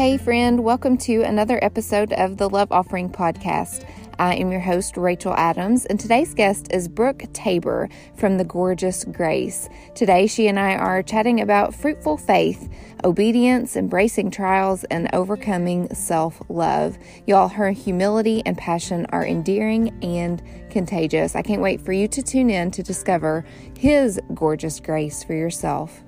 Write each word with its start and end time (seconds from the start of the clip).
Hey, 0.00 0.16
friend, 0.16 0.64
welcome 0.64 0.96
to 0.96 1.20
another 1.24 1.62
episode 1.62 2.14
of 2.14 2.38
the 2.38 2.48
Love 2.48 2.72
Offering 2.72 3.10
Podcast. 3.10 3.86
I 4.18 4.34
am 4.36 4.50
your 4.50 4.62
host, 4.62 4.96
Rachel 4.96 5.34
Adams, 5.34 5.84
and 5.84 6.00
today's 6.00 6.32
guest 6.32 6.68
is 6.72 6.88
Brooke 6.88 7.24
Tabor 7.34 7.86
from 8.16 8.38
The 8.38 8.44
Gorgeous 8.44 9.04
Grace. 9.04 9.68
Today, 9.94 10.26
she 10.26 10.48
and 10.48 10.58
I 10.58 10.76
are 10.76 11.02
chatting 11.02 11.42
about 11.42 11.74
fruitful 11.74 12.16
faith, 12.16 12.70
obedience, 13.04 13.76
embracing 13.76 14.30
trials, 14.30 14.84
and 14.84 15.10
overcoming 15.12 15.92
self 15.92 16.40
love. 16.48 16.96
Y'all, 17.26 17.48
her 17.48 17.70
humility 17.70 18.42
and 18.46 18.56
passion 18.56 19.04
are 19.10 19.26
endearing 19.26 20.02
and 20.02 20.42
contagious. 20.70 21.36
I 21.36 21.42
can't 21.42 21.60
wait 21.60 21.82
for 21.82 21.92
you 21.92 22.08
to 22.08 22.22
tune 22.22 22.48
in 22.48 22.70
to 22.70 22.82
discover 22.82 23.44
His 23.76 24.18
gorgeous 24.32 24.80
grace 24.80 25.22
for 25.22 25.34
yourself. 25.34 26.02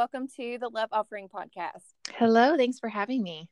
Welcome 0.00 0.28
to 0.38 0.56
the 0.58 0.70
Love 0.70 0.88
Offering 0.92 1.28
Podcast. 1.28 1.92
Hello, 2.14 2.56
thanks 2.56 2.78
for 2.78 2.88
having 2.88 3.22
me. 3.22 3.50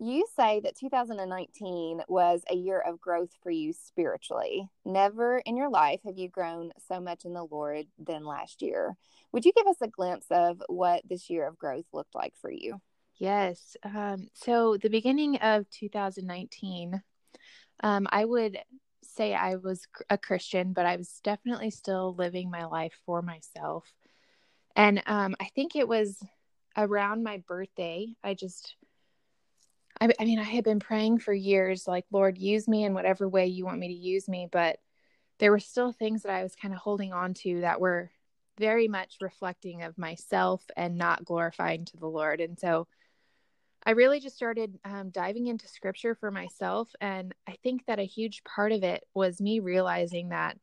You 0.00 0.24
say 0.34 0.60
that 0.60 0.74
2019 0.78 2.00
was 2.08 2.40
a 2.50 2.54
year 2.54 2.80
of 2.80 2.98
growth 2.98 3.28
for 3.42 3.50
you 3.50 3.74
spiritually. 3.74 4.70
Never 4.86 5.36
in 5.36 5.58
your 5.58 5.68
life 5.68 6.00
have 6.06 6.16
you 6.16 6.30
grown 6.30 6.72
so 6.88 6.98
much 6.98 7.26
in 7.26 7.34
the 7.34 7.44
Lord 7.44 7.84
than 7.98 8.24
last 8.24 8.62
year. 8.62 8.96
Would 9.32 9.44
you 9.44 9.52
give 9.54 9.66
us 9.66 9.76
a 9.82 9.88
glimpse 9.88 10.24
of 10.30 10.62
what 10.70 11.02
this 11.06 11.28
year 11.28 11.46
of 11.46 11.58
growth 11.58 11.84
looked 11.92 12.14
like 12.14 12.32
for 12.40 12.50
you? 12.50 12.80
Yes. 13.18 13.76
Um, 13.84 14.28
so, 14.32 14.78
the 14.78 14.88
beginning 14.88 15.36
of 15.40 15.68
2019, 15.68 17.02
um, 17.82 18.08
I 18.10 18.24
would 18.24 18.56
say 19.02 19.34
I 19.34 19.56
was 19.56 19.86
a 20.08 20.16
Christian, 20.16 20.72
but 20.72 20.86
I 20.86 20.96
was 20.96 21.20
definitely 21.22 21.70
still 21.70 22.14
living 22.14 22.50
my 22.50 22.64
life 22.64 22.94
for 23.04 23.20
myself. 23.20 23.84
And 24.76 25.02
um, 25.06 25.36
I 25.40 25.46
think 25.54 25.76
it 25.76 25.88
was 25.88 26.22
around 26.76 27.22
my 27.22 27.38
birthday. 27.46 28.14
I 28.22 28.34
just 28.34 28.76
I, 30.00 30.08
I 30.18 30.24
mean, 30.24 30.38
I 30.38 30.44
had 30.44 30.64
been 30.64 30.80
praying 30.80 31.18
for 31.18 31.32
years, 31.32 31.86
like, 31.86 32.06
Lord, 32.10 32.38
use 32.38 32.66
me 32.66 32.84
in 32.84 32.94
whatever 32.94 33.28
way 33.28 33.46
you 33.46 33.64
want 33.64 33.78
me 33.78 33.88
to 33.88 33.94
use 33.94 34.28
me. 34.28 34.48
But 34.50 34.78
there 35.38 35.50
were 35.50 35.60
still 35.60 35.92
things 35.92 36.22
that 36.22 36.32
I 36.32 36.42
was 36.42 36.56
kind 36.56 36.72
of 36.72 36.80
holding 36.80 37.12
on 37.12 37.34
to 37.34 37.60
that 37.60 37.80
were 37.80 38.10
very 38.58 38.88
much 38.88 39.16
reflecting 39.20 39.82
of 39.82 39.98
myself 39.98 40.62
and 40.76 40.96
not 40.96 41.24
glorifying 41.24 41.84
to 41.86 41.96
the 41.96 42.06
Lord. 42.06 42.40
And 42.40 42.58
so 42.58 42.86
I 43.84 43.92
really 43.92 44.20
just 44.20 44.36
started 44.36 44.78
um, 44.84 45.10
diving 45.10 45.46
into 45.46 45.66
scripture 45.66 46.14
for 46.14 46.30
myself. 46.30 46.90
And 47.00 47.34
I 47.46 47.56
think 47.62 47.86
that 47.86 47.98
a 47.98 48.04
huge 48.04 48.44
part 48.44 48.72
of 48.72 48.82
it 48.82 49.04
was 49.14 49.40
me 49.40 49.60
realizing 49.60 50.30
that 50.30 50.58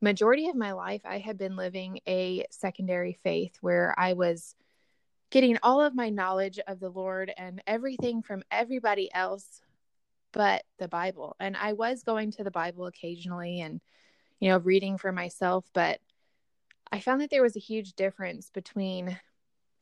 majority 0.00 0.48
of 0.48 0.56
my 0.56 0.72
life 0.72 1.02
I 1.04 1.18
had 1.18 1.38
been 1.38 1.56
living 1.56 2.00
a 2.06 2.44
secondary 2.50 3.18
faith 3.22 3.56
where 3.60 3.94
I 3.98 4.12
was 4.12 4.54
getting 5.30 5.58
all 5.62 5.80
of 5.80 5.94
my 5.94 6.10
knowledge 6.10 6.58
of 6.66 6.80
the 6.80 6.90
Lord 6.90 7.32
and 7.36 7.62
everything 7.66 8.22
from 8.22 8.42
everybody 8.50 9.12
else 9.12 9.60
but 10.32 10.64
the 10.78 10.88
Bible. 10.88 11.34
And 11.40 11.56
I 11.56 11.72
was 11.72 12.02
going 12.02 12.32
to 12.32 12.44
the 12.44 12.50
Bible 12.50 12.86
occasionally 12.86 13.60
and, 13.60 13.80
you 14.38 14.50
know, 14.50 14.58
reading 14.58 14.98
for 14.98 15.12
myself, 15.12 15.64
but 15.72 15.98
I 16.92 17.00
found 17.00 17.20
that 17.22 17.30
there 17.30 17.42
was 17.42 17.56
a 17.56 17.60
huge 17.60 17.94
difference 17.94 18.50
between 18.50 19.18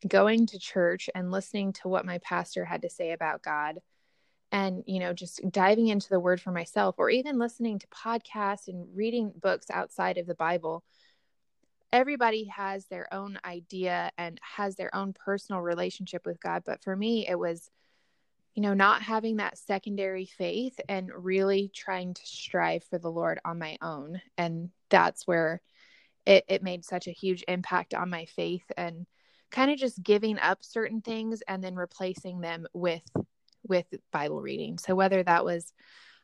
going 0.07 0.45
to 0.47 0.59
church 0.59 1.09
and 1.13 1.31
listening 1.31 1.73
to 1.73 1.87
what 1.87 2.05
my 2.05 2.19
pastor 2.19 2.63
had 2.65 2.83
to 2.83 2.89
say 2.89 3.11
about 3.11 3.43
God 3.43 3.79
and, 4.51 4.83
you 4.85 4.99
know, 4.99 5.13
just 5.13 5.41
diving 5.51 5.87
into 5.87 6.09
the 6.09 6.19
word 6.19 6.39
for 6.41 6.51
myself 6.51 6.95
or 6.97 7.09
even 7.09 7.39
listening 7.39 7.79
to 7.79 7.87
podcasts 7.87 8.67
and 8.67 8.87
reading 8.95 9.33
books 9.41 9.67
outside 9.69 10.17
of 10.17 10.27
the 10.27 10.35
Bible 10.35 10.83
everybody 11.95 12.43
has 12.43 12.87
their 12.87 13.11
own 13.13 13.39
idea 13.45 14.11
and 14.17 14.37
has 14.41 14.75
their 14.75 14.93
own 14.93 15.13
personal 15.13 15.61
relationship 15.61 16.25
with 16.25 16.41
God. 16.41 16.63
But 16.65 16.83
for 16.83 16.93
me, 16.93 17.25
it 17.25 17.39
was, 17.39 17.71
you 18.53 18.61
know, 18.61 18.73
not 18.73 19.01
having 19.01 19.37
that 19.37 19.57
secondary 19.57 20.25
faith 20.25 20.77
and 20.89 21.09
really 21.15 21.71
trying 21.73 22.13
to 22.13 22.21
strive 22.25 22.83
for 22.83 22.99
the 22.99 23.11
Lord 23.11 23.39
on 23.45 23.59
my 23.59 23.77
own. 23.81 24.21
And 24.37 24.71
that's 24.89 25.25
where 25.25 25.61
it, 26.25 26.43
it 26.49 26.63
made 26.63 26.83
such 26.83 27.07
a 27.07 27.11
huge 27.11 27.45
impact 27.47 27.93
on 27.93 28.09
my 28.09 28.25
faith 28.25 28.65
and 28.75 29.05
kind 29.49 29.71
of 29.71 29.77
just 29.77 30.03
giving 30.03 30.37
up 30.39 30.65
certain 30.65 30.99
things 30.99 31.43
and 31.47 31.63
then 31.63 31.75
replacing 31.75 32.41
them 32.41 32.67
with 32.73 33.03
with 33.67 33.85
Bible 34.11 34.41
reading. 34.41 34.77
So 34.77 34.95
whether 34.95 35.23
that 35.23 35.45
was 35.45 35.73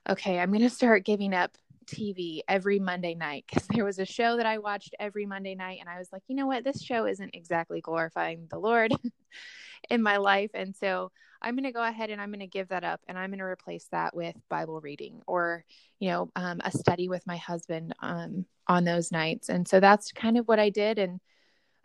okay, 0.10 0.40
I'm 0.40 0.50
going 0.50 0.62
to 0.68 0.70
start 0.70 1.06
giving 1.06 1.34
up 1.34 1.58
TV 1.86 2.42
every 2.48 2.80
Monday 2.80 3.16
night 3.16 3.46
because 3.48 3.68
there 3.68 3.86
was 3.86 4.00
a 4.00 4.06
show 4.06 4.38
that 4.38 4.46
I 4.46 4.60
watched 4.60 4.96
every 5.00 5.26
Monday 5.26 5.56
night, 5.56 5.80
and 5.80 5.90
I 5.90 5.98
was 5.98 6.10
like, 6.12 6.24
you 6.28 6.36
know 6.36 6.48
what, 6.48 6.64
this 6.64 6.82
show 6.82 7.06
isn't 7.06 7.36
exactly 7.36 7.82
glorifying 7.82 8.48
the 8.50 8.60
Lord 8.60 8.94
in 9.90 10.02
my 10.02 10.18
life, 10.18 10.52
and 10.54 10.76
so 10.76 11.12
I'm 11.42 11.56
going 11.56 11.64
to 11.64 11.72
go 11.72 11.84
ahead 11.84 12.12
and 12.12 12.22
I'm 12.22 12.30
going 12.30 12.40
to 12.40 12.48
give 12.48 12.70
that 12.70 12.84
up, 12.84 13.02
and 13.08 13.18
I'm 13.18 13.32
going 13.32 13.40
to 13.40 13.46
replace 13.46 13.88
that 13.92 14.16
with 14.16 14.36
Bible 14.50 14.80
reading 14.80 15.22
or 15.28 15.66
you 16.00 16.10
know 16.10 16.32
um, 16.36 16.62
a 16.64 16.72
study 16.72 17.10
with 17.10 17.26
my 17.28 17.38
husband 17.38 17.96
um, 18.00 18.46
on 18.68 18.84
those 18.84 19.12
nights, 19.12 19.50
and 19.50 19.68
so 19.68 19.80
that's 19.80 20.12
kind 20.12 20.38
of 20.38 20.48
what 20.48 20.60
I 20.60 20.70
did, 20.70 21.00
and 21.00 21.20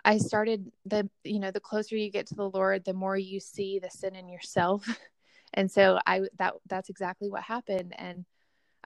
I 0.05 0.19
started 0.19 0.71
the 0.85 1.09
you 1.25 1.41
know 1.41 1.51
the 1.51 1.61
closer 1.61 1.97
you 1.97 2.11
get 2.11 2.27
to 2.29 2.35
the 2.35 2.51
Lord, 2.51 2.85
the 2.85 2.95
more 2.95 3.17
you 3.17 3.41
see 3.41 3.79
the 3.79 3.91
sin 3.91 4.15
in 4.15 4.29
yourself. 4.29 4.87
And 5.55 5.71
so 5.71 5.99
I 6.07 6.23
that 6.39 6.55
that's 6.69 6.91
exactly 6.91 7.31
what 7.31 7.43
happened 7.43 7.95
and 7.99 8.25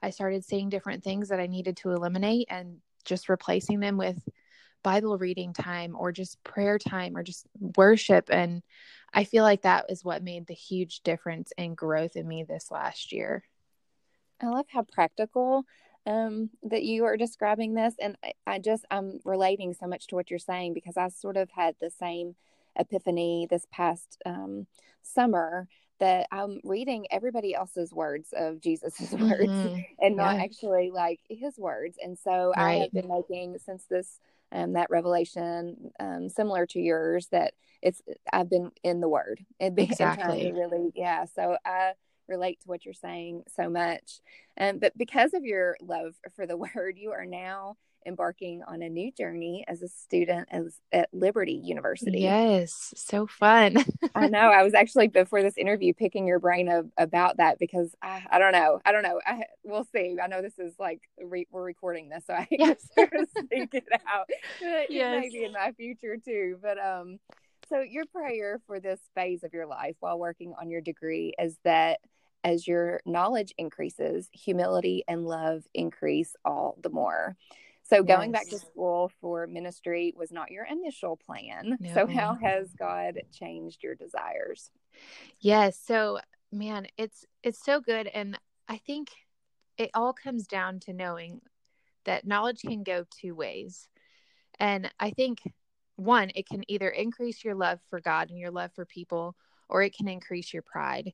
I 0.01 0.09
started 0.09 0.43
seeing 0.43 0.69
different 0.69 1.03
things 1.03 1.29
that 1.29 1.39
I 1.39 1.47
needed 1.47 1.77
to 1.77 1.91
eliminate 1.91 2.47
and 2.49 2.77
just 3.05 3.29
replacing 3.29 3.79
them 3.79 3.97
with 3.97 4.17
Bible 4.83 5.17
reading 5.17 5.53
time 5.53 5.95
or 5.97 6.11
just 6.11 6.43
prayer 6.43 6.79
time 6.79 7.15
or 7.15 7.23
just 7.23 7.45
worship. 7.77 8.29
And 8.31 8.63
I 9.13 9.25
feel 9.25 9.43
like 9.43 9.61
that 9.61 9.85
is 9.89 10.03
what 10.03 10.23
made 10.23 10.47
the 10.47 10.55
huge 10.55 11.01
difference 11.01 11.53
in 11.57 11.75
growth 11.75 12.15
in 12.15 12.27
me 12.27 12.43
this 12.43 12.71
last 12.71 13.11
year. 13.11 13.43
I 14.41 14.47
love 14.47 14.65
how 14.69 14.83
practical 14.83 15.65
um, 16.07 16.49
that 16.63 16.81
you 16.81 17.05
are 17.05 17.17
describing 17.17 17.75
this. 17.75 17.93
And 17.99 18.17
I, 18.23 18.33
I 18.47 18.59
just, 18.59 18.85
I'm 18.89 19.19
relating 19.23 19.75
so 19.75 19.85
much 19.85 20.07
to 20.07 20.15
what 20.15 20.31
you're 20.31 20.39
saying 20.39 20.73
because 20.73 20.97
I 20.97 21.09
sort 21.09 21.37
of 21.37 21.51
had 21.51 21.75
the 21.79 21.91
same 21.91 22.35
epiphany 22.75 23.45
this 23.47 23.67
past 23.71 24.19
um, 24.25 24.65
summer 25.03 25.67
that 26.01 26.27
I'm 26.31 26.59
reading 26.63 27.05
everybody 27.11 27.53
else's 27.53 27.93
words 27.93 28.33
of 28.35 28.59
Jesus's 28.59 29.11
words 29.19 29.49
mm-hmm. 29.49 29.81
and 29.99 30.17
not 30.17 30.35
yeah. 30.35 30.43
actually 30.43 30.89
like 30.91 31.19
his 31.29 31.57
words. 31.57 31.97
And 32.03 32.17
so 32.17 32.51
right. 32.57 32.65
I 32.65 32.73
have 32.79 32.91
been 32.91 33.07
making 33.07 33.57
since 33.63 33.85
this 33.85 34.19
um, 34.51 34.73
that 34.73 34.89
revelation 34.89 35.91
um, 35.99 36.27
similar 36.27 36.65
to 36.65 36.79
yours 36.79 37.27
that 37.31 37.53
it's 37.81 38.01
I've 38.33 38.49
been 38.49 38.71
in 38.83 38.99
the 38.99 39.07
word 39.07 39.45
and 39.59 39.75
been 39.75 39.85
exactly 39.85 40.51
really 40.51 40.91
yeah. 40.95 41.25
So 41.25 41.55
I 41.63 41.93
relate 42.27 42.61
to 42.61 42.67
what 42.67 42.83
you're 42.83 42.93
saying 42.95 43.43
so 43.55 43.69
much. 43.69 44.21
Um, 44.59 44.79
but 44.79 44.97
because 44.97 45.35
of 45.35 45.45
your 45.45 45.77
love 45.81 46.15
for 46.35 46.47
the 46.47 46.57
word, 46.75 46.97
you 46.97 47.11
are 47.11 47.25
now 47.25 47.77
embarking 48.05 48.63
on 48.67 48.81
a 48.81 48.89
new 48.89 49.11
journey 49.11 49.63
as 49.67 49.81
a 49.81 49.87
student 49.87 50.47
as 50.51 50.79
at 50.91 51.09
Liberty 51.13 51.53
University. 51.53 52.21
Yes, 52.21 52.93
so 52.95 53.27
fun. 53.27 53.77
I 54.15 54.27
know. 54.27 54.39
I 54.39 54.63
was 54.63 54.73
actually 54.73 55.07
before 55.07 55.41
this 55.41 55.57
interview 55.57 55.93
picking 55.93 56.27
your 56.27 56.39
brain 56.39 56.69
of, 56.69 56.89
about 56.97 57.37
that 57.37 57.59
because 57.59 57.93
I, 58.01 58.23
I 58.29 58.39
don't 58.39 58.51
know. 58.51 58.79
I 58.85 58.91
don't 58.91 59.03
know. 59.03 59.19
I, 59.25 59.43
we'll 59.63 59.87
see. 59.93 60.17
I 60.21 60.27
know 60.27 60.41
this 60.41 60.59
is 60.59 60.73
like 60.79 61.01
re, 61.21 61.47
we're 61.51 61.63
recording 61.63 62.09
this, 62.09 62.25
so 62.25 62.33
I 62.33 62.47
yes. 62.51 62.87
sort 62.95 63.13
of 63.13 63.27
speak 63.29 63.73
it 63.73 63.87
out. 64.07 64.27
Yes. 64.89 65.21
may 65.21 65.29
be 65.29 65.43
in 65.43 65.53
my 65.53 65.71
future 65.73 66.17
too, 66.17 66.57
but 66.61 66.77
um. 66.79 67.19
So 67.69 67.79
your 67.79 68.03
prayer 68.05 68.59
for 68.67 68.81
this 68.81 68.99
phase 69.15 69.45
of 69.45 69.53
your 69.53 69.65
life 69.65 69.95
while 70.01 70.19
working 70.19 70.53
on 70.59 70.69
your 70.69 70.81
degree 70.81 71.33
is 71.39 71.57
that 71.63 72.01
as 72.43 72.67
your 72.67 73.01
knowledge 73.05 73.53
increases, 73.57 74.29
humility 74.33 75.03
and 75.07 75.25
love 75.25 75.63
increase 75.73 76.35
all 76.43 76.77
the 76.81 76.89
more. 76.89 77.35
So 77.91 78.03
going 78.03 78.31
yes. 78.31 78.39
back 78.39 78.49
to 78.51 78.59
school 78.59 79.11
for 79.19 79.47
ministry 79.47 80.13
was 80.15 80.31
not 80.31 80.49
your 80.49 80.65
initial 80.65 81.17
plan. 81.17 81.77
No. 81.79 81.93
So 81.93 82.07
how 82.07 82.35
has 82.35 82.69
God 82.73 83.19
changed 83.33 83.83
your 83.83 83.95
desires? 83.95 84.71
Yes. 85.41 85.77
So 85.85 86.19
man, 86.53 86.87
it's 86.97 87.25
it's 87.43 87.63
so 87.63 87.81
good 87.81 88.07
and 88.07 88.39
I 88.69 88.77
think 88.77 89.09
it 89.77 89.89
all 89.93 90.13
comes 90.13 90.47
down 90.47 90.79
to 90.81 90.93
knowing 90.93 91.41
that 92.05 92.25
knowledge 92.25 92.61
can 92.61 92.83
go 92.83 93.05
two 93.19 93.35
ways. 93.35 93.89
And 94.59 94.89
I 94.99 95.11
think 95.11 95.39
one, 95.97 96.31
it 96.33 96.47
can 96.47 96.63
either 96.71 96.87
increase 96.87 97.43
your 97.43 97.55
love 97.55 97.79
for 97.89 97.99
God 97.99 98.29
and 98.29 98.39
your 98.39 98.51
love 98.51 98.71
for 98.73 98.85
people, 98.85 99.35
or 99.69 99.83
it 99.83 99.95
can 99.95 100.07
increase 100.07 100.53
your 100.53 100.63
pride. 100.63 101.13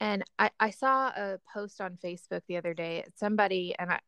And 0.00 0.24
I, 0.38 0.50
I 0.58 0.70
saw 0.70 1.08
a 1.08 1.38
post 1.52 1.80
on 1.80 1.98
Facebook 2.02 2.42
the 2.48 2.56
other 2.56 2.74
day. 2.74 3.04
Somebody, 3.14 3.74
and 3.78 3.92
I, 3.92 4.00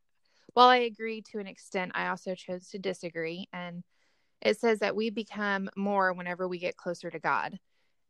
while 0.55 0.69
I 0.69 0.79
agree 0.79 1.23
to 1.31 1.39
an 1.39 1.47
extent, 1.47 1.93
I 1.95 2.09
also 2.09 2.35
chose 2.35 2.69
to 2.71 2.79
disagree. 2.79 3.49
And 3.53 3.83
it 4.41 4.59
says 4.59 4.81
that 4.81 4.97
we 4.97 5.11
become 5.11 5.69
more 5.77 6.13
whenever 6.13 6.49
we 6.49 6.59
get 6.59 6.77
closer 6.77 7.11
to 7.11 7.19
God. 7.19 7.59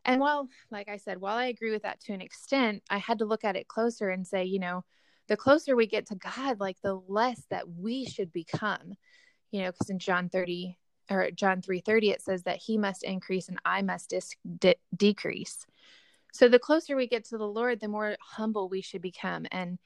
And 0.05 0.21
while, 0.21 0.49
like 0.71 0.89
I 0.89 0.97
said, 0.97 1.21
while 1.21 1.37
I 1.37 1.47
agree 1.47 1.71
with 1.71 1.83
that 1.83 2.01
to 2.03 2.13
an 2.13 2.21
extent, 2.21 2.83
I 2.89 2.99
had 2.99 3.19
to 3.19 3.27
look 3.27 3.45
at 3.45 3.57
it 3.57 3.69
closer 3.69 4.09
and 4.09 4.27
say, 4.27 4.45
you 4.45 4.59
know, 4.59 4.85
the 5.29 5.37
closer 5.37 5.77
we 5.77 5.87
get 5.87 6.07
to 6.07 6.15
God, 6.15 6.61
like 6.61 6.81
the 6.83 6.95
less 7.09 7.43
that 7.51 7.69
we 7.69 8.07
should 8.07 8.33
become, 8.33 8.95
you 9.51 9.63
know, 9.63 9.71
because 9.71 9.91
in 9.91 9.99
John 9.99 10.31
30, 10.31 10.79
or 11.11 11.31
John 11.31 11.61
3:30 11.63 12.11
it 12.11 12.23
says 12.23 12.43
that 12.45 12.59
he 12.59 12.79
must 12.79 13.03
increase 13.03 13.49
and 13.49 13.59
I 13.65 13.83
must 13.83 14.11
dis- 14.11 14.37
de- 14.59 14.77
decrease. 14.97 15.67
So 16.33 16.49
the 16.49 16.59
closer 16.59 16.97
we 16.97 17.07
get 17.07 17.25
to 17.27 17.39
the 17.39 17.49
Lord, 17.49 17.81
the 17.81 17.89
more 17.89 18.17
humble 18.21 18.69
we 18.69 18.83
should 18.83 19.03
become. 19.03 19.47
And 19.51 19.79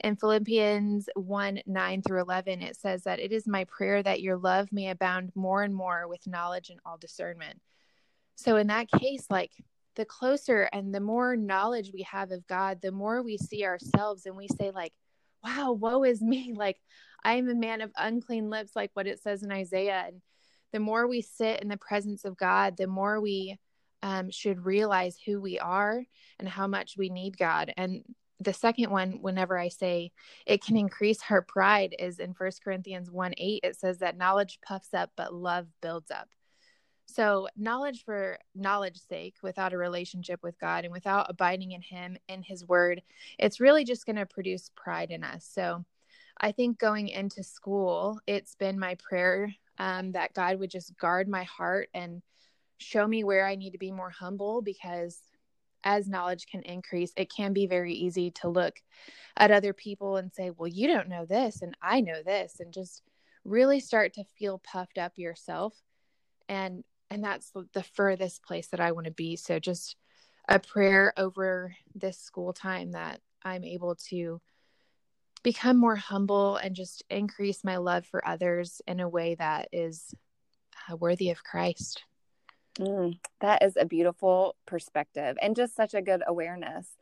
in 0.00 0.16
Philippians 0.16 1.08
1 1.14 1.62
9 1.66 2.02
through 2.02 2.20
11, 2.20 2.62
it 2.62 2.76
says 2.76 3.02
that 3.04 3.20
it 3.20 3.32
is 3.32 3.46
my 3.46 3.64
prayer 3.64 4.02
that 4.02 4.20
your 4.20 4.36
love 4.36 4.68
may 4.72 4.88
abound 4.88 5.32
more 5.34 5.62
and 5.62 5.74
more 5.74 6.06
with 6.06 6.26
knowledge 6.26 6.70
and 6.70 6.80
all 6.86 6.96
discernment. 6.96 7.60
So, 8.36 8.56
in 8.56 8.68
that 8.68 8.90
case, 8.90 9.26
like 9.28 9.52
the 9.96 10.04
closer 10.04 10.68
and 10.72 10.94
the 10.94 11.00
more 11.00 11.36
knowledge 11.36 11.90
we 11.92 12.02
have 12.02 12.30
of 12.30 12.46
God, 12.46 12.80
the 12.80 12.92
more 12.92 13.22
we 13.22 13.36
see 13.36 13.64
ourselves 13.64 14.26
and 14.26 14.36
we 14.36 14.46
say, 14.46 14.70
like, 14.70 14.92
wow, 15.44 15.72
woe 15.72 16.04
is 16.04 16.22
me. 16.22 16.54
Like, 16.56 16.78
I 17.24 17.34
am 17.34 17.48
a 17.48 17.54
man 17.54 17.80
of 17.80 17.90
unclean 17.96 18.48
lips, 18.48 18.76
like 18.76 18.90
what 18.94 19.08
it 19.08 19.20
says 19.20 19.42
in 19.42 19.50
Isaiah. 19.50 20.04
And 20.06 20.22
the 20.72 20.78
more 20.78 21.08
we 21.08 21.20
sit 21.20 21.60
in 21.60 21.68
the 21.68 21.76
presence 21.76 22.24
of 22.24 22.36
God, 22.36 22.76
the 22.76 22.86
more 22.86 23.20
we 23.20 23.58
um, 24.02 24.30
should 24.30 24.64
realize 24.64 25.16
who 25.26 25.40
we 25.40 25.58
are 25.58 26.04
and 26.38 26.48
how 26.48 26.68
much 26.68 26.94
we 26.96 27.08
need 27.08 27.36
God. 27.36 27.72
And 27.76 28.04
the 28.40 28.52
second 28.52 28.90
one, 28.90 29.18
whenever 29.20 29.58
I 29.58 29.68
say 29.68 30.12
it 30.46 30.62
can 30.62 30.76
increase 30.76 31.22
her 31.22 31.42
pride, 31.42 31.94
is 31.98 32.18
in 32.18 32.34
First 32.34 32.62
Corinthians 32.62 33.10
1 33.10 33.34
8. 33.36 33.60
It 33.64 33.76
says 33.76 33.98
that 33.98 34.16
knowledge 34.16 34.58
puffs 34.62 34.94
up, 34.94 35.10
but 35.16 35.34
love 35.34 35.66
builds 35.80 36.10
up. 36.10 36.28
So, 37.06 37.48
knowledge 37.56 38.04
for 38.04 38.38
knowledge's 38.54 39.02
sake, 39.08 39.36
without 39.42 39.72
a 39.72 39.78
relationship 39.78 40.40
with 40.42 40.58
God 40.60 40.84
and 40.84 40.92
without 40.92 41.30
abiding 41.30 41.72
in 41.72 41.82
Him 41.82 42.16
in 42.28 42.42
His 42.42 42.66
Word, 42.66 43.02
it's 43.38 43.60
really 43.60 43.84
just 43.84 44.06
going 44.06 44.16
to 44.16 44.26
produce 44.26 44.70
pride 44.76 45.10
in 45.10 45.24
us. 45.24 45.48
So, 45.50 45.84
I 46.40 46.52
think 46.52 46.78
going 46.78 47.08
into 47.08 47.42
school, 47.42 48.20
it's 48.26 48.54
been 48.54 48.78
my 48.78 48.96
prayer 48.96 49.52
um, 49.78 50.12
that 50.12 50.34
God 50.34 50.60
would 50.60 50.70
just 50.70 50.96
guard 50.98 51.28
my 51.28 51.44
heart 51.44 51.88
and 51.94 52.22
show 52.78 53.06
me 53.06 53.24
where 53.24 53.46
I 53.46 53.56
need 53.56 53.72
to 53.72 53.78
be 53.78 53.90
more 53.90 54.10
humble 54.10 54.62
because 54.62 55.20
as 55.84 56.08
knowledge 56.08 56.46
can 56.46 56.62
increase, 56.62 57.12
it 57.16 57.32
can 57.34 57.52
be 57.52 57.66
very 57.66 57.94
easy 57.94 58.30
to 58.32 58.48
look 58.48 58.74
at 59.36 59.50
other 59.50 59.72
people 59.72 60.16
and 60.16 60.32
say, 60.32 60.50
well, 60.50 60.68
you 60.68 60.88
don't 60.88 61.08
know 61.08 61.24
this 61.24 61.62
and 61.62 61.76
I 61.82 62.00
know 62.00 62.22
this, 62.22 62.60
and 62.60 62.72
just 62.72 63.02
really 63.44 63.80
start 63.80 64.14
to 64.14 64.24
feel 64.38 64.58
puffed 64.58 64.98
up 64.98 65.12
yourself. 65.16 65.74
And 66.48 66.84
and 67.10 67.24
that's 67.24 67.52
the 67.72 67.82
furthest 67.82 68.42
place 68.42 68.68
that 68.68 68.80
I 68.80 68.92
want 68.92 69.06
to 69.06 69.12
be. 69.12 69.36
So 69.36 69.58
just 69.58 69.96
a 70.48 70.58
prayer 70.58 71.14
over 71.16 71.74
this 71.94 72.18
school 72.18 72.52
time 72.52 72.92
that 72.92 73.20
I'm 73.42 73.64
able 73.64 73.94
to 74.10 74.40
become 75.42 75.78
more 75.78 75.96
humble 75.96 76.56
and 76.56 76.74
just 76.74 77.02
increase 77.08 77.64
my 77.64 77.78
love 77.78 78.04
for 78.06 78.26
others 78.26 78.82
in 78.86 79.00
a 79.00 79.08
way 79.08 79.36
that 79.36 79.68
is 79.72 80.14
uh, 80.90 80.96
worthy 80.96 81.30
of 81.30 81.42
Christ. 81.42 82.02
Mm, 82.78 83.18
that 83.40 83.62
is 83.62 83.76
a 83.76 83.84
beautiful 83.84 84.56
perspective 84.66 85.36
and 85.42 85.56
just 85.56 85.74
such 85.74 85.94
a 85.94 86.02
good 86.02 86.22
awareness. 86.26 86.96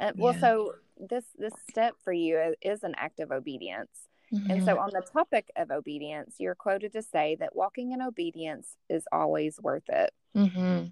Uh, 0.00 0.12
well, 0.16 0.34
yeah. 0.34 0.40
so 0.40 0.74
this 0.98 1.24
this 1.38 1.52
step 1.68 1.94
for 2.02 2.12
you 2.12 2.54
is 2.62 2.82
an 2.82 2.94
act 2.96 3.20
of 3.20 3.30
obedience. 3.30 4.08
Mm-hmm. 4.32 4.50
And 4.50 4.64
so, 4.64 4.78
on 4.78 4.90
the 4.92 5.02
topic 5.12 5.50
of 5.56 5.70
obedience, 5.70 6.36
you're 6.38 6.54
quoted 6.54 6.92
to 6.92 7.02
say 7.02 7.36
that 7.40 7.54
walking 7.54 7.92
in 7.92 8.00
obedience 8.00 8.76
is 8.88 9.04
always 9.12 9.58
worth 9.60 9.88
it. 9.88 10.12
Mm-hmm. 10.36 10.86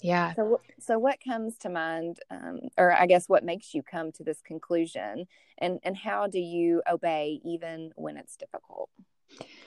Yeah. 0.00 0.34
So, 0.34 0.60
so 0.78 0.98
what 0.98 1.18
comes 1.22 1.58
to 1.58 1.68
mind, 1.68 2.20
um, 2.30 2.60
or 2.78 2.92
I 2.92 3.06
guess 3.06 3.28
what 3.28 3.44
makes 3.44 3.74
you 3.74 3.82
come 3.82 4.12
to 4.12 4.24
this 4.24 4.40
conclusion, 4.40 5.26
and 5.58 5.80
and 5.82 5.96
how 5.96 6.28
do 6.28 6.38
you 6.38 6.82
obey 6.90 7.40
even 7.44 7.92
when 7.96 8.16
it's 8.16 8.36
difficult? 8.36 8.88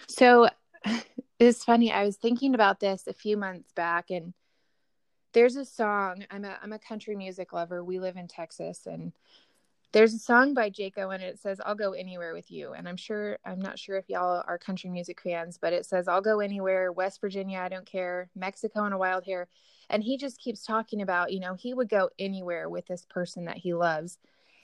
So, 0.07 0.49
it's 1.47 1.63
funny. 1.63 1.91
I 1.91 2.05
was 2.05 2.17
thinking 2.17 2.53
about 2.53 2.79
this 2.79 3.07
a 3.07 3.13
few 3.13 3.37
months 3.37 3.71
back, 3.73 4.11
and 4.11 4.33
there's 5.33 5.55
a 5.55 5.65
song. 5.65 6.25
I'm 6.29 6.45
a 6.45 6.57
I'm 6.61 6.73
a 6.73 6.79
country 6.79 7.15
music 7.15 7.53
lover. 7.53 7.83
We 7.83 7.99
live 7.99 8.17
in 8.17 8.27
Texas, 8.27 8.85
and 8.85 9.11
there's 9.91 10.13
a 10.13 10.19
song 10.19 10.53
by 10.53 10.69
Jake 10.69 10.97
Owen 10.97 11.21
and 11.21 11.29
it 11.29 11.39
says 11.39 11.59
I'll 11.65 11.75
go 11.75 11.91
anywhere 11.91 12.33
with 12.33 12.49
you 12.49 12.71
and 12.73 12.87
I'm 12.87 12.95
sure 12.95 13.37
I'm 13.45 13.59
not 13.59 13.77
sure 13.77 13.97
if 13.97 14.09
y'all 14.09 14.43
are 14.47 14.57
country 14.57 14.89
music 14.89 15.19
fans 15.21 15.57
but 15.61 15.73
it 15.73 15.85
says 15.85 16.07
I'll 16.07 16.21
go 16.21 16.39
anywhere 16.39 16.91
West 16.91 17.19
Virginia 17.19 17.59
I 17.59 17.67
don't 17.67 17.85
care 17.85 18.29
Mexico 18.35 18.85
and 18.85 18.93
a 18.93 18.97
wild 18.97 19.25
hair 19.25 19.47
and 19.89 20.01
he 20.01 20.17
just 20.17 20.39
keeps 20.39 20.65
talking 20.65 21.01
about 21.01 21.33
you 21.33 21.41
know 21.41 21.55
he 21.55 21.73
would 21.73 21.89
go 21.89 22.09
anywhere 22.17 22.69
with 22.69 22.87
this 22.87 23.05
person 23.09 23.45
that 23.45 23.57
he 23.57 23.73
loves 23.73 24.17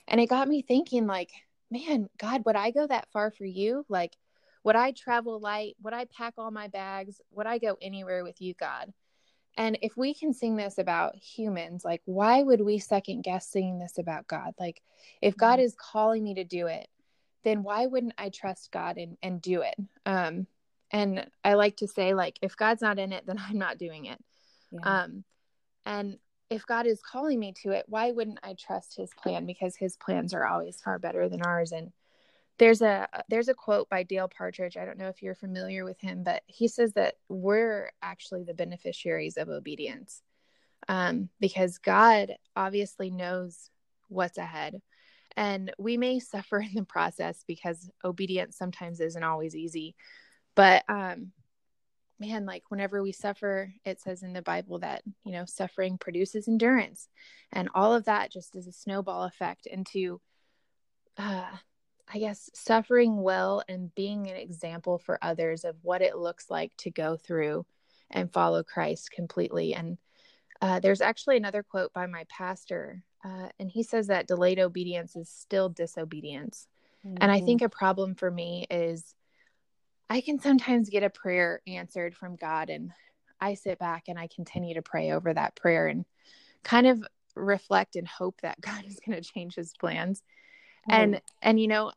and 0.06 0.20
it 0.20 0.30
got 0.30 0.48
me 0.48 0.62
thinking 0.62 1.06
like 1.06 1.30
man 1.70 2.08
God 2.18 2.44
would 2.46 2.56
I 2.56 2.70
go 2.70 2.86
that 2.86 3.08
far 3.12 3.30
for 3.30 3.44
you 3.44 3.84
like 3.90 4.16
would 4.64 4.76
I 4.76 4.92
travel 4.92 5.40
light 5.40 5.76
would 5.82 5.94
I 5.94 6.06
pack 6.06 6.34
all 6.38 6.50
my 6.50 6.68
bags 6.68 7.20
would 7.30 7.46
I 7.46 7.58
go 7.58 7.76
anywhere 7.80 8.24
with 8.24 8.40
you 8.40 8.54
God 8.54 8.92
and 9.58 9.76
if 9.82 9.96
we 9.96 10.14
can 10.14 10.32
sing 10.32 10.54
this 10.54 10.78
about 10.78 11.16
humans, 11.16 11.84
like, 11.84 12.00
why 12.04 12.40
would 12.40 12.60
we 12.60 12.78
second 12.78 13.22
guess 13.22 13.50
singing 13.50 13.80
this 13.80 13.98
about 13.98 14.28
God? 14.28 14.54
Like, 14.58 14.80
if 15.20 15.36
God 15.36 15.56
mm-hmm. 15.56 15.64
is 15.64 15.74
calling 15.74 16.22
me 16.22 16.34
to 16.34 16.44
do 16.44 16.68
it, 16.68 16.86
then 17.42 17.64
why 17.64 17.86
wouldn't 17.86 18.14
I 18.16 18.28
trust 18.28 18.70
God 18.70 18.98
and, 18.98 19.16
and 19.20 19.42
do 19.42 19.62
it? 19.62 19.74
Um, 20.06 20.46
and 20.92 21.28
I 21.44 21.54
like 21.54 21.78
to 21.78 21.88
say, 21.88 22.14
like, 22.14 22.38
if 22.40 22.56
God's 22.56 22.82
not 22.82 23.00
in 23.00 23.12
it, 23.12 23.26
then 23.26 23.36
I'm 23.48 23.58
not 23.58 23.78
doing 23.78 24.06
it. 24.06 24.24
Yeah. 24.70 25.02
Um, 25.02 25.24
and 25.84 26.18
if 26.50 26.64
God 26.64 26.86
is 26.86 27.00
calling 27.02 27.40
me 27.40 27.52
to 27.64 27.72
it, 27.72 27.84
why 27.88 28.12
wouldn't 28.12 28.38
I 28.44 28.54
trust 28.54 28.96
his 28.96 29.10
plan? 29.20 29.44
Because 29.44 29.74
his 29.74 29.96
plans 29.96 30.34
are 30.34 30.46
always 30.46 30.80
far 30.80 31.00
better 31.00 31.28
than 31.28 31.42
ours. 31.42 31.72
And 31.72 31.90
there's 32.58 32.82
a 32.82 33.08
there's 33.28 33.48
a 33.48 33.54
quote 33.54 33.88
by 33.88 34.02
Dale 34.02 34.28
Partridge. 34.28 34.76
I 34.76 34.84
don't 34.84 34.98
know 34.98 35.08
if 35.08 35.22
you're 35.22 35.34
familiar 35.34 35.84
with 35.84 36.00
him, 36.00 36.24
but 36.24 36.42
he 36.46 36.68
says 36.68 36.92
that 36.94 37.14
we're 37.28 37.90
actually 38.02 38.42
the 38.44 38.54
beneficiaries 38.54 39.36
of 39.36 39.48
obedience, 39.48 40.22
um, 40.88 41.28
because 41.40 41.78
God 41.78 42.34
obviously 42.56 43.10
knows 43.10 43.70
what's 44.08 44.38
ahead, 44.38 44.80
and 45.36 45.72
we 45.78 45.96
may 45.96 46.18
suffer 46.18 46.58
in 46.60 46.74
the 46.74 46.84
process 46.84 47.44
because 47.46 47.90
obedience 48.04 48.56
sometimes 48.56 49.00
isn't 49.00 49.22
always 49.22 49.54
easy. 49.54 49.94
But 50.56 50.84
um, 50.88 51.30
man, 52.18 52.44
like 52.44 52.64
whenever 52.70 53.00
we 53.02 53.12
suffer, 53.12 53.72
it 53.84 54.00
says 54.00 54.24
in 54.24 54.32
the 54.32 54.42
Bible 54.42 54.80
that 54.80 55.02
you 55.24 55.32
know 55.32 55.44
suffering 55.44 55.96
produces 55.96 56.48
endurance, 56.48 57.08
and 57.52 57.68
all 57.72 57.94
of 57.94 58.06
that 58.06 58.32
just 58.32 58.56
is 58.56 58.66
a 58.66 58.72
snowball 58.72 59.24
effect 59.24 59.66
into 59.66 60.20
uh, 61.16 61.50
I 62.12 62.18
guess, 62.18 62.50
suffering 62.54 63.22
well 63.22 63.62
and 63.68 63.94
being 63.94 64.28
an 64.28 64.36
example 64.36 64.98
for 64.98 65.18
others 65.20 65.64
of 65.64 65.76
what 65.82 66.02
it 66.02 66.16
looks 66.16 66.48
like 66.48 66.74
to 66.78 66.90
go 66.90 67.16
through 67.16 67.66
and 68.10 68.32
follow 68.32 68.62
Christ 68.62 69.10
completely. 69.10 69.74
And 69.74 69.98
uh, 70.62 70.80
there's 70.80 71.02
actually 71.02 71.36
another 71.36 71.62
quote 71.62 71.92
by 71.92 72.06
my 72.06 72.24
pastor, 72.28 73.02
uh, 73.24 73.48
and 73.60 73.70
he 73.70 73.82
says 73.82 74.06
that 74.06 74.26
delayed 74.26 74.58
obedience 74.58 75.16
is 75.16 75.28
still 75.28 75.68
disobedience. 75.68 76.66
Mm-hmm. 77.06 77.18
And 77.20 77.30
I 77.30 77.40
think 77.40 77.62
a 77.62 77.68
problem 77.68 78.14
for 78.14 78.30
me 78.30 78.66
is 78.70 79.14
I 80.08 80.22
can 80.22 80.38
sometimes 80.40 80.88
get 80.88 81.02
a 81.02 81.10
prayer 81.10 81.60
answered 81.66 82.16
from 82.16 82.36
God, 82.36 82.70
and 82.70 82.92
I 83.40 83.54
sit 83.54 83.78
back 83.78 84.04
and 84.08 84.18
I 84.18 84.28
continue 84.34 84.74
to 84.74 84.82
pray 84.82 85.12
over 85.12 85.32
that 85.34 85.54
prayer 85.54 85.86
and 85.86 86.06
kind 86.64 86.86
of 86.86 87.04
reflect 87.36 87.96
and 87.96 88.08
hope 88.08 88.40
that 88.40 88.60
God 88.62 88.84
is 88.86 88.98
going 89.04 89.20
to 89.20 89.28
change 89.28 89.54
his 89.54 89.74
plans 89.78 90.22
and 90.88 91.20
and 91.42 91.60
you 91.60 91.68
know 91.68 91.92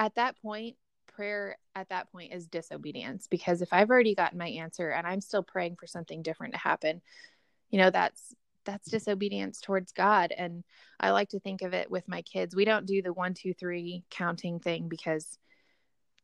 at 0.00 0.16
that 0.16 0.34
point 0.42 0.74
prayer 1.06 1.56
at 1.74 1.88
that 1.90 2.10
point 2.10 2.32
is 2.32 2.46
disobedience 2.46 3.26
because 3.28 3.62
if 3.62 3.72
i've 3.72 3.90
already 3.90 4.14
gotten 4.14 4.38
my 4.38 4.48
answer 4.48 4.90
and 4.90 5.06
i'm 5.06 5.20
still 5.20 5.42
praying 5.42 5.76
for 5.76 5.86
something 5.86 6.22
different 6.22 6.54
to 6.54 6.58
happen 6.58 7.00
you 7.70 7.78
know 7.78 7.90
that's 7.90 8.34
that's 8.64 8.90
disobedience 8.90 9.60
towards 9.60 9.92
god. 9.92 10.32
And 10.36 10.64
i 10.98 11.10
like 11.10 11.30
to 11.30 11.40
think 11.40 11.62
of 11.62 11.72
it 11.72 11.90
with 11.90 12.06
my 12.08 12.22
kids. 12.22 12.54
We 12.54 12.64
don't 12.64 12.86
do 12.86 13.02
the 13.02 13.12
one 13.12 13.34
two 13.34 13.54
three 13.54 14.04
counting 14.10 14.60
thing 14.60 14.88
because 14.88 15.38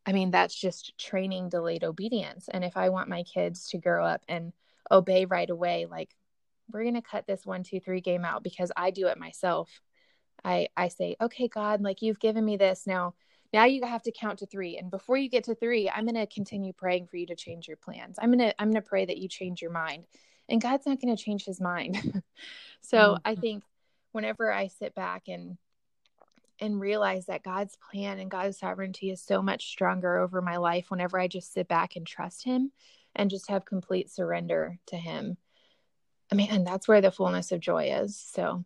i 0.04 0.12
mean 0.12 0.30
that's 0.30 0.54
just 0.54 0.97
training 0.99 1.49
delayed 1.49 1.85
obedience. 1.85 2.49
And 2.52 2.64
if 2.64 2.76
i 2.76 2.88
want 2.90 3.09
my 3.09 3.23
kids 3.23 3.68
to 3.71 3.78
grow 3.78 4.04
up 4.04 4.23
and 4.28 4.52
obey 4.90 5.25
right 5.25 5.50
away 5.50 5.87
like 5.90 6.14
we're 6.71 6.83
going 6.83 6.95
to 6.95 7.02
cut 7.02 7.26
this 7.26 7.45
one 7.45 7.62
two 7.62 7.80
three 7.80 8.00
game 8.00 8.25
out 8.25 8.42
because 8.42 8.71
i 8.76 8.90
do 8.90 9.06
it 9.09 9.18
myself. 9.18 9.80
I 10.45 10.68
I 10.76 10.88
say, 10.88 11.16
"Okay, 11.21 11.49
God, 11.49 11.80
like 11.80 12.02
you've 12.02 12.21
given 12.21 12.45
me 12.45 12.56
this. 12.56 12.87
Now 12.87 13.14
now 13.53 13.65
you 13.65 13.85
have 13.85 14.03
to 14.03 14.12
count 14.12 14.41
to 14.41 14.47
3 14.47 14.79
and 14.79 14.91
before 14.91 15.17
you 15.17 15.29
get 15.29 15.45
to 15.45 15.55
3, 15.55 15.91
I'm 15.91 16.05
going 16.05 16.15
to 16.15 16.26
continue 16.26 16.73
praying 16.73 17.07
for 17.07 17.17
you 17.17 17.26
to 17.26 17.37
change 17.37 17.69
your 17.69 17.76
plans. 17.76 18.19
I'm 18.21 18.31
going 18.31 18.50
to 18.50 18.61
I'm 18.61 18.71
going 18.71 18.83
to 18.83 18.88
pray 18.88 19.05
that 19.05 19.19
you 19.19 19.29
change 19.29 19.62
your 19.62 19.73
mind." 19.73 20.05
And 20.49 20.61
God's 20.61 20.87
not 20.87 21.00
going 21.00 21.15
to 21.15 21.23
change 21.23 21.45
his 21.45 21.61
mind. 21.61 22.23
so, 22.81 22.99
mm-hmm. 22.99 23.23
I 23.25 23.35
think 23.35 23.65
whenever 24.12 24.53
I 24.53 24.69
sit 24.69 24.95
back 24.95 25.25
and 25.29 25.59
and 26.61 26.81
realize 26.81 27.26
that 27.26 27.43
God's 27.43 27.76
plan 27.91 28.19
and 28.19 28.31
God's 28.31 28.59
sovereignty 28.59 29.11
is 29.11 29.21
so 29.21 29.43
much 29.43 29.69
stronger 29.69 30.19
over 30.19 30.41
my 30.41 30.57
life 30.57 30.91
whenever 30.91 31.19
I 31.19 31.29
just 31.29 31.53
sit 31.53 31.69
back 31.69 31.97
and 31.97 32.07
trust 32.07 32.45
him 32.45 32.73
and 33.15 33.31
just 33.31 33.50
have 33.50 33.65
complete 33.65 34.11
surrender 34.11 34.79
to 34.87 34.97
him. 34.97 35.37
I 36.33 36.35
mean, 36.35 36.49
and 36.50 36.67
that's 36.67 36.88
where 36.88 37.00
the 37.00 37.11
fullness 37.11 37.53
of 37.53 37.61
joy 37.61 37.91
is. 37.93 38.19
So 38.19 38.65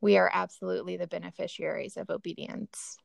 we 0.00 0.16
are 0.16 0.30
absolutely 0.32 0.96
the 0.96 1.06
beneficiaries 1.06 1.96
of 1.96 2.10
obedience. 2.10 2.98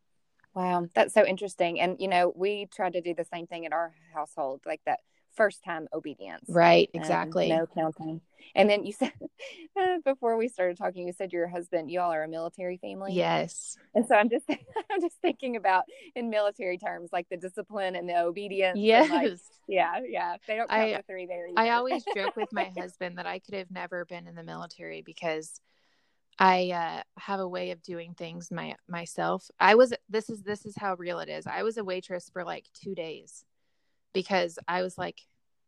Wow, 0.55 0.87
that's 0.93 1.13
so 1.13 1.25
interesting. 1.25 1.79
And 1.79 1.97
you 1.99 2.07
know, 2.07 2.31
we 2.35 2.67
try 2.73 2.89
to 2.89 3.01
do 3.01 3.13
the 3.13 3.25
same 3.25 3.47
thing 3.47 3.63
in 3.63 3.73
our 3.73 3.93
household, 4.13 4.61
like 4.65 4.81
that 4.85 4.99
first 5.35 5.63
time 5.63 5.87
obedience. 5.93 6.45
Right, 6.47 6.89
exactly. 6.93 7.51
Um, 7.51 7.59
no 7.59 7.67
counting. 7.67 8.21
And 8.55 8.69
then 8.69 8.85
you 8.85 8.93
said 8.93 9.13
before 10.05 10.37
we 10.37 10.47
started 10.47 10.77
talking, 10.77 11.07
you 11.07 11.13
said 11.13 11.33
your 11.33 11.47
husband, 11.47 11.89
you 11.89 11.99
all 11.99 12.11
are 12.11 12.23
a 12.23 12.27
military 12.27 12.77
family. 12.77 13.13
Yes. 13.13 13.77
And 13.95 14.05
so 14.05 14.15
I'm 14.15 14.29
just 14.29 14.45
I'm 14.91 15.01
just 15.01 15.15
thinking 15.21 15.55
about 15.55 15.85
in 16.15 16.29
military 16.29 16.77
terms, 16.77 17.09
like 17.11 17.27
the 17.29 17.37
discipline 17.37 17.95
and 17.95 18.07
the 18.07 18.19
obedience. 18.19 18.79
Yes. 18.79 19.09
Like, 19.09 19.37
yeah, 19.67 19.99
yeah. 20.07 20.35
They 20.47 20.55
don't 20.55 20.69
count 20.69 20.81
I, 20.81 20.97
the 20.97 21.03
three 21.03 21.25
there. 21.25 21.47
Either. 21.47 21.59
I 21.59 21.69
always 21.71 22.03
joke 22.15 22.35
with 22.35 22.51
my 22.51 22.71
husband 22.77 23.17
that 23.17 23.25
I 23.25 23.39
could 23.39 23.55
have 23.55 23.71
never 23.71 24.05
been 24.05 24.27
in 24.27 24.35
the 24.35 24.43
military 24.43 25.01
because 25.01 25.59
I 26.39 26.71
uh, 26.71 27.03
have 27.19 27.39
a 27.39 27.47
way 27.47 27.71
of 27.71 27.81
doing 27.83 28.13
things 28.13 28.51
my 28.51 28.75
myself. 28.87 29.49
I 29.59 29.75
was 29.75 29.93
this 30.09 30.29
is 30.29 30.43
this 30.43 30.65
is 30.65 30.75
how 30.77 30.95
real 30.95 31.19
it 31.19 31.29
is. 31.29 31.45
I 31.47 31.63
was 31.63 31.77
a 31.77 31.83
waitress 31.83 32.29
for 32.31 32.43
like 32.43 32.65
two 32.73 32.95
days 32.95 33.45
because 34.13 34.57
I 34.67 34.81
was 34.81 34.97
like 34.97 35.19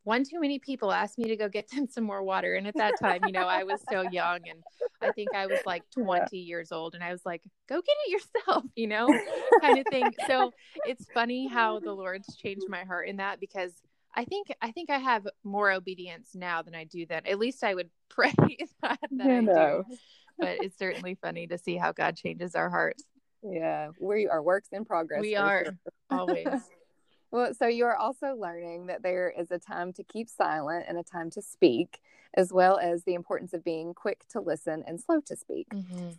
one 0.05 0.23
too 0.23 0.39
many 0.39 0.59
people 0.59 0.91
asked 0.91 1.17
me 1.17 1.27
to 1.27 1.35
go 1.35 1.49
get 1.49 1.69
them 1.71 1.87
some 1.87 2.05
more 2.05 2.23
water 2.23 2.55
and 2.55 2.67
at 2.67 2.75
that 2.75 2.93
time 2.99 3.21
you 3.25 3.33
know 3.33 3.47
i 3.47 3.63
was 3.63 3.83
so 3.91 4.03
young 4.11 4.39
and 4.47 4.63
i 5.01 5.11
think 5.11 5.29
i 5.35 5.45
was 5.45 5.59
like 5.65 5.83
20 5.91 6.37
years 6.37 6.71
old 6.71 6.95
and 6.95 7.03
i 7.03 7.11
was 7.11 7.25
like 7.25 7.41
go 7.67 7.75
get 7.75 7.95
it 8.05 8.11
yourself 8.11 8.63
you 8.75 8.87
know 8.87 9.07
kind 9.61 9.79
of 9.79 9.85
thing 9.91 10.09
so 10.27 10.51
it's 10.85 11.05
funny 11.13 11.47
how 11.47 11.79
the 11.79 11.91
lord's 11.91 12.35
changed 12.37 12.69
my 12.69 12.83
heart 12.83 13.07
in 13.07 13.17
that 13.17 13.39
because 13.39 13.73
i 14.15 14.23
think 14.23 14.47
i 14.61 14.71
think 14.71 14.89
i 14.89 14.97
have 14.97 15.27
more 15.43 15.71
obedience 15.71 16.29
now 16.35 16.61
than 16.61 16.75
i 16.75 16.83
do 16.83 17.05
then 17.05 17.25
at 17.25 17.39
least 17.39 17.63
i 17.63 17.73
would 17.73 17.89
pray 18.09 18.33
that, 18.81 18.99
that 19.11 19.27
I 19.27 19.41
do. 19.41 19.83
But 20.37 20.57
it's 20.61 20.77
certainly 20.77 21.15
funny 21.21 21.47
to 21.47 21.57
see 21.57 21.75
how 21.75 21.91
god 21.91 22.15
changes 22.15 22.55
our 22.55 22.69
hearts 22.69 23.03
yeah 23.43 23.89
we 23.99 24.27
are 24.27 24.41
works 24.41 24.69
in 24.71 24.85
progress 24.85 25.21
we 25.21 25.35
are 25.35 25.65
sure. 25.65 25.77
always 26.09 26.47
well, 27.35 27.53
so 27.53 27.67
you're 27.67 27.95
also 27.95 28.35
learning 28.35 28.85
that 28.87 29.03
there 29.03 29.29
is 29.29 29.51
a 29.51 29.59
time 29.59 29.91
to 29.93 30.03
keep 30.03 30.29
silent 30.29 30.85
and 30.87 30.97
a 30.97 31.03
time 31.03 31.29
to 31.31 31.41
speak, 31.41 31.99
as 32.35 32.53
well 32.53 32.77
as 32.77 33.03
the 33.03 33.13
importance 33.13 33.53
of 33.53 33.63
being 33.63 33.93
quick 33.93 34.25
to 34.29 34.39
listen 34.39 34.83
and 34.87 35.01
slow 35.01 35.19
to 35.25 35.35
speak. 35.35 35.67
Mm-hmm. 35.69 36.11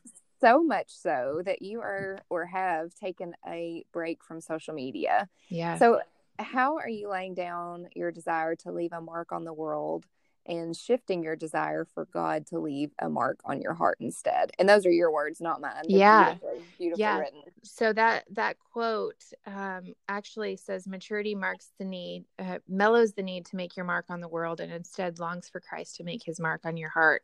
So 0.43 0.63
much 0.63 0.91
so 0.91 1.41
that 1.47 1.63
you 1.63 1.81
are 1.81 2.19
or 2.29 2.45
have 2.45 2.95
taken 2.95 3.35
a 3.49 3.85
break 3.93 4.23
from 4.23 4.43
social 4.43 4.75
media. 4.75 5.29
Yeah. 5.49 5.79
So, 5.79 6.01
how 6.39 6.77
are 6.77 6.89
you 6.89 7.09
laying 7.09 7.33
down 7.33 7.89
your 7.97 8.13
desire 8.13 8.55
to 8.57 8.71
leave 8.71 8.93
a 8.93 9.01
mark 9.01 9.33
on 9.33 9.45
the 9.45 9.55
world 9.55 10.05
and 10.47 10.77
shifting 10.77 11.23
your 11.23 11.37
desire 11.37 11.85
for 11.85 12.07
God 12.07 12.47
to 12.47 12.59
leave 12.59 12.93
a 13.01 13.09
mark 13.09 13.41
on 13.45 13.61
your 13.61 13.75
heart 13.75 13.99
instead. 14.01 14.53
And 14.59 14.69
those 14.69 14.87
are 14.87 14.91
your 14.91 15.13
words, 15.13 15.41
not 15.41 15.61
mine. 15.61 15.85
Yeah. 15.89 16.35
Beautifully, 16.35 16.65
beautifully 16.79 17.03
yeah. 17.03 17.19
written. 17.19 17.43
So 17.63 17.93
that 17.93 18.25
that 18.33 18.57
quote 18.73 19.23
um, 19.47 19.95
actually 20.09 20.57
says 20.57 20.87
maturity 20.87 21.35
marks 21.35 21.71
the 21.79 21.85
need, 21.85 22.25
uh, 22.39 22.59
mellows 22.69 23.13
the 23.13 23.23
need 23.23 23.47
to 23.47 23.57
make 23.57 23.77
your 23.77 23.87
mark 23.87 24.07
on 24.09 24.21
the 24.21 24.29
world, 24.29 24.61
and 24.61 24.73
instead 24.73 25.19
longs 25.19 25.49
for 25.49 25.61
Christ 25.61 25.97
to 25.97 26.05
make 26.05 26.25
His 26.25 26.41
mark 26.41 26.63
on 26.65 26.77
your 26.77 26.91
heart. 26.91 27.23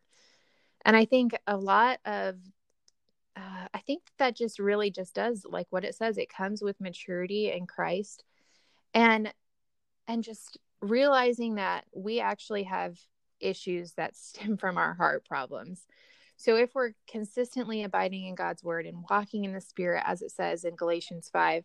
And 0.84 0.96
I 0.96 1.04
think 1.04 1.36
a 1.46 1.56
lot 1.56 2.00
of 2.04 2.36
uh, 3.36 3.66
I 3.72 3.78
think 3.78 4.02
that 4.18 4.36
just 4.36 4.58
really 4.58 4.90
just 4.90 5.14
does 5.14 5.46
like 5.48 5.66
what 5.70 5.84
it 5.84 5.94
says. 5.94 6.18
It 6.18 6.28
comes 6.28 6.62
with 6.62 6.80
maturity 6.80 7.50
in 7.50 7.66
Christ, 7.66 8.24
and 8.92 9.32
and 10.08 10.24
just 10.24 10.58
realizing 10.80 11.54
that 11.54 11.84
we 11.94 12.20
actually 12.20 12.64
have 12.64 12.98
issues 13.42 13.92
that 13.94 14.16
stem 14.16 14.56
from 14.56 14.78
our 14.78 14.94
heart 14.94 15.24
problems. 15.24 15.86
So, 16.36 16.56
if 16.56 16.74
we're 16.74 16.92
consistently 17.08 17.84
abiding 17.84 18.26
in 18.26 18.34
God's 18.34 18.64
word 18.64 18.86
and 18.86 19.04
walking 19.08 19.44
in 19.44 19.52
the 19.52 19.60
Spirit, 19.60 20.02
as 20.06 20.22
it 20.22 20.32
says 20.32 20.64
in 20.64 20.74
Galatians 20.74 21.28
5, 21.32 21.64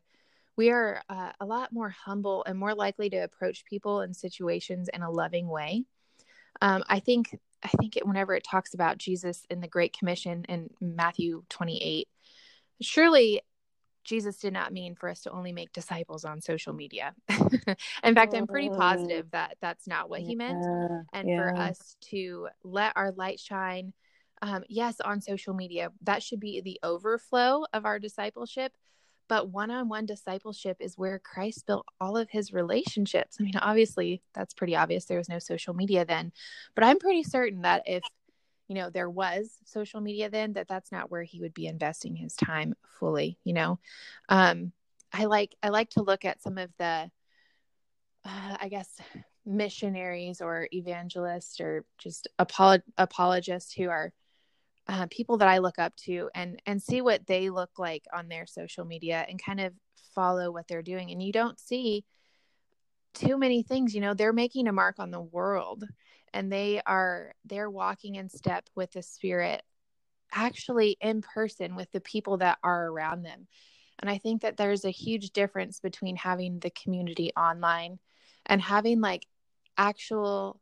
we 0.56 0.72
are 0.72 1.02
uh, 1.10 1.32
a 1.40 1.46
lot 1.46 1.72
more 1.72 1.90
humble 1.90 2.44
and 2.46 2.58
more 2.58 2.76
likely 2.76 3.10
to 3.12 3.18
approach 3.18 3.66
people 3.66 4.02
and 4.02 4.16
situations 4.16 4.90
in 4.94 5.04
a 5.04 5.12
loving 5.12 5.48
way. 5.48 5.84
Um, 6.62 6.84
I 6.88 7.00
think 7.00 7.38
I 7.64 7.70
think 7.70 7.98
it, 7.98 8.06
whenever 8.06 8.36
it 8.36 8.44
talks 8.44 8.74
about 8.74 8.98
Jesus 8.98 9.46
in 9.50 9.62
the 9.62 9.68
Great 9.68 9.98
Commission 9.98 10.46
in 10.48 10.70
Matthew 10.80 11.44
28, 11.50 12.08
surely 12.82 13.42
Jesus 14.08 14.38
did 14.38 14.54
not 14.54 14.72
mean 14.72 14.96
for 14.96 15.10
us 15.10 15.22
to 15.22 15.32
only 15.32 15.52
make 15.52 15.74
disciples 15.74 16.24
on 16.24 16.40
social 16.40 16.72
media. 16.74 17.14
in 18.04 18.16
fact, 18.16 18.34
I'm 18.34 18.48
pretty 18.48 18.70
positive 18.70 19.26
oh. 19.26 19.30
that 19.34 19.58
that's 19.62 19.86
not 19.86 20.10
what 20.10 20.22
he 20.22 20.34
meant. 20.36 20.64
And 21.14 21.28
yeah. 21.30 21.38
for 21.38 21.56
us 21.56 21.98
to 22.10 22.48
let 22.64 22.94
our 22.96 23.12
light 23.12 23.40
shine, 23.40 23.94
um, 24.42 24.64
yes, 24.70 25.02
on 25.02 25.20
social 25.20 25.54
media, 25.54 25.92
that 26.04 26.24
should 26.24 26.40
be 26.40 26.62
the 26.62 26.80
overflow 26.84 27.66
of 27.74 27.86
our 27.86 28.00
discipleship. 28.00 28.72
But 29.28 29.50
one 29.50 29.72
on 29.72 29.90
one 29.90 30.06
discipleship 30.06 30.78
is 30.80 30.98
where 30.98 31.20
Christ 31.20 31.68
built 31.68 31.86
all 32.00 32.16
of 32.16 32.30
his 32.30 32.54
relationships. 32.54 33.36
I 33.40 33.44
mean, 33.44 33.58
obviously, 33.58 34.22
that's 34.34 34.54
pretty 34.54 34.78
obvious. 34.78 35.04
There 35.04 35.18
was 35.18 35.28
no 35.28 35.40
social 35.40 35.74
media 35.74 36.06
then. 36.06 36.32
But 36.76 36.86
I'm 36.86 36.98
pretty 36.98 37.24
certain 37.24 37.64
that 37.64 37.84
if 37.86 38.04
you 38.68 38.76
know 38.76 38.90
there 38.90 39.10
was 39.10 39.58
social 39.66 40.02
media 40.02 40.30
then 40.30 40.54
that 40.54 40.68
that's 40.68 40.92
not 40.92 41.10
where 41.12 41.24
he 41.24 41.40
would 41.40 41.54
be 41.54 41.68
investing 41.68 42.16
his 42.16 42.36
time 42.36 42.74
fully 43.00 43.38
you 43.44 43.54
know? 43.54 43.80
Um 44.30 44.72
i 45.14 45.26
like 45.26 45.56
i 45.64 45.70
like 45.70 45.90
to 45.92 46.04
look 46.04 46.26
at 46.26 46.42
some 46.42 46.58
of 46.58 46.70
the 46.78 47.10
uh, 48.26 48.58
i 48.60 48.68
guess 48.70 49.00
missionaries 49.46 50.42
or 50.42 50.68
evangelists 50.74 51.62
or 51.62 51.86
just 51.98 52.28
apolog- 52.40 52.82
apologists 52.98 53.74
who 53.74 53.90
are 53.90 54.12
uh, 54.88 55.08
people 55.10 55.38
that 55.38 55.48
i 55.48 55.58
look 55.58 55.80
up 55.80 55.96
to 55.96 56.30
and 56.36 56.62
and 56.66 56.82
see 56.82 57.02
what 57.02 57.26
they 57.28 57.50
look 57.50 57.72
like 57.78 58.04
on 58.14 58.28
their 58.28 58.46
social 58.46 58.86
media 58.86 59.26
and 59.30 59.42
kind 59.42 59.60
of 59.60 59.74
follow 60.18 60.52
what 60.52 60.68
they're 60.68 60.82
doing. 60.82 61.12
And 61.12 61.22
you 61.22 61.32
don't 61.32 61.60
see 61.60 62.04
too 63.14 63.38
many 63.38 63.64
things 63.64 63.96
you 63.96 64.02
know 64.02 64.14
they're 64.14 64.34
making 64.34 64.68
a 64.68 64.72
mark 64.72 64.96
on 65.00 65.12
the 65.12 65.22
world 65.22 65.84
and 66.34 66.52
they 66.52 66.82
are 66.86 67.34
they're 67.46 67.70
walking 67.70 68.16
in 68.16 68.30
step 68.30 68.68
with 68.76 68.92
the 68.92 69.02
spirit 69.02 69.64
actually 70.34 70.98
in 71.00 71.22
person 71.22 71.76
with 71.76 71.92
the 71.92 72.02
people 72.02 72.38
that 72.38 72.58
are 72.64 72.88
around 72.88 73.24
them. 73.24 73.48
And 74.00 74.10
i 74.10 74.18
think 74.18 74.42
that 74.42 74.58
there's 74.58 74.86
a 74.86 74.92
huge 74.92 75.32
difference 75.32 75.80
between 75.80 76.16
having 76.16 76.60
the 76.60 76.70
community 76.70 77.32
online 77.36 78.00
and 78.46 78.62
having 78.62 79.02
like 79.02 79.26
actual 79.78 80.60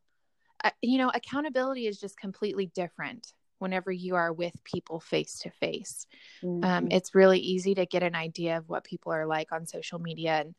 uh, 0.64 0.70
you 0.82 0.98
know 0.98 1.10
accountability 1.14 1.86
is 1.86 2.00
just 2.00 2.18
completely 2.18 2.66
different 2.74 3.32
whenever 3.58 3.90
you 3.90 4.14
are 4.14 4.32
with 4.32 4.52
people 4.64 5.00
face 5.00 5.38
to 5.40 5.50
face. 5.50 6.06
It's 6.90 7.14
really 7.14 7.38
easy 7.38 7.74
to 7.74 7.86
get 7.86 8.02
an 8.02 8.14
idea 8.14 8.58
of 8.58 8.68
what 8.68 8.84
people 8.84 9.12
are 9.12 9.26
like 9.26 9.50
on 9.52 9.66
social 9.66 9.98
media. 9.98 10.32
And 10.40 10.54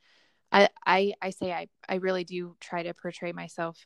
I, 0.51 0.69
I 0.85 1.13
i 1.21 1.29
say 1.31 1.51
i 1.51 1.67
i 1.89 1.95
really 1.95 2.23
do 2.23 2.55
try 2.59 2.83
to 2.83 2.93
portray 2.93 3.33
myself 3.33 3.85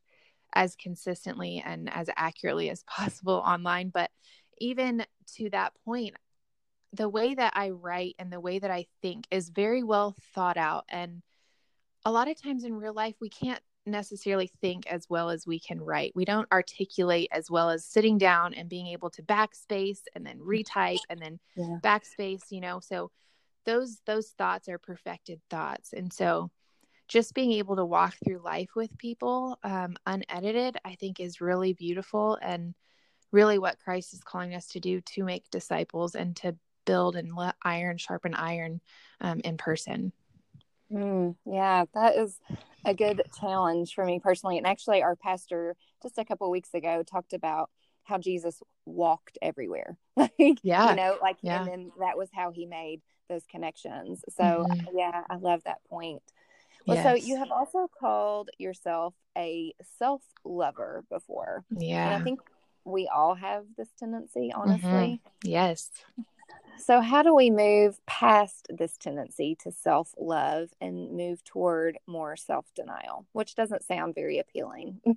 as 0.54 0.76
consistently 0.76 1.64
and 1.66 1.90
as 1.94 2.10
accurately 2.16 2.70
as 2.70 2.84
possible 2.88 3.44
online. 3.46 3.90
But 3.90 4.10
even 4.60 5.06
to 5.38 5.50
that 5.52 5.74
point, 5.86 6.16
the 6.94 7.10
way 7.10 7.34
that 7.34 7.54
I 7.56 7.70
write 7.70 8.16
and 8.20 8.32
the 8.32 8.40
way 8.40 8.60
that 8.60 8.72
I 8.72 8.86
think 9.02 9.26
is 9.32 9.50
very 9.50 9.84
well 9.84 10.16
thought 10.34 10.58
out. 10.58 10.86
And 10.90 11.22
a 12.06 12.12
lot 12.12 12.30
of 12.30 12.42
times 12.42 12.64
in 12.64 12.74
real 12.74 12.94
life, 12.94 13.16
we 13.22 13.30
can't 13.30 13.62
necessarily 13.86 14.52
think 14.62 14.86
as 14.88 15.08
well 15.10 15.30
as 15.30 15.48
we 15.48 15.60
can 15.60 15.80
write. 15.80 16.12
We 16.16 16.26
don't 16.26 16.52
articulate 16.52 17.30
as 17.32 17.50
well 17.50 17.70
as 17.70 17.86
sitting 17.86 18.18
down 18.18 18.54
and 18.54 18.70
being 18.70 18.88
able 18.88 19.10
to 19.12 19.24
backspace 19.24 20.02
and 20.14 20.26
then 20.26 20.40
mm. 20.40 20.46
retype 20.46 21.00
and 21.10 21.20
then 21.20 21.40
yeah. 21.56 21.78
backspace, 21.82 22.44
you 22.52 22.62
know. 22.62 22.80
So 22.80 23.10
those 23.66 24.02
those 24.06 24.30
thoughts 24.38 24.68
are 24.70 24.78
perfected 24.78 25.40
thoughts. 25.50 25.94
And 25.94 26.12
so 26.12 26.52
just 27.12 27.34
being 27.34 27.52
able 27.52 27.76
to 27.76 27.84
walk 27.84 28.16
through 28.24 28.40
life 28.42 28.70
with 28.74 28.98
people 28.98 29.60
um, 29.66 29.98
unedited, 30.06 30.78
I 30.86 30.96
think 30.96 31.20
is 31.20 31.42
really 31.42 31.74
beautiful 31.74 32.38
and 32.42 32.74
really 33.34 33.60
what 33.60 33.80
Christ 33.84 34.14
is 34.14 34.22
calling 34.24 34.56
us 34.56 34.68
to 34.68 34.80
do 34.80 35.02
to 35.02 35.26
make 35.26 35.50
disciples 35.52 36.16
and 36.16 36.38
to 36.38 36.56
build 36.86 37.18
and 37.18 37.36
let 37.36 37.56
iron 37.62 37.98
sharpen 37.98 38.34
iron 38.34 38.80
um, 39.20 39.42
in 39.44 39.58
person. 39.58 40.14
Mm, 40.90 41.36
yeah, 41.46 41.84
that 41.94 42.16
is 42.16 42.40
a 42.86 42.94
good 42.94 43.22
challenge 43.38 43.94
for 43.94 44.06
me 44.06 44.22
personally. 44.24 44.58
And 44.58 44.66
actually, 44.66 45.04
our 45.04 45.18
pastor 45.18 45.76
just 46.02 46.18
a 46.18 46.24
couple 46.24 46.50
weeks 46.50 46.74
ago 46.74 47.04
talked 47.04 47.34
about 47.34 47.70
how 48.04 48.20
Jesus 48.20 48.64
walked 48.86 49.38
everywhere. 49.42 49.98
like, 50.16 50.32
yeah, 50.64 50.92
you 50.92 50.96
know, 50.96 51.18
like, 51.22 51.38
yeah. 51.42 51.60
and 51.60 51.68
then 51.70 51.92
that 52.00 52.18
was 52.18 52.30
how 52.34 52.52
he 52.52 52.66
made 52.66 53.02
those 53.28 53.44
connections. 53.52 54.24
So, 54.30 54.44
mm-hmm. 54.44 54.98
yeah, 54.98 55.24
I 55.30 55.36
love 55.36 55.62
that 55.66 55.84
point. 55.90 56.22
Well, 56.86 56.96
yes. 56.96 57.06
so 57.06 57.14
you 57.14 57.38
have 57.38 57.52
also 57.52 57.90
called 58.00 58.50
yourself 58.58 59.14
a 59.38 59.74
self 59.98 60.22
lover 60.44 61.04
before. 61.10 61.64
Yeah. 61.78 62.06
And 62.06 62.22
I 62.22 62.24
think 62.24 62.40
we 62.84 63.08
all 63.14 63.36
have 63.36 63.66
this 63.78 63.90
tendency, 63.98 64.52
honestly. 64.54 64.90
Mm-hmm. 64.90 65.50
Yes. 65.50 65.90
So, 66.78 67.00
how 67.00 67.22
do 67.22 67.36
we 67.36 67.52
move 67.52 68.04
past 68.08 68.68
this 68.70 68.98
tendency 68.98 69.56
to 69.64 69.72
self 69.72 70.14
love 70.18 70.70
and 70.82 71.12
move 71.12 71.44
toward 71.44 72.00
more 72.08 72.36
self 72.36 72.66
denial, 72.76 73.26
which 73.34 73.56
doesn't 73.56 73.84
sound 73.84 74.16
very 74.16 74.40
appealing? 74.40 75.02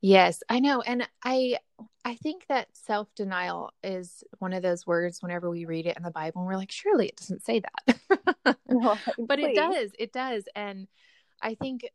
yes, 0.00 0.42
I 0.48 0.60
know. 0.60 0.80
And 0.80 1.08
I 1.24 1.58
I 2.04 2.16
think 2.16 2.46
that 2.48 2.68
self 2.72 3.08
denial 3.14 3.70
is 3.82 4.24
one 4.38 4.52
of 4.52 4.62
those 4.62 4.86
words 4.86 5.22
whenever 5.22 5.50
we 5.50 5.64
read 5.64 5.86
it 5.86 5.96
in 5.96 6.02
the 6.02 6.10
Bible 6.10 6.40
and 6.40 6.48
we're 6.48 6.56
like, 6.56 6.72
surely 6.72 7.08
it 7.08 7.16
doesn't 7.16 7.44
say 7.44 7.60
that. 7.60 7.96
but 9.18 9.38
it 9.38 9.54
does. 9.54 9.92
It 9.98 10.12
does. 10.12 10.44
And 10.54 10.88
I 11.40 11.54
think 11.54 11.88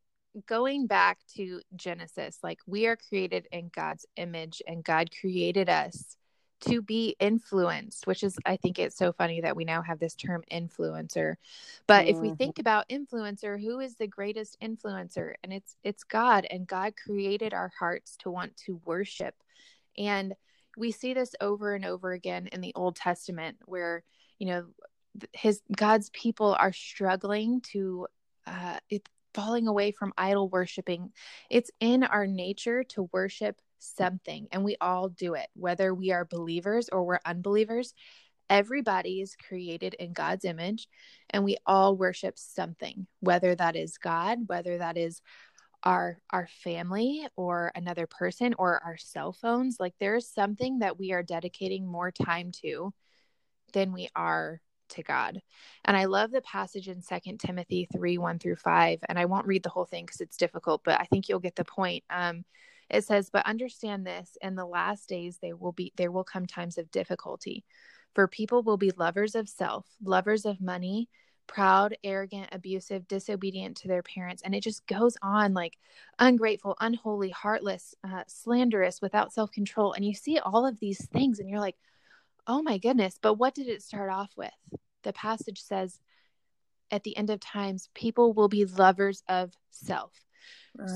going 0.45 0.87
back 0.87 1.19
to 1.35 1.61
Genesis, 1.75 2.37
like 2.43 2.59
we 2.67 2.87
are 2.87 2.97
created 2.97 3.47
in 3.51 3.69
God's 3.73 4.05
image 4.15 4.61
and 4.67 4.83
God 4.83 5.09
created 5.19 5.69
us 5.69 6.15
to 6.61 6.81
be 6.81 7.15
influenced, 7.19 8.07
which 8.07 8.23
is, 8.23 8.37
I 8.45 8.57
think 8.57 8.79
it's 8.79 8.97
so 8.97 9.11
funny 9.11 9.41
that 9.41 9.55
we 9.55 9.65
now 9.65 9.81
have 9.81 9.99
this 9.99 10.15
term 10.15 10.43
influencer. 10.51 11.35
But 11.85 12.05
mm-hmm. 12.05 12.09
if 12.09 12.17
we 12.17 12.27
mm-hmm. 12.29 12.37
think 12.37 12.59
about 12.59 12.89
influencer, 12.89 13.61
who 13.61 13.79
is 13.79 13.95
the 13.95 14.07
greatest 14.07 14.57
influencer? 14.61 15.33
And 15.43 15.53
it's, 15.53 15.75
it's 15.83 16.03
God 16.03 16.47
and 16.49 16.67
God 16.67 16.93
created 16.95 17.53
our 17.53 17.71
hearts 17.79 18.17
to 18.17 18.31
want 18.31 18.57
to 18.65 18.81
worship. 18.85 19.35
And 19.97 20.33
we 20.77 20.91
see 20.91 21.13
this 21.13 21.35
over 21.41 21.75
and 21.75 21.85
over 21.85 22.11
again 22.11 22.47
in 22.51 22.61
the 22.61 22.73
Old 22.75 22.95
Testament 22.95 23.57
where, 23.65 24.03
you 24.39 24.47
know, 24.47 24.65
his 25.33 25.61
God's 25.75 26.09
people 26.11 26.55
are 26.59 26.73
struggling 26.73 27.61
to 27.71 28.07
uh, 28.45 28.77
it, 28.89 29.07
falling 29.33 29.67
away 29.67 29.91
from 29.91 30.13
idol 30.17 30.49
worshiping. 30.49 31.11
It's 31.49 31.71
in 31.79 32.03
our 32.03 32.25
nature 32.27 32.83
to 32.85 33.09
worship 33.11 33.59
something, 33.79 34.47
and 34.51 34.63
we 34.63 34.77
all 34.81 35.09
do 35.09 35.33
it, 35.33 35.47
whether 35.55 35.93
we 35.93 36.11
are 36.11 36.25
believers 36.25 36.89
or 36.89 37.03
we're 37.03 37.19
unbelievers. 37.25 37.93
Everybody 38.49 39.21
is 39.21 39.35
created 39.35 39.93
in 39.95 40.13
God's 40.13 40.45
image, 40.45 40.87
and 41.29 41.43
we 41.43 41.57
all 41.65 41.97
worship 41.97 42.37
something, 42.37 43.07
whether 43.19 43.55
that 43.55 43.75
is 43.75 43.97
God, 43.97 44.39
whether 44.47 44.77
that 44.77 44.97
is 44.97 45.21
our 45.83 46.19
our 46.31 46.47
family 46.63 47.27
or 47.35 47.71
another 47.75 48.07
person 48.07 48.55
or 48.57 48.83
our 48.83 48.97
cell 48.97 49.31
phones 49.31 49.77
like 49.79 49.93
there's 49.99 50.27
something 50.27 50.79
that 50.79 50.97
we 50.97 51.11
are 51.11 51.21
dedicating 51.21 51.85
more 51.85 52.09
time 52.09 52.51
to 52.51 52.91
than 53.73 53.93
we 53.93 54.09
are 54.15 54.59
to 54.89 55.03
God. 55.03 55.41
And 55.85 55.95
I 55.95 56.05
love 56.05 56.31
the 56.31 56.41
passage 56.41 56.87
in 56.87 57.01
Second 57.01 57.39
Timothy 57.39 57.87
3 57.93 58.17
1 58.17 58.39
through 58.39 58.55
5. 58.55 58.99
And 59.09 59.19
I 59.19 59.25
won't 59.25 59.47
read 59.47 59.63
the 59.63 59.69
whole 59.69 59.85
thing 59.85 60.05
because 60.05 60.21
it's 60.21 60.37
difficult, 60.37 60.81
but 60.83 60.99
I 60.99 61.05
think 61.05 61.27
you'll 61.29 61.39
get 61.39 61.55
the 61.55 61.65
point. 61.65 62.03
Um, 62.09 62.43
it 62.89 63.03
says, 63.03 63.29
But 63.29 63.45
understand 63.45 64.05
this 64.05 64.37
in 64.41 64.55
the 64.55 64.65
last 64.65 65.09
days 65.09 65.39
there 65.41 65.55
will 65.55 65.71
be 65.71 65.93
there 65.97 66.11
will 66.11 66.23
come 66.23 66.45
times 66.45 66.77
of 66.77 66.91
difficulty. 66.91 67.65
For 68.13 68.27
people 68.27 68.63
will 68.63 68.77
be 68.77 68.91
lovers 68.91 69.35
of 69.35 69.49
self, 69.49 69.85
lovers 70.03 70.45
of 70.45 70.59
money, 70.61 71.09
proud, 71.47 71.97
arrogant, 72.03 72.49
abusive, 72.51 73.07
disobedient 73.07 73.77
to 73.77 73.87
their 73.87 74.03
parents. 74.03 74.41
And 74.43 74.53
it 74.53 74.63
just 74.63 74.85
goes 74.87 75.17
on 75.21 75.53
like 75.53 75.77
ungrateful, 76.19 76.75
unholy, 76.79 77.29
heartless, 77.29 77.95
uh, 78.03 78.23
slanderous, 78.27 79.01
without 79.01 79.33
self 79.33 79.51
control. 79.51 79.93
And 79.93 80.05
you 80.05 80.13
see 80.13 80.39
all 80.39 80.65
of 80.65 80.79
these 80.79 81.05
things, 81.07 81.39
and 81.39 81.49
you're 81.49 81.59
like, 81.59 81.77
oh 82.47 82.61
my 82.61 82.77
goodness. 82.77 83.17
But 83.21 83.35
what 83.35 83.55
did 83.55 83.67
it 83.67 83.81
start 83.81 84.09
off 84.09 84.31
with? 84.37 84.51
The 85.03 85.13
passage 85.13 85.61
says, 85.61 85.99
at 86.91 87.03
the 87.03 87.17
end 87.17 87.29
of 87.29 87.39
times, 87.39 87.89
people 87.93 88.33
will 88.33 88.47
be 88.47 88.65
lovers 88.65 89.23
of 89.27 89.53
self. 89.71 90.13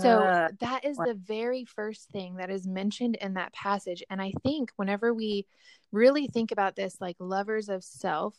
So 0.02 0.50
that 0.60 0.86
is 0.86 0.98
the 0.98 1.16
very 1.16 1.66
first 1.66 2.10
thing 2.10 2.36
that 2.36 2.50
is 2.50 2.68
mentioned 2.68 3.18
in 3.20 3.34
that 3.34 3.54
passage. 3.54 4.04
And 4.10 4.22
I 4.22 4.32
think 4.44 4.72
whenever 4.76 5.14
we 5.14 5.48
really 5.92 6.28
think 6.28 6.52
about 6.52 6.76
this, 6.76 6.98
like 7.02 7.16
lovers 7.20 7.68
of 7.68 7.84
self, 7.84 8.36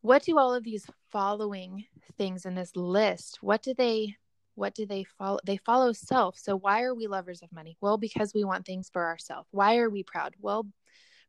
what 0.00 0.22
do 0.22 0.38
all 0.38 0.54
of 0.54 0.64
these 0.64 0.86
following 1.10 1.84
things 2.16 2.46
in 2.46 2.54
this 2.54 2.74
list, 2.74 3.38
what 3.42 3.62
do 3.62 3.74
they 3.74 4.16
what 4.54 4.74
do 4.74 4.86
they 4.86 5.04
follow? 5.04 5.38
They 5.44 5.56
follow 5.56 5.92
self. 5.92 6.36
So 6.36 6.56
why 6.56 6.82
are 6.82 6.94
we 6.94 7.06
lovers 7.06 7.42
of 7.42 7.52
money? 7.52 7.76
Well, 7.80 7.96
because 7.96 8.34
we 8.34 8.42
want 8.42 8.66
things 8.66 8.90
for 8.92 9.06
ourselves. 9.06 9.48
Why 9.52 9.78
are 9.78 9.88
we 9.88 10.02
proud? 10.02 10.34
Well, 10.40 10.66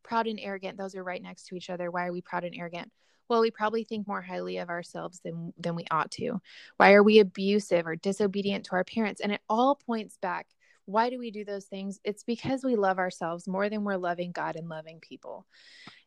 proud 0.03 0.25
and 0.25 0.39
arrogant, 0.39 0.77
those 0.77 0.96
are 0.96 1.03
right 1.03 1.22
next 1.22 1.46
to 1.48 1.55
each 1.55 1.69
other. 1.69 1.91
Why 1.91 2.08
are 2.08 2.12
we 2.12 2.22
proud 2.22 2.43
and 2.43 2.55
arrogant? 2.55 2.91
Well, 3.29 3.41
we 3.41 3.51
probably 3.51 3.83
think 3.83 4.07
more 4.07 4.21
highly 4.21 4.57
of 4.57 4.69
ourselves 4.69 5.21
than 5.24 5.53
than 5.57 5.75
we 5.75 5.86
ought 5.91 6.12
to. 6.12 6.41
Why 6.77 6.93
are 6.93 7.03
we 7.03 7.19
abusive 7.19 7.88
or 7.88 7.95
disobedient 7.95 8.65
to 8.65 8.74
our 8.74 8.83
parents? 8.83 9.21
And 9.21 9.31
it 9.31 9.41
all 9.48 9.75
points 9.75 10.17
back. 10.17 10.48
Why 10.86 11.12
do 11.12 11.19
we 11.19 11.29
do 11.29 11.45
those 11.45 11.65
things? 11.65 12.00
It's 12.03 12.24
because 12.24 12.63
we 12.63 12.75
love 12.75 12.98
ourselves 12.98 13.48
more 13.48 13.69
than 13.69 13.83
we're 13.83 13.98
loving 13.98 14.31
God 14.31 14.55
and 14.55 14.68
loving 14.68 15.00
people. 15.00 15.46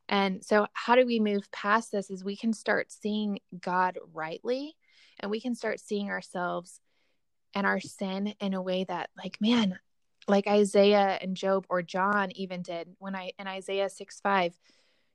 And 0.09 0.45
so 0.45 0.67
how 0.73 0.97
do 0.97 1.07
we 1.07 1.21
move 1.21 1.51
past 1.53 1.93
this 1.93 2.11
is 2.11 2.25
we 2.25 2.37
can 2.37 2.53
start 2.53 2.91
seeing 2.91 3.39
God 3.61 3.99
rightly 4.13 4.77
and 5.21 5.31
we 5.31 5.41
can 5.41 5.55
start 5.55 5.79
seeing 5.79 6.11
ourselves 6.11 6.81
and 7.55 7.67
our 7.67 7.79
sin 7.79 8.35
in 8.41 8.55
a 8.55 8.63
way 8.63 8.85
that 8.85 9.11
like 9.17 9.39
man 9.41 9.79
like 10.29 10.47
Isaiah 10.47 11.19
and 11.21 11.37
Job 11.37 11.67
or 11.69 11.83
John 11.83 12.31
even 12.33 12.63
did 12.63 12.89
when 12.99 13.15
I 13.15 13.33
in 13.39 13.47
Isaiah 13.47 13.89
6 13.89 14.21
5, 14.21 14.55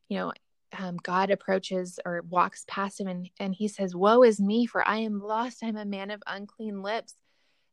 you 0.10 0.18
know, 0.18 0.34
um, 0.78 0.98
God 0.98 1.30
approaches 1.30 2.00
or 2.06 2.24
walks 2.28 2.66
past 2.68 3.00
him 3.00 3.08
and, 3.08 3.30
and 3.40 3.54
he 3.54 3.68
says, 3.68 3.96
Woe 3.96 4.24
is 4.24 4.40
me, 4.40 4.66
for 4.66 4.88
I 4.88 4.98
am 4.98 5.20
lost. 5.20 5.64
I'm 5.64 5.78
a 5.78 5.86
man 5.86 6.12
of 6.12 6.22
unclean 6.28 6.82
lips. 6.82 7.16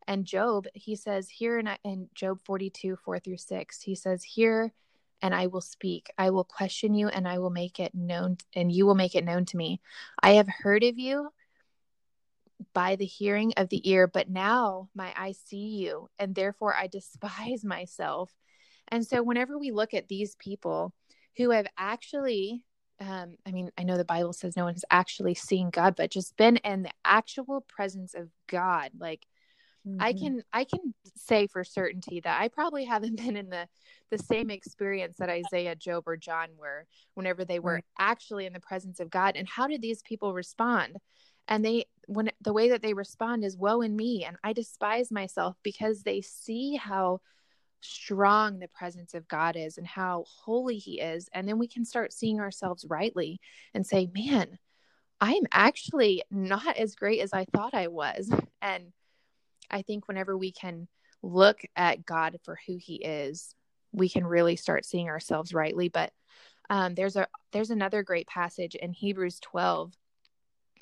And 0.07 0.25
Job, 0.25 0.67
he 0.75 0.97
says, 0.97 1.29
Here 1.29 1.59
in, 1.59 1.69
in 1.85 2.09
Job 2.15 2.41
42, 2.45 2.97
4 3.05 3.19
through 3.19 3.39
6, 3.39 3.81
he 3.81 3.95
says, 3.95 4.23
Here 4.23 4.73
and 5.23 5.35
I 5.35 5.47
will 5.47 5.63
speak. 5.63 6.11
I 6.19 6.31
will 6.31 6.45
question 6.45 6.95
you 6.95 7.09
and 7.09 7.27
I 7.27 7.39
will 7.39 7.51
make 7.51 7.81
it 7.81 7.95
known, 7.95 8.37
and 8.55 8.71
you 8.71 8.85
will 8.85 8.95
make 8.95 9.15
it 9.15 9.25
known 9.25 9.47
to 9.47 9.57
me. 9.57 9.81
I 10.23 10.33
have 10.33 10.49
heard 10.49 10.85
of 10.85 10.99
you 10.99 11.31
by 12.75 12.97
the 12.97 13.07
hearing 13.07 13.55
of 13.57 13.69
the 13.69 13.89
ear, 13.91 14.07
but 14.07 14.29
now 14.29 14.91
my 14.95 15.13
eyes 15.17 15.41
see 15.45 15.79
you, 15.79 16.11
and 16.19 16.35
therefore 16.35 16.75
I 16.75 16.89
despise 16.89 17.65
myself. 17.65 18.31
And 18.89 19.07
so, 19.07 19.23
whenever 19.23 19.59
we 19.59 19.71
look 19.71 19.95
at 19.95 20.09
these 20.09 20.35
people 20.37 20.93
who 21.39 21.51
have 21.51 21.67
actually, 21.79 22.63
um, 23.01 23.37
I 23.47 23.51
mean, 23.51 23.71
I 23.77 23.83
know 23.83 23.97
the 23.97 24.05
Bible 24.05 24.33
says 24.33 24.57
no 24.57 24.65
one 24.65 24.75
has 24.75 24.85
actually 24.91 25.35
seen 25.35 25.71
God, 25.71 25.95
but 25.97 26.11
just 26.11 26.37
been 26.37 26.57
in 26.59 26.83
the 26.83 26.91
actual 27.05 27.61
presence 27.63 28.15
of 28.15 28.29
God, 28.47 28.91
like 28.99 29.27
mm-hmm. 29.87 30.01
I 30.01 30.13
can, 30.13 30.43
I 30.53 30.65
can 30.65 30.95
say 31.17 31.47
for 31.47 31.65
certainty 31.65 32.21
that 32.21 32.41
I 32.41 32.49
probably 32.49 32.85
haven't 32.85 33.17
been 33.25 33.37
in 33.37 33.51
the 33.51 33.69
the 34.11 34.19
same 34.19 34.51
experience 34.51 35.17
that 35.19 35.31
Isaiah, 35.31 35.75
Job, 35.75 36.05
or 36.07 36.17
John 36.17 36.49
were 36.57 36.87
whenever 37.15 37.45
they 37.45 37.59
were 37.59 37.81
actually 37.99 38.47
in 38.47 38.53
the 38.53 38.61
presence 38.61 39.01
of 39.01 39.11
God. 39.11 39.35
And 39.35 39.49
how 39.49 39.67
did 39.67 39.83
these 39.83 40.03
people 40.03 40.35
respond? 40.35 40.99
and 41.49 41.65
they 41.65 41.85
when 42.07 42.31
the 42.41 42.53
way 42.53 42.71
that 42.71 42.83
they 42.83 42.95
respond 42.95 43.45
is 43.45 43.57
woe 43.57 43.81
in 43.81 43.95
me 43.95 44.25
and 44.25 44.37
i 44.43 44.53
despise 44.53 45.11
myself 45.11 45.57
because 45.63 46.03
they 46.03 46.21
see 46.21 46.77
how 46.77 47.21
strong 47.85 48.59
the 48.59 48.69
presence 48.69 49.15
of 49.15 49.29
god 49.29 49.57
is 49.57 49.79
and 49.79 49.87
how 49.87 50.25
holy 50.27 50.79
he 50.79 51.01
is 51.01 51.29
and 51.33 51.49
then 51.49 51.59
we 51.59 51.69
can 51.69 51.85
start 51.85 52.13
seeing 52.13 52.41
ourselves 52.41 52.85
rightly 52.89 53.41
and 53.75 53.87
say 53.87 54.09
man 54.15 54.59
i'm 55.21 55.45
actually 55.53 56.23
not 56.31 56.77
as 56.77 56.95
great 56.95 57.21
as 57.21 57.33
i 57.33 57.45
thought 57.45 57.75
i 57.75 57.89
was 57.89 58.31
and 58.63 58.93
i 59.71 59.83
think 59.83 60.09
whenever 60.09 60.37
we 60.37 60.53
can 60.53 60.89
look 61.23 61.61
at 61.77 62.05
god 62.05 62.39
for 62.43 62.59
who 62.67 62.77
he 62.77 62.97
is 62.97 63.55
we 63.93 64.09
can 64.09 64.27
really 64.27 64.57
start 64.57 64.85
seeing 64.85 65.09
ourselves 65.09 65.55
rightly 65.55 65.89
but 65.89 66.13
um, 66.71 66.95
there's 66.95 67.17
a 67.17 67.27
there's 67.53 67.71
another 67.71 68.03
great 68.03 68.27
passage 68.27 68.75
in 68.75 68.93
hebrews 68.93 69.39
12 69.41 69.93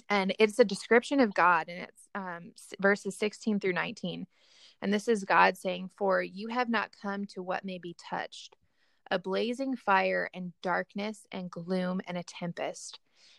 and 0.09 0.35
it's 0.39 0.59
a 0.59 0.65
description 0.65 1.21
of 1.21 1.35
God, 1.35 1.69
and 1.69 1.85
it's 1.85 2.09
um, 2.15 2.53
verses 2.81 3.17
16 3.17 3.61
through 3.61 3.73
19. 3.73 4.27
And 4.83 4.93
this 4.93 5.09
is 5.09 5.25
God 5.25 5.57
saying, 5.57 5.91
For 5.97 6.23
you 6.23 6.49
have 6.49 6.69
not 6.69 6.91
come 7.01 7.25
to 7.27 7.43
what 7.43 7.65
may 7.65 7.79
be 7.79 7.97
touched, 8.11 8.57
a 9.11 9.19
blazing 9.19 9.77
fire 9.77 10.29
and 10.35 10.53
darkness 10.63 11.27
and 11.33 11.51
gloom 11.51 12.01
and 12.07 12.19
a 12.19 12.25
tempest. 12.25 12.99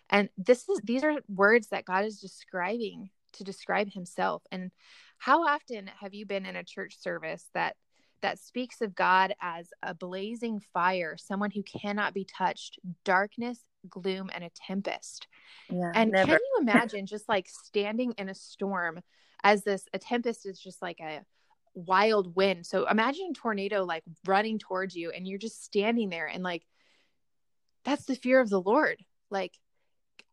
And 0.10 0.30
this 0.38 0.68
is 0.70 0.82
these 0.84 1.04
are 1.04 1.20
words 1.28 1.68
that 1.68 1.86
God 1.86 2.06
is 2.06 2.20
describing 2.20 3.10
to 3.34 3.44
describe 3.44 3.92
himself. 3.92 4.44
And 4.52 4.72
how 5.18 5.44
often 5.46 5.90
have 6.00 6.14
you 6.14 6.26
been 6.26 6.46
in 6.46 6.56
a 6.56 6.64
church 6.64 7.00
service 7.00 7.50
that 7.54 7.76
that 8.24 8.40
speaks 8.40 8.82
of 8.82 8.96
God 8.96 9.36
as 9.42 9.68
a 9.84 9.94
blazing 9.94 10.62
fire, 10.74 11.18
someone 11.18 11.52
who 11.52 11.62
cannot 11.62 12.14
be 12.14 12.26
touched, 12.26 12.80
darkness, 13.04 13.60
gloom, 13.90 14.30
and 14.34 14.46
a 14.46 14.50
tempest. 14.50 15.28
Yeah, 15.70 15.92
and 15.94 16.12
never. 16.12 16.32
can 16.32 16.40
you 16.40 16.62
imagine 16.62 17.06
just 17.06 17.28
like 17.28 17.48
standing 17.50 18.14
in 18.18 18.30
a 18.30 18.34
storm 18.34 19.02
as 19.44 19.64
this, 19.64 19.86
a 19.94 20.00
tempest 20.00 20.46
is 20.46 20.60
just 20.60 20.82
like 20.82 21.00
a 21.02 21.22
wild 21.74 22.36
wind. 22.36 22.66
So 22.66 22.88
imagine 22.88 23.30
a 23.32 23.34
tornado 23.34 23.84
like 23.84 24.04
running 24.26 24.60
towards 24.60 24.96
you 24.96 25.12
and 25.12 25.28
you're 25.28 25.40
just 25.40 25.64
standing 25.64 26.10
there 26.10 26.28
and 26.28 26.44
like, 26.44 26.64
that's 27.84 28.06
the 28.06 28.16
fear 28.16 28.40
of 28.40 28.50
the 28.50 28.62
Lord. 28.62 29.04
Like, 29.30 29.54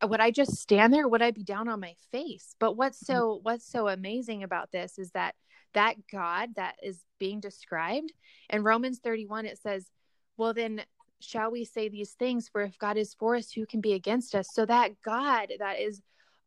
would 0.03 0.19
I 0.19 0.31
just 0.31 0.57
stand 0.57 0.93
there? 0.93 1.07
Would 1.07 1.21
I 1.21 1.31
be 1.31 1.43
down 1.43 1.67
on 1.67 1.79
my 1.79 1.95
face? 2.11 2.55
But 2.59 2.77
what's 2.77 3.03
mm-hmm. 3.03 3.13
so 3.13 3.39
what's 3.43 3.69
so 3.69 3.87
amazing 3.87 4.43
about 4.43 4.71
this 4.71 4.97
is 4.97 5.11
that 5.11 5.35
that 5.73 5.95
God 6.11 6.49
that 6.55 6.75
is 6.83 6.99
being 7.19 7.39
described 7.39 8.11
in 8.49 8.63
Romans 8.63 8.99
31 9.03 9.45
it 9.45 9.59
says, 9.59 9.89
"Well 10.37 10.53
then 10.53 10.83
shall 11.19 11.51
we 11.51 11.65
say 11.65 11.87
these 11.87 12.11
things 12.11 12.49
for 12.49 12.61
if 12.61 12.77
God 12.79 12.97
is 12.97 13.13
for 13.13 13.35
us 13.35 13.51
who 13.51 13.65
can 13.65 13.81
be 13.81 13.93
against 13.93 14.33
us?" 14.33 14.47
So 14.53 14.65
that 14.65 15.01
God 15.03 15.51
that 15.59 15.79
is 15.79 16.01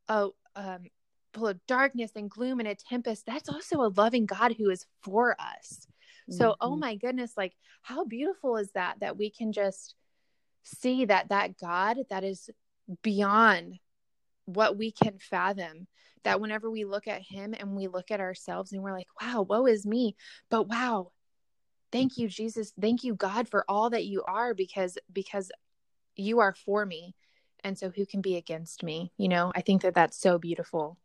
a 0.09 0.29
um, 0.57 0.85
full 1.35 1.49
of 1.49 1.67
darkness 1.67 2.13
and 2.17 2.31
gloom 2.31 2.61
and 2.61 2.69
a 2.69 2.75
tempest, 2.75 3.27
that's 3.27 3.49
also 3.49 3.83
a 3.83 3.93
loving 3.97 4.25
God 4.25 4.55
who 4.57 4.71
is 4.71 4.87
for 5.03 5.37
us. 5.41 5.87
So, 6.31 6.51
oh 6.61 6.67
mm-hmm. 6.67 6.73
oh 6.73 6.77
my 6.77 6.97
goodness, 6.97 7.33
like 7.37 7.53
how 7.83 8.05
beautiful 8.05 8.57
is 8.57 8.71
that 8.73 9.01
that 9.01 9.19
we 9.19 9.31
can 9.31 9.53
just 9.53 9.95
see 10.63 11.05
that 11.05 11.29
that 11.29 11.59
God 11.59 11.99
that 12.09 12.25
is 12.25 12.49
beyond 13.03 13.79
what 14.47 14.77
we 14.77 14.91
can 14.91 15.19
fathom 15.19 15.87
that 16.23 16.41
whenever 16.41 16.71
we 16.71 16.85
look 16.85 17.07
at 17.07 17.21
him 17.21 17.55
and 17.59 17.77
we 17.77 17.89
look 17.89 18.11
at 18.11 18.21
ourselves 18.21 18.73
and 18.73 18.83
we're 18.83 18.93
like 18.93 19.09
wow 19.21 19.43
woe 19.43 19.67
is 19.67 19.85
me. 19.85 20.17
But 20.51 20.69
wow 20.69 21.13
thank 21.93 22.17
you 22.17 22.29
jesus. 22.29 22.73
Thank 22.81 23.05
you 23.05 23.15
god 23.15 23.49
for 23.49 23.65
all 23.69 23.91
that 23.91 24.07
you 24.07 24.23
are 24.27 24.55
because 24.55 24.97
because 25.13 25.53
you 26.17 26.41
are 26.41 26.55
for 26.55 26.87
me. 26.87 27.15
And 27.63 27.79
so 27.79 27.91
who 27.91 28.07
can 28.07 28.21
be 28.21 28.37
against 28.37 28.83
me? 28.83 29.13
You 29.19 29.29
know 29.29 29.53
i 29.55 29.61
think 29.61 29.83
that 29.83 29.95
that's 29.95 30.19
so 30.19 30.39
beautiful 30.39 30.97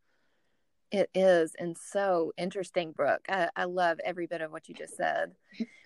it 0.92 1.10
is 1.14 1.56
and 1.60 1.78
so 1.78 2.32
interesting 2.38 2.92
brooke 2.92 3.26
I, 3.30 3.50
I 3.56 3.66
love 3.66 4.00
every 4.04 4.26
bit 4.26 4.42
of 4.42 4.52
what 4.52 4.68
you 4.68 4.76
just 4.76 4.96
said. 4.96 5.34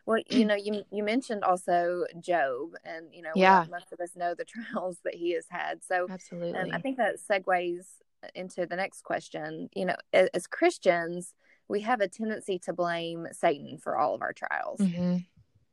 Well 0.06 0.22
you 0.30 0.46
know 0.46 0.56
you 0.56 0.84
you 0.92 1.04
mentioned 1.04 1.44
also 1.44 2.06
job 2.20 2.70
and 2.84 3.08
you 3.14 3.22
know 3.22 3.32
yeah. 3.36 3.66
most 3.70 3.92
of 3.92 4.00
us 4.00 4.16
know 4.16 4.34
the 4.34 4.46
trials 4.74 5.00
that 5.04 5.16
he 5.16 5.34
has 5.34 5.46
had 5.50 5.84
so 5.84 6.08
absolutely 6.10 6.60
um, 6.60 6.70
i 6.74 6.80
think 6.80 6.98
that 6.98 7.16
segues 7.20 7.86
into 8.36 8.66
the 8.66 8.76
next 8.76 9.04
question 9.04 9.70
you 9.76 9.86
know 9.86 9.96
as, 10.14 10.30
as 10.34 10.48
christians 10.48 11.34
we 11.68 11.82
have 11.82 12.02
a 12.02 12.08
tendency 12.08 12.60
to 12.60 12.74
blame 12.74 13.28
satan 13.32 13.78
for 13.78 13.98
all 13.98 14.14
of 14.16 14.22
our 14.22 14.34
trials. 14.34 14.80
Mm-hmm. 14.80 15.18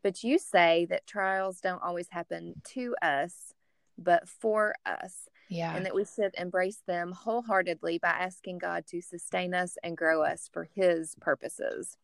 but 0.02 0.22
you 0.24 0.38
say 0.38 0.86
that 0.90 1.06
trials 1.06 1.60
don't 1.60 1.82
always 1.82 2.08
happen 2.10 2.60
to 2.72 2.96
us 3.02 3.54
but 3.96 4.28
for 4.28 4.74
us 4.86 5.28
yeah. 5.50 5.74
And 5.74 5.84
that 5.84 5.94
we 5.94 6.04
should 6.04 6.32
embrace 6.38 6.80
them 6.86 7.10
wholeheartedly 7.10 7.98
by 7.98 8.10
asking 8.10 8.58
God 8.58 8.86
to 8.86 9.02
sustain 9.02 9.52
us 9.52 9.76
and 9.82 9.96
grow 9.96 10.22
us 10.22 10.48
for 10.52 10.68
His 10.74 11.16
purposes. 11.20 11.96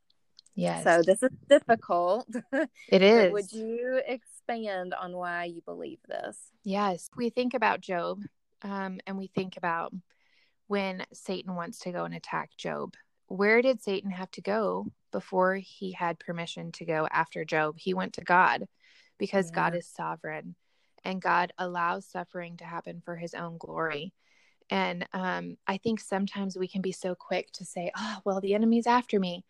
Yes. 0.57 0.83
So 0.85 1.03
this 1.03 1.23
is 1.23 1.31
difficult. 1.49 2.29
It 2.89 3.03
is. 3.03 3.33
would 3.33 3.53
you 3.53 4.01
expand 4.07 4.95
on 4.95 5.17
why 5.17 5.45
you 5.45 5.61
believe 5.63 5.99
this? 6.09 6.37
Yes. 6.65 7.09
We 7.17 7.31
think 7.31 7.55
about 7.55 7.81
Job 7.81 8.23
um, 8.63 8.99
and 9.07 9.17
we 9.17 9.29
think 9.29 9.57
about 9.57 9.93
when 10.67 11.07
Satan 11.13 11.55
wants 11.55 11.81
to 11.81 11.93
go 11.93 12.05
and 12.05 12.15
attack 12.15 12.51
Job. 12.57 12.95
Where 13.29 13.63
did 13.63 13.83
Satan 13.83 14.11
have 14.11 14.31
to 14.33 14.41
go 14.41 14.87
before 15.13 15.57
he 15.57 15.93
had 15.93 16.19
permission 16.19 16.73
to 16.73 16.85
go 16.85 17.07
after 17.11 17.45
Job? 17.45 17.77
He 17.79 17.95
went 17.95 18.15
to 18.15 18.25
God 18.25 18.67
because 19.19 19.51
yeah. 19.51 19.55
God 19.55 19.77
is 19.77 19.87
sovereign 19.87 20.57
and 21.07 21.23
God 21.23 21.53
allows 21.57 22.05
suffering 22.05 22.57
to 22.57 22.65
happen 22.65 23.01
for 23.05 23.15
his 23.15 23.33
own 23.33 23.59
glory. 23.59 24.13
And 24.69 25.07
um, 25.13 25.57
I 25.65 25.77
think 25.77 26.01
sometimes 26.01 26.59
we 26.59 26.67
can 26.67 26.83
be 26.83 26.91
so 26.91 27.15
quick 27.15 27.53
to 27.53 27.65
say, 27.65 27.93
oh, 27.97 28.19
well, 28.25 28.41
the 28.41 28.55
enemy's 28.55 28.89
after 28.89 29.21
me. 29.21 29.45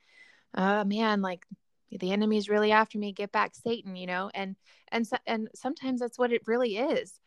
Oh, 0.54 0.84
man, 0.84 1.22
like 1.22 1.46
the 1.90 2.12
enemy's 2.12 2.50
really 2.50 2.72
after 2.72 2.98
me. 2.98 3.12
Get 3.12 3.32
back, 3.32 3.54
Satan, 3.54 3.96
you 3.96 4.06
know? 4.06 4.30
And, 4.34 4.54
and, 4.92 5.06
so, 5.06 5.16
and 5.26 5.48
sometimes 5.54 6.00
that's 6.00 6.18
what 6.18 6.30
it 6.30 6.42
really 6.46 6.76
is. 6.76 7.18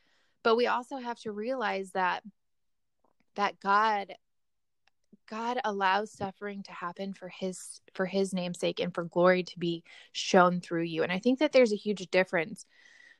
But 0.44 0.56
we 0.56 0.68
also 0.68 0.98
have 0.98 1.20
to 1.22 1.32
realize 1.32 1.92
that, 1.94 2.22
that 3.36 3.60
God 3.60 4.13
God 5.28 5.60
allows 5.63 6.12
suffering 6.12 6.63
to 6.63 6.72
happen 6.72 7.13
for 7.13 7.30
his 7.30 7.82
for 7.94 8.08
his 8.08 8.34
namesake 8.34 8.80
and 8.80 8.92
for 8.92 9.04
glory 9.04 9.44
to 9.44 9.60
be 9.60 9.84
shown 10.12 10.60
through 10.60 10.84
you. 10.84 11.04
And 11.04 11.12
I 11.12 11.20
think 11.20 11.38
that 11.38 11.52
there's 11.52 11.72
a 11.72 11.76
huge 11.76 12.10
difference 12.10 12.65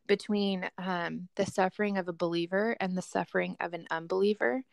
between 0.10 0.68
um, 0.80 1.30
the 1.36 1.46
suffering 1.46 1.98
of 2.00 2.08
a 2.08 2.14
believer 2.14 2.76
and 2.80 2.98
the 2.98 3.02
suffering 3.02 3.56
of 3.62 3.74
an 3.74 3.86
unbeliever. 3.92 4.64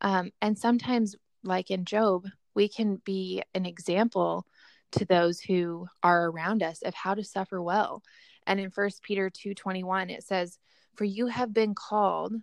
Um, 0.00 0.30
and 0.40 0.56
sometimes, 0.56 1.16
like 1.42 1.72
in 1.72 1.84
Job, 1.84 2.26
we 2.54 2.68
can 2.68 3.02
be 3.04 3.42
an 3.52 3.66
example 3.66 4.46
to 4.92 5.04
those 5.04 5.40
who 5.40 5.88
are 6.04 6.30
around 6.30 6.62
us 6.62 6.82
of 6.82 6.94
how 6.94 7.14
to 7.14 7.24
suffer 7.24 7.60
well. 7.60 8.00
And 8.46 8.60
in 8.60 8.70
1 8.70 8.90
Peter 9.02 9.28
2:21 9.28 10.08
it 10.08 10.22
says, 10.22 10.56
"For 10.94 11.04
you 11.04 11.26
have 11.26 11.52
been 11.52 11.74
called 11.74 12.34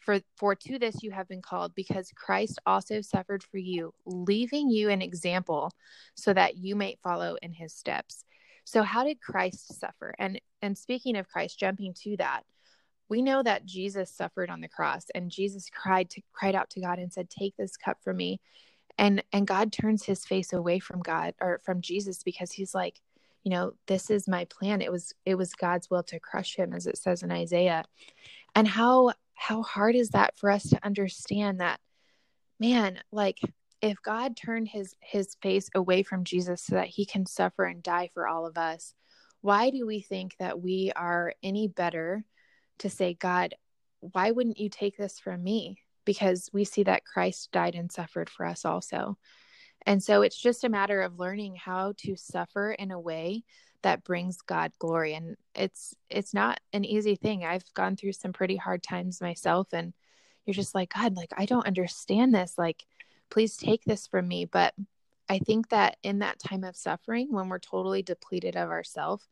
for 0.00 0.20
for 0.36 0.54
to 0.54 0.78
this 0.78 1.02
you 1.02 1.10
have 1.12 1.28
been 1.28 1.42
called 1.42 1.74
because 1.74 2.12
Christ 2.14 2.58
also 2.66 3.00
suffered 3.00 3.42
for 3.42 3.58
you, 3.58 3.94
leaving 4.04 4.68
you 4.68 4.90
an 4.90 5.00
example 5.00 5.72
so 6.14 6.34
that 6.34 6.56
you 6.56 6.76
may 6.76 6.98
follow 7.02 7.36
in 7.42 7.54
his 7.54 7.74
steps." 7.74 8.24
So 8.64 8.82
how 8.82 9.04
did 9.04 9.20
Christ 9.20 9.78
suffer? 9.80 10.14
And 10.18 10.40
and 10.62 10.76
speaking 10.76 11.16
of 11.16 11.28
Christ, 11.28 11.58
jumping 11.58 11.94
to 12.02 12.16
that, 12.18 12.42
we 13.08 13.22
know 13.22 13.42
that 13.42 13.66
Jesus 13.66 14.10
suffered 14.10 14.50
on 14.50 14.60
the 14.60 14.68
cross 14.68 15.06
and 15.14 15.30
Jesus 15.30 15.68
cried 15.70 16.10
to 16.10 16.22
cried 16.32 16.54
out 16.54 16.70
to 16.70 16.80
God 16.80 16.98
and 16.98 17.12
said, 17.12 17.30
"Take 17.30 17.56
this 17.56 17.76
cup 17.76 17.98
from 18.02 18.16
me." 18.16 18.40
And 18.98 19.22
and 19.32 19.46
God 19.46 19.72
turns 19.72 20.04
his 20.04 20.24
face 20.24 20.52
away 20.52 20.78
from 20.78 21.00
God 21.00 21.34
or 21.40 21.60
from 21.64 21.80
Jesus 21.80 22.22
because 22.22 22.52
he's 22.52 22.74
like, 22.74 23.00
you 23.42 23.50
know, 23.50 23.72
this 23.86 24.10
is 24.10 24.28
my 24.28 24.44
plan. 24.46 24.82
It 24.82 24.92
was 24.92 25.14
it 25.24 25.36
was 25.36 25.54
God's 25.54 25.90
will 25.90 26.02
to 26.04 26.20
crush 26.20 26.56
him 26.56 26.72
as 26.72 26.86
it 26.86 26.98
says 26.98 27.22
in 27.22 27.32
Isaiah. 27.32 27.84
And 28.54 28.68
how 28.68 29.12
how 29.34 29.62
hard 29.62 29.96
is 29.96 30.10
that 30.10 30.38
for 30.38 30.50
us 30.50 30.68
to 30.70 30.84
understand 30.84 31.60
that 31.60 31.80
man, 32.58 33.00
like 33.10 33.38
if 33.80 34.00
God 34.02 34.36
turned 34.36 34.68
his 34.68 34.94
his 35.00 35.36
face 35.42 35.70
away 35.74 36.02
from 36.02 36.24
Jesus 36.24 36.62
so 36.62 36.74
that 36.74 36.88
he 36.88 37.06
can 37.06 37.24
suffer 37.26 37.64
and 37.64 37.82
die 37.82 38.10
for 38.12 38.28
all 38.28 38.46
of 38.46 38.58
us, 38.58 38.94
why 39.40 39.70
do 39.70 39.86
we 39.86 40.00
think 40.00 40.36
that 40.38 40.60
we 40.60 40.92
are 40.94 41.34
any 41.42 41.68
better 41.68 42.24
to 42.80 42.90
say, 42.90 43.14
God, 43.14 43.54
why 44.00 44.30
wouldn't 44.30 44.58
you 44.58 44.68
take 44.68 44.96
this 44.96 45.18
from 45.18 45.42
me? 45.42 45.78
Because 46.04 46.50
we 46.52 46.64
see 46.64 46.82
that 46.84 47.04
Christ 47.04 47.50
died 47.52 47.74
and 47.74 47.90
suffered 47.90 48.30
for 48.30 48.46
us 48.46 48.64
also. 48.64 49.16
And 49.86 50.02
so 50.02 50.22
it's 50.22 50.36
just 50.40 50.64
a 50.64 50.68
matter 50.68 51.00
of 51.02 51.18
learning 51.18 51.56
how 51.56 51.94
to 51.98 52.16
suffer 52.16 52.72
in 52.72 52.90
a 52.90 53.00
way 53.00 53.44
that 53.82 54.04
brings 54.04 54.42
God 54.42 54.72
glory 54.78 55.14
and 55.14 55.36
it's 55.54 55.94
it's 56.10 56.34
not 56.34 56.60
an 56.74 56.84
easy 56.84 57.16
thing. 57.16 57.44
I've 57.44 57.64
gone 57.72 57.96
through 57.96 58.12
some 58.12 58.32
pretty 58.32 58.56
hard 58.56 58.82
times 58.82 59.22
myself 59.22 59.68
and 59.72 59.94
you're 60.44 60.54
just 60.54 60.74
like 60.74 60.92
God, 60.92 61.16
like 61.16 61.32
I 61.36 61.46
don't 61.46 61.66
understand 61.66 62.34
this 62.34 62.54
like 62.58 62.84
please 63.30 63.56
take 63.56 63.84
this 63.84 64.06
from 64.06 64.28
me. 64.28 64.44
But 64.44 64.74
I 65.30 65.38
think 65.38 65.68
that 65.68 65.96
in 66.02 66.18
that 66.18 66.40
time 66.40 66.64
of 66.64 66.76
suffering, 66.76 67.28
when 67.30 67.48
we're 67.48 67.60
totally 67.60 68.02
depleted 68.02 68.56
of 68.56 68.68
ourselves, 68.68 69.24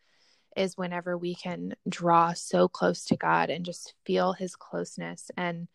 is 0.57 0.79
whenever 0.79 1.19
we 1.19 1.35
can 1.35 1.75
draw 1.89 2.35
so 2.35 2.69
close 2.69 3.05
to 3.07 3.17
God 3.17 3.51
and 3.51 3.65
just 3.65 3.95
feel 4.07 4.33
his 4.33 4.55
closeness. 4.55 5.29
And 5.37 5.67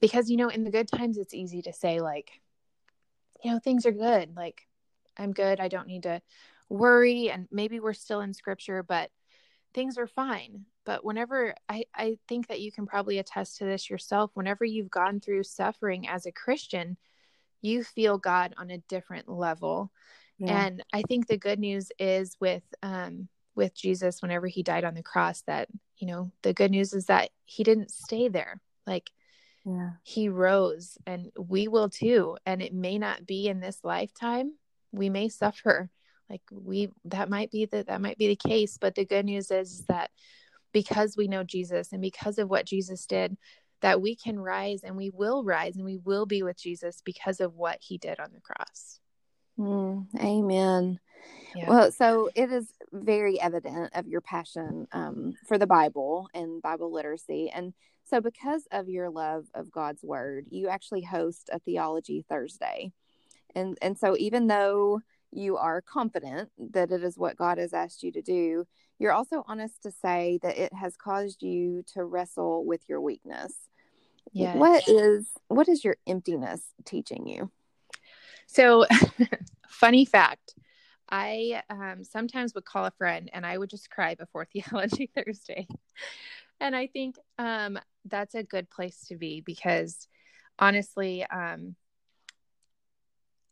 because, 0.00 0.28
you 0.28 0.36
know, 0.36 0.48
in 0.48 0.64
the 0.64 0.72
good 0.72 0.88
times, 0.88 1.16
it's 1.16 1.32
easy 1.32 1.62
to 1.62 1.72
say, 1.72 2.00
like, 2.00 2.32
you 3.44 3.52
know, 3.52 3.60
things 3.60 3.86
are 3.86 3.92
good. 3.92 4.34
Like, 4.36 4.66
I'm 5.16 5.32
good. 5.32 5.60
I 5.60 5.68
don't 5.68 5.86
need 5.86 6.02
to 6.02 6.20
worry. 6.68 7.30
And 7.30 7.46
maybe 7.52 7.78
we're 7.78 7.92
still 7.92 8.20
in 8.20 8.34
scripture, 8.34 8.82
but 8.82 9.10
things 9.74 9.96
are 9.96 10.08
fine. 10.08 10.64
But 10.84 11.04
whenever 11.04 11.54
I, 11.68 11.84
I 11.94 12.18
think 12.26 12.48
that 12.48 12.60
you 12.60 12.72
can 12.72 12.86
probably 12.86 13.18
attest 13.18 13.58
to 13.58 13.64
this 13.64 13.88
yourself, 13.88 14.32
whenever 14.34 14.64
you've 14.64 14.90
gone 14.90 15.20
through 15.20 15.44
suffering 15.44 16.08
as 16.08 16.26
a 16.26 16.32
Christian, 16.32 16.96
you 17.62 17.84
feel 17.84 18.18
God 18.18 18.54
on 18.58 18.70
a 18.70 18.78
different 18.88 19.28
level. 19.28 19.90
Yeah. 20.38 20.64
And 20.64 20.84
I 20.92 21.02
think 21.02 21.26
the 21.26 21.38
good 21.38 21.58
news 21.58 21.90
is 21.98 22.36
with 22.40 22.64
um 22.82 23.28
with 23.54 23.74
Jesus 23.74 24.20
whenever 24.20 24.46
he 24.46 24.62
died 24.62 24.84
on 24.84 24.94
the 24.94 25.02
cross 25.02 25.42
that, 25.42 25.68
you 25.98 26.06
know, 26.06 26.32
the 26.42 26.54
good 26.54 26.70
news 26.70 26.92
is 26.92 27.06
that 27.06 27.30
he 27.44 27.64
didn't 27.64 27.90
stay 27.90 28.28
there. 28.28 28.60
Like 28.86 29.10
yeah. 29.64 29.90
he 30.02 30.28
rose 30.28 30.98
and 31.06 31.30
we 31.38 31.68
will 31.68 31.88
too. 31.88 32.36
And 32.44 32.62
it 32.62 32.74
may 32.74 32.98
not 32.98 33.26
be 33.26 33.48
in 33.48 33.60
this 33.60 33.78
lifetime. 33.84 34.54
We 34.90 35.10
may 35.10 35.28
suffer. 35.28 35.90
Like 36.28 36.42
we 36.50 36.88
that 37.04 37.28
might 37.28 37.50
be 37.50 37.66
the 37.66 37.84
that 37.84 38.00
might 38.00 38.18
be 38.18 38.28
the 38.28 38.36
case. 38.36 38.78
But 38.80 38.94
the 38.94 39.04
good 39.04 39.26
news 39.26 39.50
is 39.50 39.84
that 39.88 40.10
because 40.72 41.16
we 41.16 41.28
know 41.28 41.44
Jesus 41.44 41.92
and 41.92 42.00
because 42.00 42.38
of 42.38 42.48
what 42.48 42.66
Jesus 42.66 43.04
did, 43.06 43.36
that 43.82 44.00
we 44.00 44.16
can 44.16 44.38
rise 44.38 44.82
and 44.82 44.96
we 44.96 45.10
will 45.10 45.44
rise 45.44 45.76
and 45.76 45.84
we 45.84 45.98
will 45.98 46.24
be 46.24 46.42
with 46.42 46.56
Jesus 46.56 47.02
because 47.04 47.40
of 47.40 47.54
what 47.54 47.78
he 47.80 47.98
did 47.98 48.18
on 48.18 48.30
the 48.32 48.40
cross. 48.40 49.00
Mm, 49.58 50.06
amen. 50.18 50.98
Yeah. 51.54 51.68
Well, 51.68 51.92
so 51.92 52.30
it 52.34 52.50
is 52.50 52.72
very 52.92 53.40
evident 53.40 53.90
of 53.94 54.06
your 54.06 54.20
passion 54.20 54.86
um, 54.92 55.34
for 55.46 55.58
the 55.58 55.66
Bible 55.66 56.28
and 56.32 56.62
Bible 56.62 56.92
literacy. 56.92 57.50
And 57.54 57.74
so, 58.04 58.20
because 58.20 58.66
of 58.70 58.88
your 58.88 59.10
love 59.10 59.46
of 59.54 59.70
God's 59.70 60.02
word, 60.02 60.46
you 60.50 60.68
actually 60.68 61.02
host 61.02 61.50
a 61.52 61.58
Theology 61.58 62.24
Thursday. 62.28 62.92
And, 63.54 63.76
and 63.82 63.98
so, 63.98 64.16
even 64.16 64.46
though 64.46 65.00
you 65.30 65.56
are 65.56 65.82
confident 65.82 66.50
that 66.72 66.90
it 66.90 67.02
is 67.02 67.18
what 67.18 67.36
God 67.36 67.58
has 67.58 67.72
asked 67.72 68.02
you 68.02 68.12
to 68.12 68.22
do, 68.22 68.66
you're 68.98 69.12
also 69.12 69.44
honest 69.46 69.82
to 69.82 69.90
say 69.90 70.38
that 70.42 70.58
it 70.58 70.72
has 70.72 70.96
caused 70.96 71.42
you 71.42 71.82
to 71.94 72.04
wrestle 72.04 72.64
with 72.64 72.82
your 72.88 73.00
weakness. 73.00 73.52
Yes. 74.32 74.56
What 74.56 74.88
is 74.88 75.28
what 75.48 75.68
is 75.68 75.84
your 75.84 75.96
emptiness 76.06 76.62
teaching 76.84 77.26
you? 77.26 77.50
So, 78.46 78.86
funny 79.68 80.04
fact, 80.04 80.54
I 81.10 81.62
um, 81.68 82.04
sometimes 82.04 82.54
would 82.54 82.64
call 82.64 82.86
a 82.86 82.90
friend 82.90 83.30
and 83.32 83.44
I 83.44 83.58
would 83.58 83.70
just 83.70 83.90
cry 83.90 84.14
before 84.14 84.46
Theology 84.46 85.10
Thursday. 85.14 85.66
And 86.60 86.74
I 86.74 86.86
think 86.86 87.16
um, 87.38 87.78
that's 88.06 88.34
a 88.34 88.42
good 88.42 88.70
place 88.70 89.04
to 89.08 89.16
be 89.16 89.42
because 89.42 90.08
honestly, 90.58 91.24
um, 91.24 91.76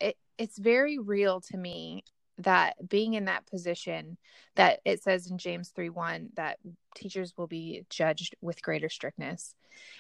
it, 0.01 0.17
it's 0.39 0.59
very 0.59 0.99
real 0.99 1.41
to 1.43 1.57
me 1.57 2.05
that 2.41 2.89
being 2.89 3.15
in 3.15 3.27
that 3.27 3.47
position 3.47 4.17
that 4.57 4.81
it 4.85 5.03
says 5.03 5.31
in 5.31 5.39
James 5.39 5.71
3 5.71 5.91
1 5.91 6.31
that 6.37 6.59
teachers 6.95 7.35
will 7.37 7.47
be 7.47 7.85
judged 7.91 8.37
with 8.41 8.63
greater 8.63 8.89
strictness. 8.89 9.55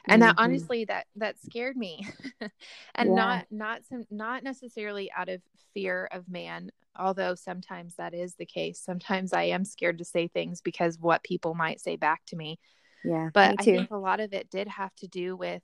And 0.07 0.22
mm-hmm. 0.22 0.29
that 0.37 0.42
honestly 0.42 0.85
that 0.87 1.07
that 1.16 1.40
scared 1.40 1.76
me. 1.76 2.07
and 2.40 3.11
yeah. 3.11 3.14
not 3.14 3.46
not 3.50 3.81
some 3.88 4.05
not 4.11 4.42
necessarily 4.42 5.11
out 5.16 5.29
of 5.29 5.40
fear 5.74 6.09
of 6.11 6.29
man, 6.29 6.70
although 6.96 7.35
sometimes 7.35 7.96
that 7.96 8.14
is 8.14 8.35
the 8.35 8.46
case. 8.46 8.81
Sometimes 8.81 9.33
I 9.33 9.44
am 9.44 9.64
scared 9.64 9.98
to 9.98 10.05
say 10.05 10.29
things 10.29 10.61
because 10.61 10.98
what 10.98 11.22
people 11.22 11.55
might 11.55 11.81
say 11.81 11.96
back 11.96 12.22
to 12.26 12.37
me. 12.37 12.59
Yeah. 13.05 13.31
But 13.33 13.57
I 13.61 13.62
think 13.62 13.90
a 13.90 13.96
lot 13.96 14.20
of 14.20 14.33
it 14.35 14.50
did 14.50 14.68
have 14.68 14.94
to 14.96 15.09
do 15.09 15.37
with 15.37 15.62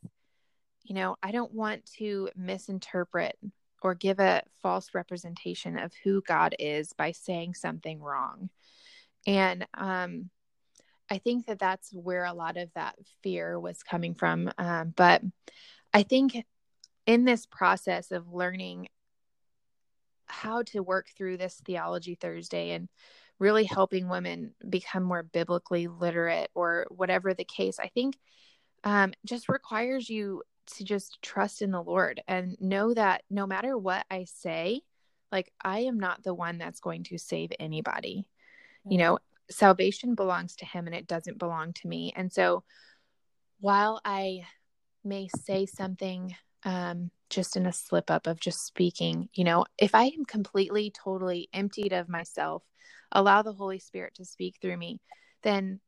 you 0.85 0.95
know, 0.95 1.17
I 1.21 1.33
don't 1.33 1.53
want 1.53 1.85
to 1.99 2.29
misinterpret 2.37 3.37
or 3.83 3.95
give 3.95 4.19
a 4.19 4.43
false 4.63 4.91
representation 4.95 5.79
of 5.79 5.93
who 6.03 6.23
God 6.23 6.55
is 6.59 6.93
by 6.93 7.13
saying 7.13 7.55
something 7.55 8.01
wrong. 8.01 8.51
And 9.27 9.67
um, 9.75 10.31
I 11.11 11.19
think 11.19 11.47
that 11.47 11.59
that's 11.59 11.93
where 11.93 12.25
a 12.25 12.33
lot 12.33 12.57
of 12.57 12.71
that 12.75 12.97
fear 13.23 13.59
was 13.59 13.83
coming 13.83 14.15
from. 14.15 14.51
Um, 14.59 14.93
but 14.97 15.23
I 15.93 16.03
think 16.03 16.45
in 17.07 17.25
this 17.25 17.47
process 17.47 18.11
of 18.11 18.33
learning 18.33 18.89
how 20.27 20.63
to 20.63 20.83
work 20.83 21.07
through 21.17 21.37
this 21.37 21.61
Theology 21.65 22.17
Thursday 22.17 22.73
and 22.73 22.89
really 23.39 23.65
helping 23.65 24.09
women 24.09 24.55
become 24.69 25.03
more 25.03 25.23
biblically 25.23 25.87
literate 25.87 26.51
or 26.55 26.87
whatever 26.91 27.35
the 27.35 27.45
case, 27.45 27.79
I 27.79 27.89
think 27.89 28.17
um, 28.83 29.13
just 29.25 29.49
requires 29.49 30.09
you 30.09 30.43
to 30.77 30.85
just 30.85 31.21
trust 31.23 31.63
in 31.63 31.71
the 31.71 31.83
Lord 31.83 32.23
and 32.27 32.57
know 32.61 32.93
that 32.95 33.23
no 33.31 33.47
matter 33.47 33.77
what 33.77 34.05
I 34.11 34.25
say, 34.25 34.83
like 35.33 35.53
I 35.63 35.81
am 35.81 35.99
not 35.99 36.23
the 36.23 36.35
one 36.35 36.59
that's 36.59 36.81
going 36.81 37.05
to 37.05 37.19
save 37.19 37.51
anybody. 37.59 38.29
Mm-hmm. 38.81 38.93
You 38.93 38.99
know, 38.99 39.19
salvation 39.51 40.15
belongs 40.15 40.57
to 40.57 40.67
him 40.67 40.87
and 40.87 40.95
it 40.95 41.07
doesn't 41.07 41.39
belong 41.39 41.73
to 41.75 41.89
me. 41.89 42.13
And 42.17 42.33
so 42.33 42.65
while 43.61 44.01
I 44.05 44.47
may 45.05 45.29
say 45.29 45.67
something 45.67 46.35
um, 46.65 47.11
just 47.31 47.57
in 47.57 47.67
a 47.67 47.73
slip 47.73 48.11
up 48.11 48.27
of 48.27 48.41
just 48.41 48.65
speaking, 48.67 49.29
you 49.35 49.45
know, 49.45 49.65
if 49.79 49.95
I 49.95 50.05
am 50.05 50.25
completely, 50.25 50.91
totally 50.91 51.49
emptied 51.53 51.93
of 51.93 52.09
myself, 52.09 52.63
allow 53.13 53.43
the 53.43 53.53
Holy 53.53 53.79
Spirit 53.79 54.15
to 54.17 54.25
speak 54.25 54.57
through 54.61 54.77
me, 54.77 55.01
then 55.43 55.81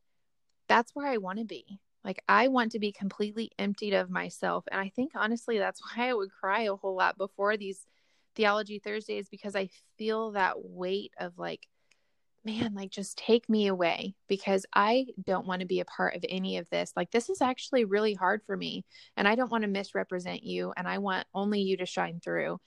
that's 0.69 0.95
where 0.95 1.07
I 1.07 1.17
want 1.17 1.39
to 1.39 1.45
be. 1.45 1.81
Like 2.09 2.25
I 2.27 2.49
want 2.49 2.73
to 2.73 2.79
be 2.79 2.91
completely 2.91 3.51
emptied 3.59 3.93
of 3.93 4.09
myself. 4.09 4.65
And 4.73 4.81
I 4.81 4.89
think 4.89 5.13
honestly 5.15 5.59
that's 5.59 5.83
why 5.97 6.09
I 6.09 6.15
would 6.15 6.31
cry 6.33 6.63
a 6.63 6.75
whole 6.75 6.97
lot 6.97 7.19
before 7.19 7.59
these 7.59 7.85
theology 8.35 8.79
Thursdays 8.79 9.29
because 9.29 9.55
I 9.55 9.69
feel 9.99 10.33
that 10.33 10.55
weight 10.65 11.13
of 11.21 11.39
like 11.39 11.69
man, 12.45 12.73
like 12.75 12.91
just 12.91 13.19
take 13.19 13.47
me 13.51 13.67
away 13.67 14.15
because 14.27 14.65
I 14.73 15.09
don't 15.27 15.47
want 15.47 15.61
to 15.61 15.67
be 15.67 15.81
a 15.81 15.85
part 15.85 16.17
of 16.17 16.25
any 16.27 16.57
of 16.57 16.71
this. 16.71 16.95
Like 16.97 17.11
this 17.11 17.29
is 17.29 17.43
actually 17.43 17.85
really 17.85 18.15
hard 18.15 18.41
for 18.47 18.57
me 18.57 18.87
and 19.19 19.29
I 19.29 19.35
don't 19.35 19.51
want 19.53 19.63
to 19.63 19.69
misrepresent 19.69 20.45
you 20.45 20.73
and 20.75 20.89
I 20.89 20.97
want 20.97 21.27
only 21.35 21.61
you 21.61 21.77
to 21.77 21.85
shine 21.85 22.21
through. 22.25 22.59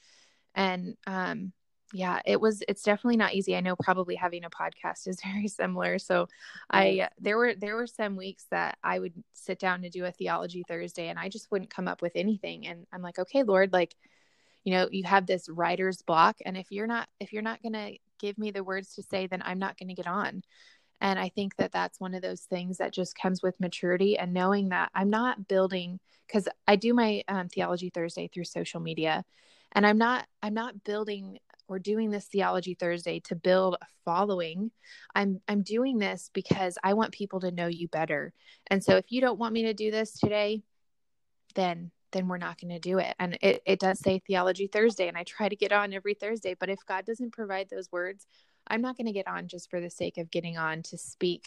And 0.53 0.97
um 1.07 1.51
yeah 1.93 2.21
it 2.25 2.39
was 2.39 2.63
it's 2.67 2.83
definitely 2.83 3.17
not 3.17 3.33
easy. 3.33 3.55
I 3.55 3.61
know 3.61 3.75
probably 3.75 4.15
having 4.15 4.43
a 4.43 4.49
podcast 4.49 5.07
is 5.07 5.19
very 5.25 5.47
similar. 5.47 5.99
So 5.99 6.27
i 6.69 7.09
there 7.19 7.37
were 7.37 7.55
there 7.55 7.75
were 7.75 7.87
some 7.87 8.15
weeks 8.15 8.45
that 8.51 8.77
i 8.83 8.99
would 8.99 9.13
sit 9.33 9.59
down 9.59 9.81
to 9.81 9.89
do 9.89 10.05
a 10.05 10.11
theology 10.11 10.63
thursday 10.67 11.07
and 11.07 11.19
i 11.19 11.29
just 11.29 11.51
wouldn't 11.51 11.73
come 11.73 11.87
up 11.87 12.01
with 12.01 12.13
anything. 12.15 12.67
And 12.67 12.85
i'm 12.91 13.01
like 13.01 13.19
okay 13.19 13.43
lord 13.43 13.73
like 13.73 13.95
you 14.63 14.73
know 14.73 14.87
you 14.91 15.03
have 15.03 15.25
this 15.25 15.49
writer's 15.49 16.01
block 16.01 16.37
and 16.45 16.55
if 16.55 16.67
you're 16.71 16.87
not 16.87 17.09
if 17.19 17.33
you're 17.33 17.41
not 17.41 17.61
going 17.61 17.73
to 17.73 17.97
give 18.19 18.37
me 18.37 18.51
the 18.51 18.63
words 18.63 18.93
to 18.93 19.03
say 19.03 19.27
then 19.27 19.41
i'm 19.45 19.59
not 19.59 19.77
going 19.77 19.89
to 19.89 19.95
get 19.95 20.07
on. 20.07 20.43
And 21.01 21.17
i 21.17 21.29
think 21.29 21.55
that 21.55 21.71
that's 21.71 21.99
one 21.99 22.13
of 22.13 22.21
those 22.21 22.41
things 22.41 22.77
that 22.77 22.93
just 22.93 23.17
comes 23.17 23.41
with 23.41 23.59
maturity 23.59 24.17
and 24.17 24.33
knowing 24.33 24.69
that 24.69 24.91
i'm 24.93 25.09
not 25.09 25.47
building 25.47 25.99
because 26.27 26.47
i 26.67 26.75
do 26.75 26.93
my 26.93 27.23
um, 27.27 27.49
theology 27.49 27.89
thursday 27.89 28.27
through 28.27 28.43
social 28.43 28.79
media 28.79 29.25
and 29.71 29.85
i'm 29.85 29.97
not 29.97 30.27
i'm 30.43 30.53
not 30.53 30.83
building 30.83 31.39
we're 31.71 31.79
doing 31.79 32.11
this 32.11 32.25
theology 32.25 32.75
Thursday 32.75 33.21
to 33.21 33.35
build 33.35 33.77
a 33.81 33.85
following. 34.03 34.71
I'm 35.15 35.39
I'm 35.47 35.63
doing 35.63 35.97
this 35.99 36.29
because 36.33 36.77
I 36.83 36.93
want 36.93 37.13
people 37.13 37.39
to 37.39 37.51
know 37.51 37.67
you 37.67 37.87
better. 37.87 38.33
And 38.67 38.83
so 38.83 38.97
if 38.97 39.05
you 39.07 39.21
don't 39.21 39.39
want 39.39 39.53
me 39.53 39.63
to 39.63 39.73
do 39.73 39.89
this 39.89 40.11
today, 40.19 40.63
then 41.55 41.91
then 42.11 42.27
we're 42.27 42.37
not 42.37 42.59
going 42.59 42.73
to 42.73 42.79
do 42.79 42.97
it. 42.97 43.15
And 43.19 43.37
it, 43.41 43.61
it 43.65 43.79
does 43.79 43.99
say 43.99 44.19
theology 44.19 44.67
Thursday, 44.67 45.07
and 45.07 45.17
I 45.17 45.23
try 45.23 45.47
to 45.47 45.55
get 45.55 45.71
on 45.71 45.93
every 45.93 46.13
Thursday. 46.13 46.57
But 46.59 46.69
if 46.69 46.79
God 46.85 47.05
doesn't 47.05 47.31
provide 47.31 47.69
those 47.69 47.89
words, 47.89 48.27
I'm 48.67 48.81
not 48.81 48.97
going 48.97 49.07
to 49.07 49.13
get 49.13 49.29
on 49.29 49.47
just 49.47 49.69
for 49.69 49.79
the 49.79 49.89
sake 49.89 50.17
of 50.17 50.29
getting 50.29 50.57
on 50.57 50.83
to 50.83 50.97
speak. 50.97 51.45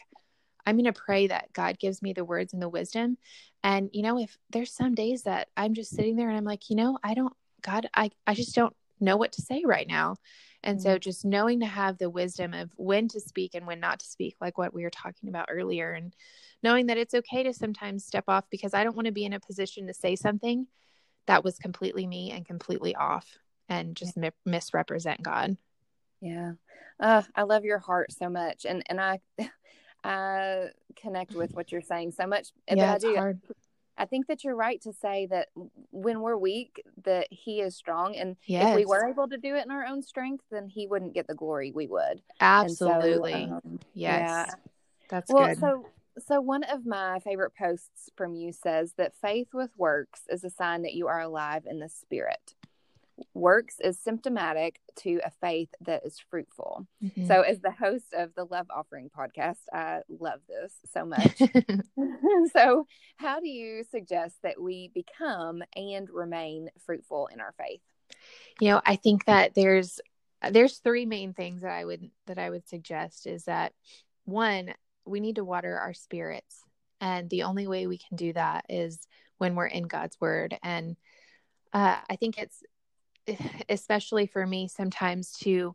I'm 0.64 0.76
going 0.76 0.90
to 0.90 0.94
pray 0.94 1.26
that 1.26 1.52
God 1.52 1.78
gives 1.78 2.00
me 2.00 2.14
the 2.14 2.24
words 2.24 2.54
and 2.54 2.62
the 2.62 2.70
wisdom. 2.70 3.18
And, 3.62 3.90
you 3.92 4.02
know, 4.02 4.18
if 4.18 4.38
there's 4.48 4.72
some 4.72 4.94
days 4.94 5.24
that 5.24 5.48
I'm 5.54 5.74
just 5.74 5.94
sitting 5.94 6.16
there 6.16 6.30
and 6.30 6.38
I'm 6.38 6.44
like, 6.44 6.70
you 6.70 6.76
know, 6.76 6.98
I 7.04 7.12
don't, 7.12 7.34
God, 7.60 7.90
I, 7.92 8.10
I 8.26 8.32
just 8.32 8.54
don't 8.54 8.74
know 9.00 9.16
what 9.16 9.32
to 9.32 9.42
say 9.42 9.62
right 9.64 9.86
now. 9.86 10.16
And 10.62 10.80
so 10.80 10.90
mm-hmm. 10.90 11.00
just 11.00 11.24
knowing 11.24 11.60
to 11.60 11.66
have 11.66 11.98
the 11.98 12.08
wisdom 12.08 12.54
of 12.54 12.70
when 12.76 13.06
to 13.08 13.20
speak 13.20 13.54
and 13.54 13.66
when 13.66 13.80
not 13.80 14.00
to 14.00 14.06
speak, 14.06 14.36
like 14.40 14.56
what 14.56 14.72
we 14.72 14.82
were 14.82 14.90
talking 14.90 15.28
about 15.28 15.48
earlier, 15.50 15.92
and 15.92 16.14
knowing 16.62 16.86
that 16.86 16.96
it's 16.96 17.12
okay 17.12 17.42
to 17.42 17.52
sometimes 17.52 18.06
step 18.06 18.24
off 18.28 18.44
because 18.50 18.72
I 18.72 18.82
don't 18.82 18.96
want 18.96 19.06
to 19.06 19.12
be 19.12 19.26
in 19.26 19.34
a 19.34 19.40
position 19.40 19.86
to 19.86 19.94
say 19.94 20.16
something 20.16 20.66
that 21.26 21.44
was 21.44 21.58
completely 21.58 22.06
me 22.06 22.30
and 22.32 22.46
completely 22.46 22.94
off 22.94 23.38
and 23.68 23.94
just 23.94 24.16
mi- 24.16 24.30
misrepresent 24.46 25.22
God. 25.22 25.56
Yeah. 26.20 26.52
Uh, 26.98 27.22
I 27.34 27.42
love 27.42 27.64
your 27.64 27.78
heart 27.78 28.12
so 28.12 28.30
much. 28.30 28.64
And, 28.64 28.82
and 28.86 29.00
I, 29.00 29.20
I 30.04 30.68
connect 30.96 31.34
with 31.34 31.52
what 31.54 31.72
you're 31.72 31.82
saying 31.82 32.12
so 32.12 32.26
much. 32.26 32.48
Yeah, 32.70 32.94
it's 32.94 33.04
hard. 33.04 33.40
I 33.96 34.06
think 34.06 34.26
that 34.26 34.44
you're 34.44 34.56
right 34.56 34.80
to 34.82 34.92
say 34.92 35.26
that 35.26 35.48
when 35.90 36.20
we're 36.20 36.36
weak, 36.36 36.82
that 37.04 37.28
He 37.30 37.60
is 37.60 37.76
strong, 37.76 38.16
and 38.16 38.36
yes. 38.46 38.70
if 38.70 38.76
we 38.76 38.86
were 38.86 39.08
able 39.08 39.28
to 39.28 39.36
do 39.36 39.54
it 39.54 39.64
in 39.64 39.70
our 39.70 39.84
own 39.84 40.02
strength, 40.02 40.44
then 40.50 40.68
He 40.68 40.86
wouldn't 40.86 41.14
get 41.14 41.26
the 41.26 41.34
glory. 41.34 41.72
We 41.72 41.86
would 41.86 42.22
absolutely. 42.40 43.46
So, 43.48 43.60
um, 43.64 43.80
yes, 43.94 44.28
yeah. 44.28 44.46
that's 45.08 45.32
well, 45.32 45.46
good. 45.48 45.58
So, 45.58 45.86
so 46.26 46.40
one 46.40 46.64
of 46.64 46.86
my 46.86 47.18
favorite 47.20 47.52
posts 47.56 48.10
from 48.16 48.34
you 48.34 48.52
says 48.52 48.94
that 48.98 49.14
faith 49.20 49.48
with 49.52 49.70
works 49.76 50.22
is 50.28 50.44
a 50.44 50.50
sign 50.50 50.82
that 50.82 50.94
you 50.94 51.08
are 51.08 51.20
alive 51.20 51.64
in 51.68 51.80
the 51.80 51.88
Spirit 51.88 52.54
works 53.32 53.76
is 53.80 53.98
symptomatic 53.98 54.80
to 54.96 55.20
a 55.24 55.30
faith 55.40 55.68
that 55.82 56.04
is 56.04 56.18
fruitful. 56.30 56.86
Mm-hmm. 57.02 57.26
So, 57.26 57.42
as 57.42 57.60
the 57.60 57.70
host 57.70 58.12
of 58.12 58.34
the 58.34 58.44
Love 58.44 58.66
Offering 58.70 59.10
podcast, 59.16 59.58
I 59.72 60.00
love 60.08 60.40
this 60.48 60.74
so 60.92 61.04
much. 61.04 61.38
so, 62.52 62.86
how 63.16 63.40
do 63.40 63.48
you 63.48 63.84
suggest 63.90 64.36
that 64.42 64.60
we 64.60 64.90
become 64.94 65.62
and 65.76 66.08
remain 66.10 66.70
fruitful 66.84 67.28
in 67.32 67.40
our 67.40 67.54
faith? 67.58 67.80
You 68.60 68.70
know, 68.70 68.82
I 68.84 68.96
think 68.96 69.26
that 69.26 69.54
there's 69.54 70.00
there's 70.50 70.78
three 70.78 71.06
main 71.06 71.32
things 71.32 71.62
that 71.62 71.72
I 71.72 71.84
would 71.84 72.10
that 72.26 72.38
I 72.38 72.50
would 72.50 72.68
suggest 72.68 73.26
is 73.26 73.44
that 73.44 73.72
one, 74.24 74.74
we 75.04 75.20
need 75.20 75.36
to 75.36 75.44
water 75.44 75.78
our 75.78 75.94
spirits. 75.94 76.62
And 77.00 77.28
the 77.28 77.42
only 77.42 77.66
way 77.66 77.86
we 77.86 77.98
can 77.98 78.16
do 78.16 78.32
that 78.32 78.64
is 78.68 79.06
when 79.38 79.54
we're 79.54 79.66
in 79.66 79.84
God's 79.84 80.18
word. 80.20 80.56
And 80.62 80.96
uh, 81.72 81.98
I 82.08 82.16
think 82.16 82.38
it's 82.38 82.62
especially 83.68 84.26
for 84.26 84.46
me 84.46 84.68
sometimes 84.68 85.32
to 85.32 85.74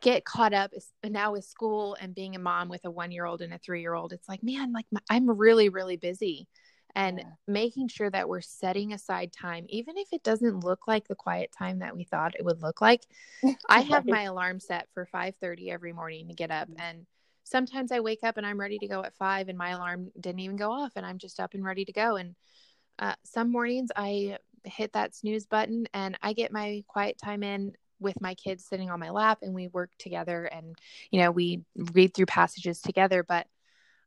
get 0.00 0.24
caught 0.24 0.52
up 0.52 0.72
now 1.04 1.32
with 1.32 1.44
school 1.44 1.96
and 2.00 2.14
being 2.14 2.34
a 2.34 2.38
mom 2.38 2.68
with 2.68 2.84
a 2.84 2.90
one 2.90 3.12
year 3.12 3.24
old 3.24 3.40
and 3.40 3.54
a 3.54 3.58
three 3.58 3.80
year 3.80 3.94
old 3.94 4.12
it's 4.12 4.28
like 4.28 4.42
man 4.42 4.72
like 4.72 4.86
my, 4.90 5.00
i'm 5.08 5.30
really 5.30 5.68
really 5.68 5.96
busy 5.96 6.48
and 6.94 7.18
yeah. 7.18 7.24
making 7.46 7.88
sure 7.88 8.10
that 8.10 8.28
we're 8.28 8.40
setting 8.40 8.92
aside 8.92 9.32
time 9.32 9.64
even 9.68 9.96
if 9.96 10.08
it 10.12 10.22
doesn't 10.22 10.64
look 10.64 10.86
like 10.88 11.06
the 11.06 11.14
quiet 11.14 11.50
time 11.56 11.78
that 11.78 11.96
we 11.96 12.04
thought 12.04 12.34
it 12.34 12.44
would 12.44 12.60
look 12.60 12.80
like 12.80 13.06
i 13.68 13.80
have 13.80 14.04
my 14.04 14.22
alarm 14.22 14.58
set 14.60 14.88
for 14.92 15.08
5.30 15.14 15.70
every 15.70 15.92
morning 15.92 16.28
to 16.28 16.34
get 16.34 16.50
up 16.50 16.68
mm-hmm. 16.68 16.80
and 16.80 17.06
sometimes 17.44 17.92
i 17.92 18.00
wake 18.00 18.24
up 18.24 18.36
and 18.36 18.46
i'm 18.46 18.60
ready 18.60 18.78
to 18.78 18.88
go 18.88 19.02
at 19.04 19.14
5 19.14 19.48
and 19.48 19.56
my 19.56 19.70
alarm 19.70 20.10
didn't 20.20 20.40
even 20.40 20.56
go 20.56 20.72
off 20.72 20.92
and 20.96 21.06
i'm 21.06 21.18
just 21.18 21.38
up 21.38 21.54
and 21.54 21.64
ready 21.64 21.84
to 21.84 21.92
go 21.92 22.16
and 22.16 22.34
uh, 22.98 23.14
some 23.24 23.50
mornings 23.50 23.90
i 23.96 24.36
hit 24.64 24.92
that 24.92 25.14
snooze 25.14 25.46
button 25.46 25.86
and 25.94 26.18
I 26.22 26.32
get 26.32 26.52
my 26.52 26.84
quiet 26.88 27.18
time 27.22 27.42
in 27.42 27.74
with 28.00 28.20
my 28.20 28.34
kids 28.34 28.64
sitting 28.64 28.90
on 28.90 29.00
my 29.00 29.10
lap 29.10 29.38
and 29.42 29.54
we 29.54 29.68
work 29.68 29.90
together 29.98 30.44
and 30.44 30.76
you 31.10 31.20
know 31.20 31.30
we 31.30 31.62
read 31.92 32.14
through 32.14 32.26
passages 32.26 32.80
together. 32.80 33.22
But 33.22 33.46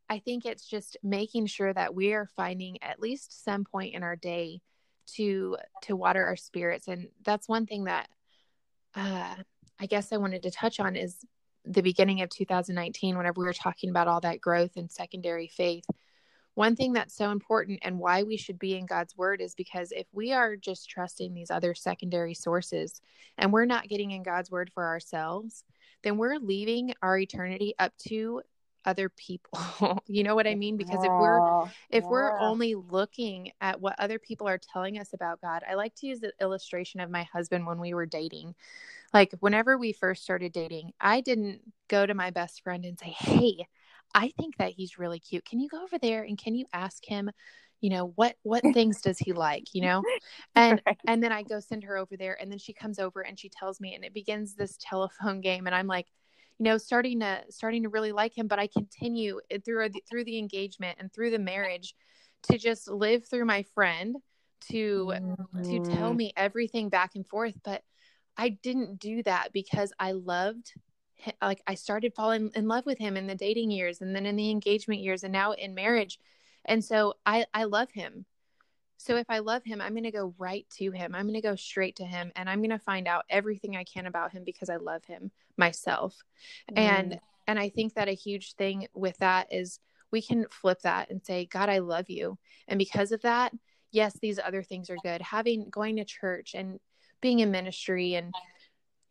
I 0.10 0.20
think 0.20 0.46
it's 0.46 0.68
just 0.68 0.98
making 1.02 1.48
sure 1.48 1.74
that 1.74 1.96
we 1.96 2.14
are 2.14 2.28
finding 2.36 2.82
at 2.84 3.00
least 3.00 3.44
some 3.44 3.64
point 3.64 3.96
in 3.96 4.04
our 4.04 4.16
day 4.16 4.62
to 5.16 5.58
to 5.84 5.96
water 5.96 6.26
our 6.26 6.36
spirits. 6.36 6.88
And 6.88 7.10
that's 7.24 7.50
one 7.50 7.66
thing 7.66 7.86
that 7.86 8.10
uh 8.96 9.36
I 9.80 9.86
guess 9.88 10.14
I 10.14 10.18
wanted 10.18 10.44
to 10.44 10.52
touch 10.52 10.80
on 10.80 10.96
is 10.96 11.18
the 11.66 11.82
beginning 11.82 12.22
of 12.22 12.30
2019 12.30 13.18
whenever 13.18 13.40
we 13.40 13.46
were 13.46 13.54
talking 13.54 13.90
about 13.90 14.08
all 14.08 14.22
that 14.22 14.40
growth 14.40 14.78
and 14.78 14.92
secondary 14.92 15.48
faith 15.48 15.86
one 16.56 16.76
thing 16.76 16.94
that's 16.94 17.16
so 17.16 17.32
important 17.32 17.80
and 17.84 18.00
why 18.00 18.24
we 18.24 18.38
should 18.38 18.58
be 18.58 18.78
in 18.78 18.86
God's 18.86 19.16
word 19.16 19.42
is 19.42 19.54
because 19.54 19.92
if 19.92 20.08
we 20.14 20.32
are 20.34 20.56
just 20.56 20.90
trusting 20.90 21.34
these 21.34 21.52
other 21.52 21.76
secondary 21.76 22.34
sources 22.34 23.02
and 23.38 23.52
we're 23.52 23.66
not 23.66 23.90
getting 23.90 24.12
in 24.12 24.24
God's 24.24 24.50
word 24.50 24.72
for 24.74 24.86
ourselves, 24.86 25.66
then 26.04 26.18
we're 26.18 26.38
leaving 26.38 26.94
our 27.02 27.18
eternity 27.18 27.76
up 27.78 27.92
to 28.08 28.42
other 28.86 29.10
people. 29.10 30.02
you 30.08 30.24
know 30.24 30.36
what 30.36 30.48
I 30.48 30.56
mean? 30.56 30.78
Because 30.78 31.04
if 31.04 31.12
we're 31.12 31.66
if 31.90 32.04
yeah. 32.04 32.10
we're 32.10 32.40
only 32.40 32.76
looking 32.76 33.52
at 33.60 33.82
what 33.82 33.96
other 34.00 34.20
people 34.20 34.48
are 34.48 34.60
telling 34.60 34.98
us 34.98 35.14
about 35.14 35.42
God, 35.42 35.64
I 35.70 35.74
like 35.74 35.96
to 35.96 36.08
use 36.08 36.22
the 36.22 36.32
illustration 36.40 37.02
of 37.02 37.10
my 37.10 37.24
husband 37.24 37.66
when 37.66 37.80
we 37.80 37.94
were 37.94 38.06
dating. 38.06 38.56
Like 39.14 39.34
whenever 39.40 39.78
we 39.78 39.92
first 39.92 40.24
started 40.24 40.54
dating, 40.54 40.92
I 41.02 41.22
didn't 41.22 41.62
go 41.90 42.06
to 42.06 42.14
my 42.14 42.30
best 42.30 42.64
friend 42.64 42.86
and 42.86 42.98
say, 42.98 43.10
"Hey, 43.10 43.68
I 44.16 44.32
think 44.40 44.58
that 44.58 44.72
he's 44.72 44.98
really 44.98 45.20
cute. 45.20 45.46
Can 45.46 45.60
you 45.60 45.70
go 45.70 45.84
over 45.84 46.00
there 46.00 46.24
and 46.24 46.38
can 46.38 46.56
you 46.56 46.66
ask 46.74 47.06
him, 47.06 47.30
you 47.82 47.92
know, 47.92 48.14
what 48.16 48.36
what 48.42 48.64
things 48.74 49.02
does 49.02 49.20
he 49.20 49.34
like, 49.34 49.74
you 49.74 49.82
know?" 49.82 50.02
And 50.56 50.82
right. 50.88 50.98
and 51.06 51.22
then 51.22 51.32
I 51.32 51.44
go 51.44 51.60
send 51.60 51.84
her 51.84 51.98
over 51.98 52.18
there 52.18 52.38
and 52.42 52.50
then 52.50 52.60
she 52.60 52.74
comes 52.74 52.98
over 52.98 53.22
and 53.22 53.38
she 53.38 53.50
tells 53.50 53.80
me 53.80 53.94
and 53.94 54.04
it 54.04 54.14
begins 54.14 54.56
this 54.56 54.78
telephone 54.80 55.42
game 55.42 55.68
and 55.68 55.76
I'm 55.76 55.88
like, 55.88 56.08
you 56.58 56.64
know 56.64 56.78
starting 56.78 57.20
to 57.20 57.44
starting 57.50 57.84
to 57.84 57.90
really 57.90 58.12
like 58.12 58.38
him 58.38 58.48
but 58.48 58.60
i 58.60 58.68
continue 58.68 59.40
through 59.64 59.90
through 60.10 60.24
the 60.24 60.38
engagement 60.38 60.98
and 61.00 61.12
through 61.12 61.32
the 61.32 61.40
marriage 61.40 61.96
to 62.44 62.58
just 62.58 62.90
live 62.90 63.28
through 63.28 63.46
my 63.46 63.64
friend 63.74 64.16
to 64.70 65.12
mm-hmm. 65.14 65.62
to 65.64 65.80
tell 65.92 66.10
mm-hmm. 66.10 66.18
me 66.18 66.34
everything 66.38 66.90
back 66.90 67.12
and 67.16 67.28
forth 67.28 67.56
but 67.64 67.82
i 68.38 68.50
didn't 68.50 69.00
do 69.00 69.22
that 69.24 69.50
because 69.54 69.92
i 70.00 70.12
loved 70.14 70.74
like 71.42 71.62
i 71.68 71.74
started 71.74 72.14
falling 72.14 72.52
in 72.56 72.68
love 72.68 72.86
with 72.86 72.98
him 72.98 73.18
in 73.18 73.28
the 73.28 73.36
dating 73.36 73.72
years 73.72 74.02
and 74.02 74.16
then 74.16 74.26
in 74.26 74.36
the 74.36 74.50
engagement 74.50 75.02
years 75.02 75.24
and 75.24 75.34
now 75.34 75.52
in 75.54 75.74
marriage 75.74 76.20
and 76.66 76.84
so 76.84 77.14
i 77.26 77.46
i 77.54 77.64
love 77.64 77.92
him 77.92 78.26
so 78.98 79.18
if 79.18 79.30
I 79.30 79.40
love 79.40 79.64
him, 79.64 79.82
I'm 79.82 79.94
going 79.94 80.04
to 80.04 80.12
go 80.12 80.34
right 80.38 80.66
to 80.78 80.92
him. 80.92 81.14
I'm 81.14 81.26
going 81.26 81.36
to 81.36 81.42
go 81.42 81.56
straight 81.56 81.98
to 81.98 82.06
him 82.06 82.32
and 82.36 82.50
I'm 82.50 82.60
going 82.60 82.70
to 82.72 82.80
find 82.80 83.08
out 83.08 83.26
everything 83.30 83.76
I 83.76 83.84
can 83.84 84.06
about 84.06 84.32
him 84.32 84.44
because 84.44 84.70
I 84.70 84.78
love 84.78 85.04
him 85.06 85.32
myself. 85.58 86.16
Mm. 86.72 86.78
And 86.78 87.20
and 87.48 87.60
I 87.60 87.70
think 87.70 87.94
that 87.94 88.08
a 88.08 88.14
huge 88.14 88.54
thing 88.54 88.88
with 88.96 89.18
that 89.20 89.48
is 89.52 89.80
we 90.12 90.22
can 90.22 90.48
flip 90.50 90.82
that 90.82 91.12
and 91.12 91.24
say, 91.24 91.46
"God, 91.46 91.70
I 91.70 91.80
love 91.80 92.10
you." 92.10 92.40
And 92.68 92.80
because 92.80 93.12
of 93.12 93.22
that, 93.22 93.54
yes, 93.92 94.18
these 94.20 94.40
other 94.40 94.64
things 94.64 94.90
are 94.90 94.98
good. 95.04 95.22
Having 95.22 95.70
going 95.70 95.98
to 95.98 96.06
church 96.06 96.56
and 96.56 96.80
being 97.22 97.40
in 97.40 97.52
ministry 97.52 98.16
and 98.16 98.34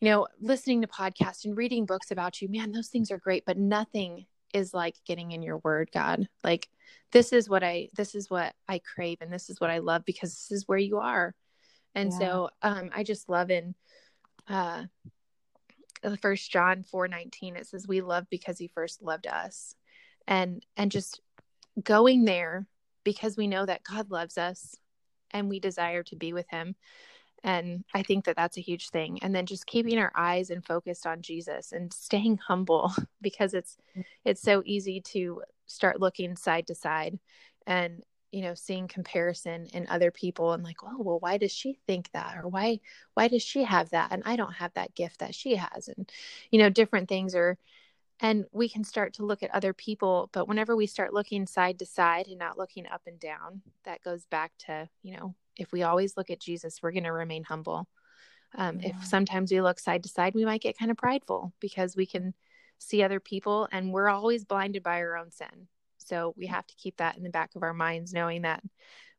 you 0.00 0.10
know, 0.10 0.26
listening 0.40 0.82
to 0.82 0.88
podcasts 0.88 1.44
and 1.44 1.56
reading 1.56 1.86
books 1.86 2.10
about 2.10 2.42
you, 2.42 2.48
man, 2.48 2.72
those 2.72 2.88
things 2.88 3.10
are 3.10 3.18
great, 3.18 3.44
but 3.46 3.56
nothing 3.56 4.26
is 4.52 4.72
like 4.72 4.96
getting 5.06 5.32
in 5.32 5.42
your 5.42 5.58
word, 5.58 5.90
God. 5.92 6.28
Like 6.42 6.68
this 7.12 7.32
is 7.32 7.48
what 7.48 7.64
I 7.64 7.88
this 7.96 8.14
is 8.14 8.30
what 8.30 8.54
I 8.68 8.80
crave 8.80 9.18
and 9.20 9.32
this 9.32 9.50
is 9.50 9.60
what 9.60 9.70
I 9.70 9.78
love 9.78 10.04
because 10.04 10.30
this 10.30 10.52
is 10.52 10.68
where 10.68 10.78
you 10.78 10.98
are. 10.98 11.34
And 11.94 12.12
yeah. 12.12 12.18
so 12.18 12.50
um 12.62 12.90
I 12.94 13.02
just 13.02 13.28
love 13.28 13.50
in 13.50 13.74
uh 14.48 14.84
the 16.02 16.16
first 16.18 16.50
John 16.50 16.82
4 16.82 17.08
19, 17.08 17.56
it 17.56 17.66
says 17.66 17.88
we 17.88 18.00
love 18.00 18.26
because 18.30 18.58
he 18.58 18.68
first 18.68 19.02
loved 19.02 19.26
us. 19.26 19.74
And 20.26 20.64
and 20.76 20.90
just 20.90 21.20
going 21.82 22.24
there 22.24 22.66
because 23.02 23.36
we 23.36 23.48
know 23.48 23.66
that 23.66 23.82
God 23.82 24.10
loves 24.10 24.38
us 24.38 24.76
and 25.32 25.48
we 25.48 25.58
desire 25.60 26.02
to 26.04 26.16
be 26.16 26.32
with 26.32 26.48
him 26.48 26.76
and 27.44 27.84
i 27.94 28.02
think 28.02 28.24
that 28.24 28.36
that's 28.36 28.58
a 28.58 28.62
huge 28.62 28.88
thing. 28.88 29.18
And 29.22 29.34
then 29.34 29.46
just 29.46 29.66
keeping 29.66 29.98
our 29.98 30.10
eyes 30.16 30.50
and 30.50 30.64
focused 30.64 31.06
on 31.06 31.22
jesus 31.22 31.72
and 31.72 31.92
staying 31.92 32.38
humble 32.38 32.92
because 33.22 33.54
it's 33.54 33.76
mm. 33.96 34.04
it's 34.24 34.42
so 34.42 34.62
easy 34.64 35.00
to 35.12 35.42
start 35.66 36.00
looking 36.00 36.36
side 36.36 36.66
to 36.66 36.74
side 36.74 37.18
and 37.66 38.02
you 38.32 38.42
know 38.42 38.54
seeing 38.54 38.88
comparison 38.88 39.66
in 39.72 39.86
other 39.88 40.10
people 40.10 40.52
and 40.52 40.64
like 40.64 40.78
oh 40.82 40.96
well 40.98 41.20
why 41.20 41.38
does 41.38 41.52
she 41.52 41.78
think 41.86 42.10
that? 42.12 42.36
Or 42.42 42.48
why 42.48 42.80
why 43.14 43.28
does 43.28 43.42
she 43.42 43.62
have 43.62 43.90
that? 43.90 44.10
And 44.10 44.22
i 44.26 44.34
don't 44.34 44.54
have 44.54 44.72
that 44.74 44.94
gift 44.94 45.20
that 45.20 45.34
she 45.34 45.54
has. 45.54 45.88
And 45.88 46.10
you 46.50 46.58
know 46.58 46.70
different 46.70 47.08
things 47.08 47.34
are 47.34 47.56
and 48.20 48.44
we 48.52 48.68
can 48.68 48.84
start 48.84 49.12
to 49.14 49.24
look 49.24 49.42
at 49.42 49.54
other 49.54 49.72
people 49.72 50.28
but 50.32 50.48
whenever 50.48 50.76
we 50.76 50.86
start 50.86 51.12
looking 51.12 51.46
side 51.46 51.78
to 51.78 51.86
side 51.86 52.26
and 52.28 52.38
not 52.38 52.58
looking 52.58 52.86
up 52.86 53.02
and 53.06 53.18
down 53.18 53.62
that 53.84 54.02
goes 54.02 54.24
back 54.26 54.52
to 54.58 54.88
you 55.02 55.16
know 55.16 55.34
if 55.56 55.72
we 55.72 55.82
always 55.82 56.16
look 56.16 56.30
at 56.30 56.40
Jesus, 56.40 56.82
we're 56.82 56.92
going 56.92 57.04
to 57.04 57.12
remain 57.12 57.44
humble. 57.44 57.88
Um, 58.56 58.80
yeah. 58.80 58.90
If 58.90 59.04
sometimes 59.04 59.50
we 59.50 59.60
look 59.60 59.78
side 59.78 60.02
to 60.04 60.08
side, 60.08 60.34
we 60.34 60.44
might 60.44 60.60
get 60.60 60.78
kind 60.78 60.90
of 60.90 60.96
prideful 60.96 61.52
because 61.60 61.96
we 61.96 62.06
can 62.06 62.34
see 62.78 63.02
other 63.02 63.20
people 63.20 63.68
and 63.72 63.92
we're 63.92 64.08
always 64.08 64.44
blinded 64.44 64.82
by 64.82 64.98
our 65.00 65.16
own 65.16 65.30
sin. 65.30 65.68
So 65.98 66.34
we 66.36 66.46
have 66.46 66.66
to 66.66 66.74
keep 66.76 66.98
that 66.98 67.16
in 67.16 67.22
the 67.22 67.30
back 67.30 67.54
of 67.54 67.62
our 67.62 67.72
minds, 67.72 68.12
knowing 68.12 68.42
that 68.42 68.62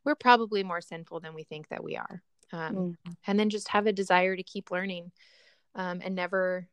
we're 0.03 0.15
probably 0.15 0.63
more 0.63 0.81
sinful 0.81 1.19
than 1.19 1.33
we 1.33 1.43
think 1.43 1.69
that 1.69 1.83
we 1.83 1.97
are. 1.97 2.21
Um, 2.53 2.75
mm-hmm. 2.75 3.11
And 3.25 3.39
then 3.39 3.49
just 3.49 3.69
have 3.69 3.87
a 3.87 3.93
desire 3.93 4.35
to 4.35 4.43
keep 4.43 4.71
learning 4.71 5.11
um, 5.73 5.99
and 6.03 6.15
never 6.15 6.67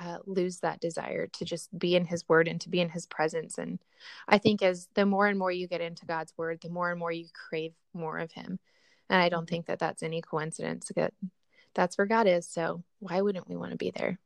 uh, 0.00 0.18
lose 0.26 0.60
that 0.60 0.80
desire 0.80 1.26
to 1.26 1.44
just 1.44 1.76
be 1.78 1.96
in 1.96 2.04
his 2.04 2.28
word 2.28 2.48
and 2.48 2.60
to 2.62 2.68
be 2.68 2.80
in 2.80 2.88
his 2.88 3.06
presence. 3.06 3.58
And 3.58 3.78
I 4.26 4.38
think 4.38 4.62
as 4.62 4.88
the 4.94 5.06
more 5.06 5.26
and 5.26 5.38
more 5.38 5.52
you 5.52 5.68
get 5.68 5.80
into 5.80 6.06
God's 6.06 6.32
word, 6.36 6.60
the 6.62 6.70
more 6.70 6.90
and 6.90 6.98
more 6.98 7.12
you 7.12 7.26
crave 7.32 7.74
more 7.92 8.18
of 8.18 8.32
him. 8.32 8.58
And 9.10 9.20
I 9.20 9.28
don't 9.28 9.48
think 9.48 9.66
that 9.66 9.78
that's 9.78 10.02
any 10.02 10.22
coincidence 10.22 10.90
that 10.96 11.12
that's 11.74 11.98
where 11.98 12.06
God 12.06 12.26
is. 12.26 12.48
So 12.48 12.82
why 13.00 13.20
wouldn't 13.20 13.48
we 13.48 13.56
want 13.56 13.72
to 13.72 13.76
be 13.76 13.90
there? 13.90 14.18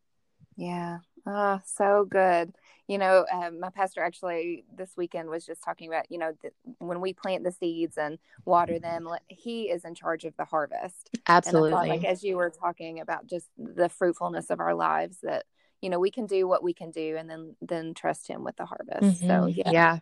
Yeah. 0.57 0.98
Oh, 1.29 1.61
so 1.64 2.07
good. 2.09 2.55
You 2.87 2.98
know, 2.98 3.26
um, 3.33 3.59
my 3.59 3.70
pastor 3.70 4.00
actually 4.00 4.64
this 4.76 4.92
weekend 4.96 5.29
was 5.29 5.44
just 5.44 5.64
talking 5.64 5.88
about, 5.88 6.09
you 6.09 6.18
know, 6.18 6.33
the, 6.40 6.50
when 6.79 7.00
we 7.00 7.12
plant 7.12 7.42
the 7.42 7.50
seeds 7.50 7.98
and 7.98 8.18
water 8.44 8.79
them, 8.79 9.09
he 9.26 9.64
is 9.64 9.85
in 9.85 9.96
charge 9.96 10.24
of 10.24 10.37
the 10.37 10.44
harvest. 10.44 11.11
Absolutely. 11.26 11.70
Thought, 11.72 11.88
like 11.88 12.05
as 12.05 12.22
you 12.22 12.37
were 12.37 12.50
talking 12.50 13.00
about 13.00 13.26
just 13.26 13.48
the 13.59 13.88
fruitfulness 13.88 14.50
of 14.50 14.61
our 14.61 14.74
lives 14.74 15.18
that, 15.24 15.46
you 15.81 15.91
know, 15.91 15.99
we 15.99 16.11
can 16.11 16.27
do 16.27 16.49
what 16.49 16.62
we 16.62 16.73
can 16.73 16.91
do 16.91 17.17
and 17.17 17.29
then, 17.29 17.57
then 17.61 17.95
trust 17.95 18.29
him 18.29 18.45
with 18.45 18.57
the 18.57 18.67
harvest. 18.67 19.23
Mm-hmm. 19.23 19.27
So 19.27 19.47
yeah. 19.47 19.71
Yeah. 19.71 19.99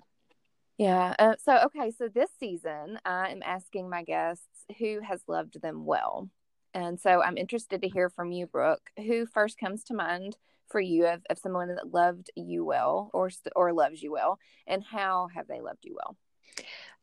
Yeah. 0.77 1.15
Uh, 1.19 1.35
so, 1.43 1.59
okay. 1.67 1.91
So 1.91 2.09
this 2.09 2.31
season, 2.39 2.99
I 3.05 3.31
am 3.31 3.43
asking 3.45 3.89
my 3.89 4.03
guests 4.03 4.65
who 4.79 5.01
has 5.01 5.23
loved 5.29 5.61
them 5.63 5.85
well. 5.85 6.31
And 6.73 6.99
so 6.99 7.23
I'm 7.23 7.37
interested 7.37 7.83
to 7.83 7.89
hear 7.89 8.11
from 8.11 8.33
you, 8.33 8.47
Brooke. 8.47 8.91
Who 8.97 9.27
first 9.27 9.59
comes 9.59 9.85
to 9.85 9.95
mind 9.95 10.37
for 10.69 10.81
you 10.81 11.07
of, 11.07 11.23
of 11.31 11.39
someone 11.39 11.69
that 11.69 11.93
loved 11.93 12.31
you 12.35 12.65
well 12.65 13.11
or 13.13 13.31
or 13.55 13.73
loves 13.73 14.03
you 14.03 14.11
well, 14.11 14.41
and 14.67 14.83
how 14.83 15.29
have 15.33 15.47
they 15.47 15.61
loved 15.61 15.85
you 15.85 15.95
well? 15.95 16.17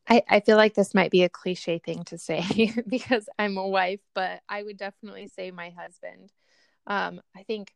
I, 0.08 0.22
I 0.28 0.40
feel 0.40 0.56
like 0.56 0.74
this 0.74 0.94
might 0.94 1.10
be 1.10 1.22
a 1.22 1.28
cliche 1.28 1.78
thing 1.78 2.04
to 2.04 2.18
say 2.18 2.72
because 2.88 3.28
I'm 3.38 3.56
a 3.56 3.66
wife, 3.66 4.00
but 4.14 4.40
I 4.48 4.62
would 4.62 4.76
definitely 4.76 5.28
say 5.28 5.50
my 5.50 5.70
husband. 5.70 6.32
Um, 6.86 7.20
I 7.36 7.44
think, 7.44 7.72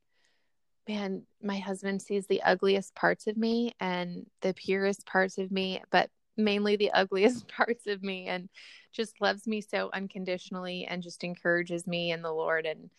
man, 0.88 1.22
my 1.42 1.58
husband 1.58 2.00
sees 2.00 2.26
the 2.26 2.42
ugliest 2.42 2.94
parts 2.94 3.26
of 3.26 3.36
me 3.36 3.74
and 3.80 4.26
the 4.40 4.54
purest 4.54 5.06
parts 5.06 5.38
of 5.38 5.50
me, 5.50 5.82
but 5.90 6.10
mainly 6.36 6.76
the 6.76 6.90
ugliest 6.94 7.48
parts 7.48 7.86
of 7.86 8.02
me 8.02 8.26
and 8.26 8.48
just 8.92 9.20
loves 9.20 9.46
me 9.46 9.60
so 9.60 9.90
unconditionally 9.92 10.86
and 10.88 11.02
just 11.02 11.24
encourages 11.24 11.86
me 11.86 12.12
in 12.12 12.22
the 12.22 12.32
Lord. 12.32 12.66
And 12.66 12.90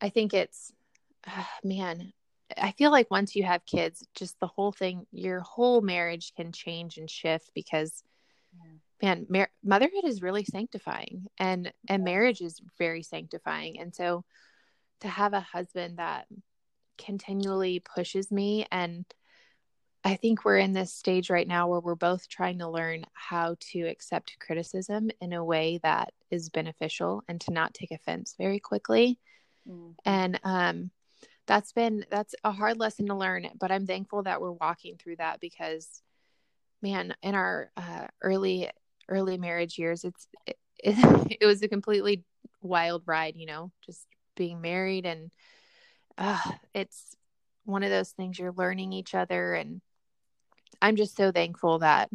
I 0.00 0.08
think 0.08 0.34
it's, 0.34 0.72
uh, 1.26 1.44
man, 1.64 2.12
I 2.56 2.72
feel 2.72 2.90
like 2.90 3.10
once 3.10 3.36
you 3.36 3.44
have 3.44 3.66
kids, 3.66 4.06
just 4.14 4.40
the 4.40 4.46
whole 4.46 4.72
thing, 4.72 5.06
your 5.12 5.40
whole 5.40 5.82
marriage 5.82 6.32
can 6.34 6.50
change 6.50 6.96
and 6.96 7.10
shift 7.10 7.50
because, 7.54 8.02
yeah. 8.54 8.70
man, 9.02 9.26
mar- 9.28 9.50
motherhood 9.62 10.04
is 10.04 10.22
really 10.22 10.44
sanctifying 10.44 11.26
and 11.38 11.70
and 11.90 12.04
marriage 12.04 12.40
is 12.40 12.62
very 12.78 13.02
sanctifying. 13.02 13.78
And 13.78 13.94
so, 13.94 14.24
to 15.00 15.08
have 15.08 15.34
a 15.34 15.40
husband 15.40 15.98
that 15.98 16.26
continually 16.98 17.80
pushes 17.80 18.30
me 18.30 18.66
and 18.70 19.04
I 20.04 20.16
think 20.16 20.44
we're 20.44 20.58
in 20.58 20.72
this 20.72 20.92
stage 20.92 21.28
right 21.28 21.46
now 21.46 21.68
where 21.68 21.80
we're 21.80 21.94
both 21.94 22.28
trying 22.28 22.58
to 22.60 22.68
learn 22.68 23.04
how 23.14 23.56
to 23.72 23.80
accept 23.82 24.38
criticism 24.38 25.10
in 25.20 25.32
a 25.32 25.44
way 25.44 25.80
that 25.82 26.12
is 26.30 26.50
beneficial 26.50 27.22
and 27.28 27.40
to 27.42 27.52
not 27.52 27.74
take 27.74 27.90
offense 27.90 28.34
very 28.38 28.60
quickly. 28.60 29.18
Mm-hmm. 29.68 29.90
And 30.04 30.40
um, 30.44 30.90
that's 31.46 31.72
been 31.72 32.06
that's 32.10 32.34
a 32.44 32.52
hard 32.52 32.78
lesson 32.78 33.06
to 33.08 33.14
learn, 33.14 33.48
but 33.58 33.72
I'm 33.72 33.86
thankful 33.86 34.22
that 34.22 34.40
we're 34.40 34.52
walking 34.52 34.96
through 34.96 35.16
that 35.16 35.40
because, 35.40 36.02
man, 36.80 37.14
in 37.22 37.34
our 37.34 37.70
uh, 37.76 38.06
early 38.22 38.70
early 39.08 39.36
marriage 39.36 39.78
years, 39.78 40.04
it's 40.04 40.28
it, 40.46 40.58
it, 40.78 41.36
it 41.40 41.46
was 41.46 41.62
a 41.62 41.68
completely 41.68 42.24
wild 42.62 43.02
ride, 43.06 43.34
you 43.36 43.46
know, 43.46 43.72
just 43.84 44.06
being 44.36 44.60
married 44.60 45.04
and 45.04 45.30
uh, 46.18 46.52
it's 46.74 47.16
one 47.64 47.82
of 47.82 47.90
those 47.90 48.10
things 48.10 48.38
you're 48.38 48.52
learning 48.52 48.92
each 48.92 49.14
other 49.14 49.54
and 49.54 49.80
I'm 50.80 50.96
just 50.96 51.16
so 51.16 51.32
thankful 51.32 51.80
that 51.80 52.10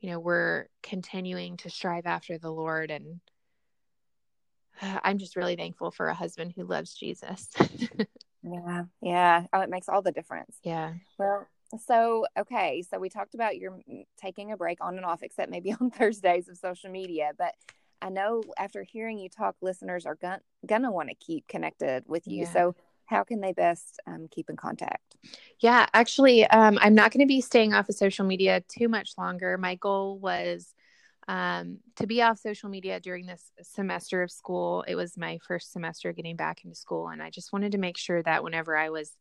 you 0.00 0.10
know 0.10 0.18
we're 0.18 0.66
continuing 0.82 1.56
to 1.58 1.70
strive 1.70 2.06
after 2.06 2.38
the 2.38 2.50
Lord 2.50 2.90
and 2.90 3.20
I'm 4.82 5.18
just 5.18 5.36
really 5.36 5.56
thankful 5.56 5.90
for 5.90 6.08
a 6.08 6.14
husband 6.14 6.52
who 6.56 6.64
loves 6.64 6.94
Jesus. 6.94 7.48
yeah. 8.42 8.84
Yeah. 9.02 9.46
Oh, 9.52 9.60
it 9.60 9.70
makes 9.70 9.88
all 9.88 10.02
the 10.02 10.12
difference. 10.12 10.56
Yeah. 10.62 10.94
Well, 11.18 11.46
so 11.86 12.26
okay, 12.36 12.82
so 12.90 12.98
we 12.98 13.08
talked 13.08 13.34
about 13.34 13.56
your 13.56 13.78
taking 14.20 14.52
a 14.52 14.56
break 14.56 14.78
on 14.80 14.96
and 14.96 15.04
off, 15.04 15.22
except 15.22 15.50
maybe 15.50 15.72
on 15.80 15.90
Thursdays 15.90 16.48
of 16.48 16.56
social 16.56 16.90
media. 16.90 17.32
But 17.36 17.54
I 18.02 18.08
know 18.08 18.42
after 18.58 18.82
hearing 18.82 19.18
you 19.18 19.28
talk, 19.28 19.56
listeners 19.60 20.06
are 20.06 20.16
gonna 20.16 20.40
gonna 20.66 20.90
want 20.90 21.10
to 21.10 21.14
keep 21.14 21.46
connected 21.46 22.04
with 22.06 22.26
you. 22.26 22.42
Yeah. 22.42 22.52
So 22.52 22.74
how 23.10 23.24
can 23.24 23.40
they 23.40 23.52
best 23.52 24.00
um, 24.06 24.28
keep 24.30 24.48
in 24.48 24.56
contact? 24.56 25.16
Yeah, 25.58 25.86
actually, 25.92 26.46
um, 26.46 26.78
I'm 26.80 26.94
not 26.94 27.12
going 27.12 27.20
to 27.20 27.26
be 27.26 27.40
staying 27.40 27.74
off 27.74 27.88
of 27.88 27.94
social 27.96 28.24
media 28.24 28.62
too 28.68 28.88
much 28.88 29.12
longer. 29.18 29.58
My 29.58 29.74
goal 29.74 30.18
was 30.18 30.72
um, 31.28 31.78
to 31.96 32.06
be 32.06 32.22
off 32.22 32.38
social 32.38 32.70
media 32.70 32.98
during 33.00 33.26
this 33.26 33.52
semester 33.62 34.22
of 34.22 34.30
school. 34.30 34.84
It 34.88 34.94
was 34.94 35.18
my 35.18 35.38
first 35.46 35.72
semester 35.72 36.12
getting 36.12 36.36
back 36.36 36.64
into 36.64 36.76
school, 36.76 37.08
and 37.08 37.22
I 37.22 37.30
just 37.30 37.52
wanted 37.52 37.72
to 37.72 37.78
make 37.78 37.98
sure 37.98 38.22
that 38.22 38.42
whenever 38.42 38.76
I 38.76 38.90
was 38.90 39.12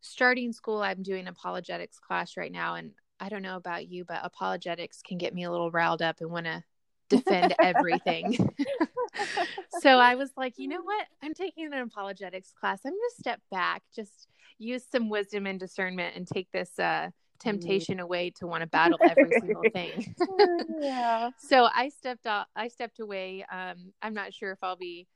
starting 0.00 0.52
school, 0.52 0.82
I'm 0.82 1.02
doing 1.02 1.28
apologetics 1.28 1.98
class 1.98 2.36
right 2.36 2.52
now, 2.52 2.74
and 2.74 2.92
I 3.20 3.28
don't 3.28 3.42
know 3.42 3.56
about 3.56 3.88
you, 3.88 4.04
but 4.04 4.20
apologetics 4.22 5.02
can 5.02 5.18
get 5.18 5.34
me 5.34 5.44
a 5.44 5.50
little 5.50 5.70
riled 5.70 6.02
up 6.02 6.20
and 6.20 6.30
want 6.30 6.46
to 6.46 6.64
defend 7.08 7.54
everything. 7.60 8.36
so 9.80 9.98
I 9.98 10.14
was 10.14 10.30
like, 10.36 10.54
you 10.58 10.68
know 10.68 10.82
what? 10.82 11.06
I'm 11.22 11.34
taking 11.34 11.72
an 11.72 11.80
apologetics 11.80 12.52
class. 12.58 12.80
I'm 12.84 12.92
going 12.92 13.00
to 13.10 13.20
step 13.20 13.40
back, 13.50 13.82
just 13.94 14.28
use 14.58 14.84
some 14.90 15.08
wisdom 15.08 15.46
and 15.46 15.60
discernment 15.60 16.16
and 16.16 16.26
take 16.26 16.50
this 16.52 16.70
uh, 16.78 16.82
mm-hmm. 16.82 17.08
temptation 17.38 18.00
away 18.00 18.30
to 18.38 18.46
want 18.46 18.62
to 18.62 18.66
battle 18.68 18.98
every 19.02 19.30
single 19.40 19.62
thing. 19.72 20.14
yeah. 20.80 21.30
So 21.38 21.68
I 21.72 21.90
stepped 21.90 22.26
out, 22.26 22.46
I 22.54 22.68
stepped 22.68 23.00
away. 23.00 23.44
Um, 23.50 23.92
I'm 24.02 24.14
not 24.14 24.34
sure 24.34 24.52
if 24.52 24.58
I'll 24.62 24.76
be 24.76 25.06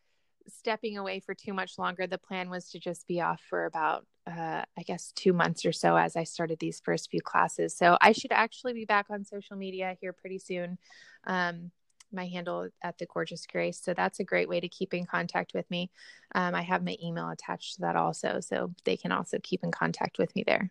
stepping 0.48 0.98
away 0.98 1.20
for 1.20 1.34
too 1.34 1.52
much 1.52 1.78
longer. 1.78 2.06
The 2.06 2.18
plan 2.18 2.50
was 2.50 2.70
to 2.70 2.78
just 2.78 3.06
be 3.06 3.20
off 3.20 3.40
for 3.48 3.66
about, 3.66 4.06
uh, 4.26 4.62
I 4.78 4.82
guess, 4.84 5.12
two 5.14 5.32
months 5.32 5.64
or 5.64 5.72
so 5.72 5.96
as 5.96 6.16
I 6.16 6.24
started 6.24 6.58
these 6.58 6.80
first 6.84 7.10
few 7.10 7.20
classes. 7.20 7.76
So 7.76 7.96
I 8.00 8.12
should 8.12 8.32
actually 8.32 8.72
be 8.72 8.84
back 8.84 9.06
on 9.10 9.24
social 9.24 9.56
media 9.56 9.96
here 10.00 10.12
pretty 10.12 10.38
soon. 10.38 10.78
Um, 11.24 11.70
my 12.12 12.26
handle 12.26 12.68
at 12.82 12.98
the 12.98 13.06
gorgeous 13.06 13.46
grace. 13.46 13.80
So 13.82 13.94
that's 13.94 14.20
a 14.20 14.24
great 14.24 14.48
way 14.48 14.60
to 14.60 14.68
keep 14.68 14.94
in 14.94 15.06
contact 15.06 15.52
with 15.54 15.70
me. 15.70 15.90
Um, 16.34 16.54
i 16.54 16.62
have 16.62 16.84
my 16.84 16.96
email 17.02 17.30
attached 17.30 17.74
to 17.74 17.80
that 17.82 17.96
also 17.96 18.40
so 18.40 18.72
they 18.84 18.96
can 18.96 19.12
also 19.12 19.38
keep 19.42 19.62
in 19.64 19.70
contact 19.70 20.18
with 20.18 20.34
me 20.34 20.44
there. 20.46 20.70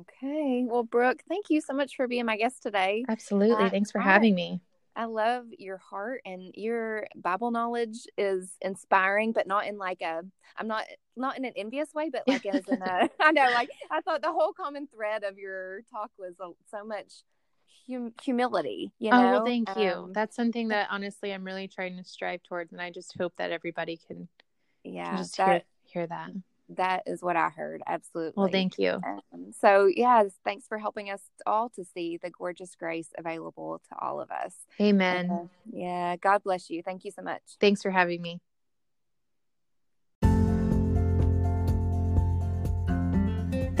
Okay. 0.00 0.64
Well 0.66 0.84
brooke 0.84 1.22
thank 1.28 1.46
you 1.50 1.60
so 1.60 1.74
much 1.74 1.96
for 1.96 2.06
being 2.06 2.26
my 2.26 2.36
guest 2.36 2.62
today. 2.62 3.04
Absolutely. 3.08 3.64
Uh, 3.64 3.70
thanks 3.70 3.90
for 3.90 4.00
having 4.00 4.34
me. 4.34 4.60
I 4.96 5.04
love 5.04 5.46
your 5.58 5.78
heart 5.78 6.20
and 6.24 6.52
your 6.54 7.06
Bible 7.14 7.50
knowledge 7.50 8.06
is 8.18 8.56
inspiring, 8.60 9.32
but 9.32 9.46
not 9.46 9.66
in 9.66 9.78
like 9.78 10.02
a 10.02 10.22
I'm 10.56 10.68
not 10.68 10.84
not 11.16 11.38
in 11.38 11.44
an 11.44 11.52
envious 11.56 11.94
way, 11.94 12.10
but 12.10 12.24
like 12.26 12.44
as 12.46 12.66
in 12.68 12.82
a 12.82 13.08
I 13.20 13.32
know 13.32 13.50
like 13.52 13.70
I 13.90 14.00
thought 14.00 14.22
the 14.22 14.32
whole 14.32 14.52
common 14.52 14.88
thread 14.88 15.24
of 15.24 15.38
your 15.38 15.82
talk 15.90 16.10
was 16.18 16.34
so 16.70 16.84
much 16.84 17.22
hum- 17.88 18.14
humility. 18.22 18.92
You 18.98 19.10
know. 19.10 19.18
Oh 19.18 19.30
well, 19.32 19.44
thank 19.44 19.68
you. 19.76 19.90
Um, 19.90 20.12
That's 20.12 20.36
something 20.36 20.68
that 20.68 20.88
honestly 20.90 21.32
I'm 21.32 21.44
really 21.44 21.68
trying 21.68 21.96
to 21.96 22.04
strive 22.04 22.42
towards, 22.42 22.72
and 22.72 22.80
I 22.80 22.90
just 22.90 23.16
hope 23.18 23.34
that 23.38 23.50
everybody 23.50 23.98
can. 24.06 24.28
Yeah, 24.84 25.10
can 25.10 25.18
just 25.18 25.36
that, 25.36 25.46
hear, 25.46 25.62
hear 26.02 26.06
that. 26.06 26.30
That 26.76 27.02
is 27.06 27.22
what 27.22 27.36
I 27.36 27.48
heard. 27.48 27.82
Absolutely. 27.86 28.34
Well, 28.36 28.48
thank 28.50 28.78
you. 28.78 29.00
Um, 29.04 29.52
so, 29.58 29.86
yes, 29.86 30.32
thanks 30.44 30.66
for 30.68 30.78
helping 30.78 31.10
us 31.10 31.20
all 31.44 31.68
to 31.70 31.84
see 31.84 32.18
the 32.22 32.30
gorgeous 32.30 32.76
grace 32.76 33.08
available 33.18 33.80
to 33.88 33.98
all 33.98 34.20
of 34.20 34.30
us. 34.30 34.54
Amen. 34.80 35.30
Uh, 35.30 35.46
yeah. 35.72 36.16
God 36.16 36.44
bless 36.44 36.70
you. 36.70 36.82
Thank 36.82 37.04
you 37.04 37.10
so 37.10 37.22
much. 37.22 37.42
Thanks 37.60 37.82
for 37.82 37.90
having 37.90 38.22
me. 38.22 38.40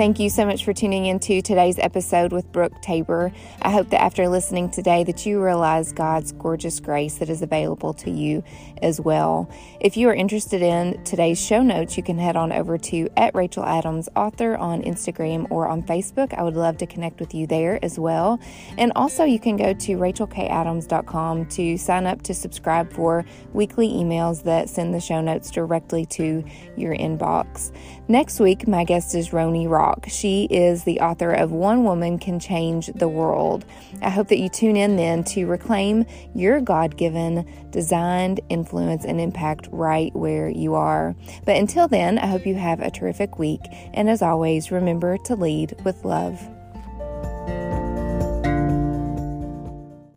Thank 0.00 0.18
you 0.18 0.30
so 0.30 0.46
much 0.46 0.64
for 0.64 0.72
tuning 0.72 1.04
into 1.04 1.42
today's 1.42 1.78
episode 1.78 2.32
with 2.32 2.50
Brooke 2.52 2.80
Tabor. 2.80 3.30
I 3.60 3.70
hope 3.70 3.90
that 3.90 4.00
after 4.00 4.30
listening 4.30 4.70
today 4.70 5.04
that 5.04 5.26
you 5.26 5.44
realize 5.44 5.92
God's 5.92 6.32
gorgeous 6.32 6.80
grace 6.80 7.18
that 7.18 7.28
is 7.28 7.42
available 7.42 7.92
to 7.92 8.10
you 8.10 8.42
as 8.80 8.98
well. 8.98 9.50
If 9.78 9.98
you 9.98 10.08
are 10.08 10.14
interested 10.14 10.62
in 10.62 11.04
today's 11.04 11.38
show 11.38 11.60
notes, 11.60 11.98
you 11.98 12.02
can 12.02 12.16
head 12.16 12.34
on 12.34 12.50
over 12.50 12.78
to 12.78 13.10
at 13.18 13.34
Rachel 13.34 13.62
Adams 13.62 14.08
Author 14.16 14.56
on 14.56 14.80
Instagram 14.84 15.46
or 15.50 15.68
on 15.68 15.82
Facebook. 15.82 16.32
I 16.32 16.44
would 16.44 16.56
love 16.56 16.78
to 16.78 16.86
connect 16.86 17.20
with 17.20 17.34
you 17.34 17.46
there 17.46 17.78
as 17.84 17.98
well. 17.98 18.40
And 18.78 18.92
also 18.96 19.24
you 19.24 19.38
can 19.38 19.58
go 19.58 19.74
to 19.74 19.98
rachelkadams.com 19.98 21.44
to 21.44 21.76
sign 21.76 22.06
up 22.06 22.22
to 22.22 22.32
subscribe 22.32 22.90
for 22.90 23.26
weekly 23.52 23.88
emails 23.88 24.44
that 24.44 24.70
send 24.70 24.94
the 24.94 25.00
show 25.00 25.20
notes 25.20 25.50
directly 25.50 26.06
to 26.06 26.42
your 26.74 26.96
inbox. 26.96 27.70
Next 28.08 28.40
week, 28.40 28.66
my 28.66 28.84
guest 28.84 29.14
is 29.14 29.34
Ronne 29.34 29.68
Rock. 29.90 30.06
She 30.08 30.44
is 30.44 30.84
the 30.84 31.00
author 31.00 31.32
of 31.32 31.50
One 31.50 31.82
Woman 31.82 32.18
Can 32.18 32.38
Change 32.38 32.86
the 32.94 33.08
World. 33.08 33.64
I 34.00 34.10
hope 34.10 34.28
that 34.28 34.38
you 34.38 34.48
tune 34.48 34.76
in 34.76 34.96
then 34.96 35.24
to 35.24 35.46
reclaim 35.46 36.06
your 36.32 36.60
God 36.60 36.96
given, 36.96 37.44
designed 37.70 38.40
influence 38.48 39.04
and 39.04 39.20
impact 39.20 39.68
right 39.72 40.14
where 40.14 40.48
you 40.48 40.74
are. 40.74 41.16
But 41.44 41.56
until 41.56 41.88
then, 41.88 42.18
I 42.18 42.26
hope 42.26 42.46
you 42.46 42.54
have 42.54 42.80
a 42.80 42.90
terrific 42.90 43.38
week. 43.38 43.62
And 43.92 44.08
as 44.08 44.22
always, 44.22 44.70
remember 44.70 45.18
to 45.24 45.34
lead 45.34 45.74
with 45.84 46.04
love. 46.04 46.40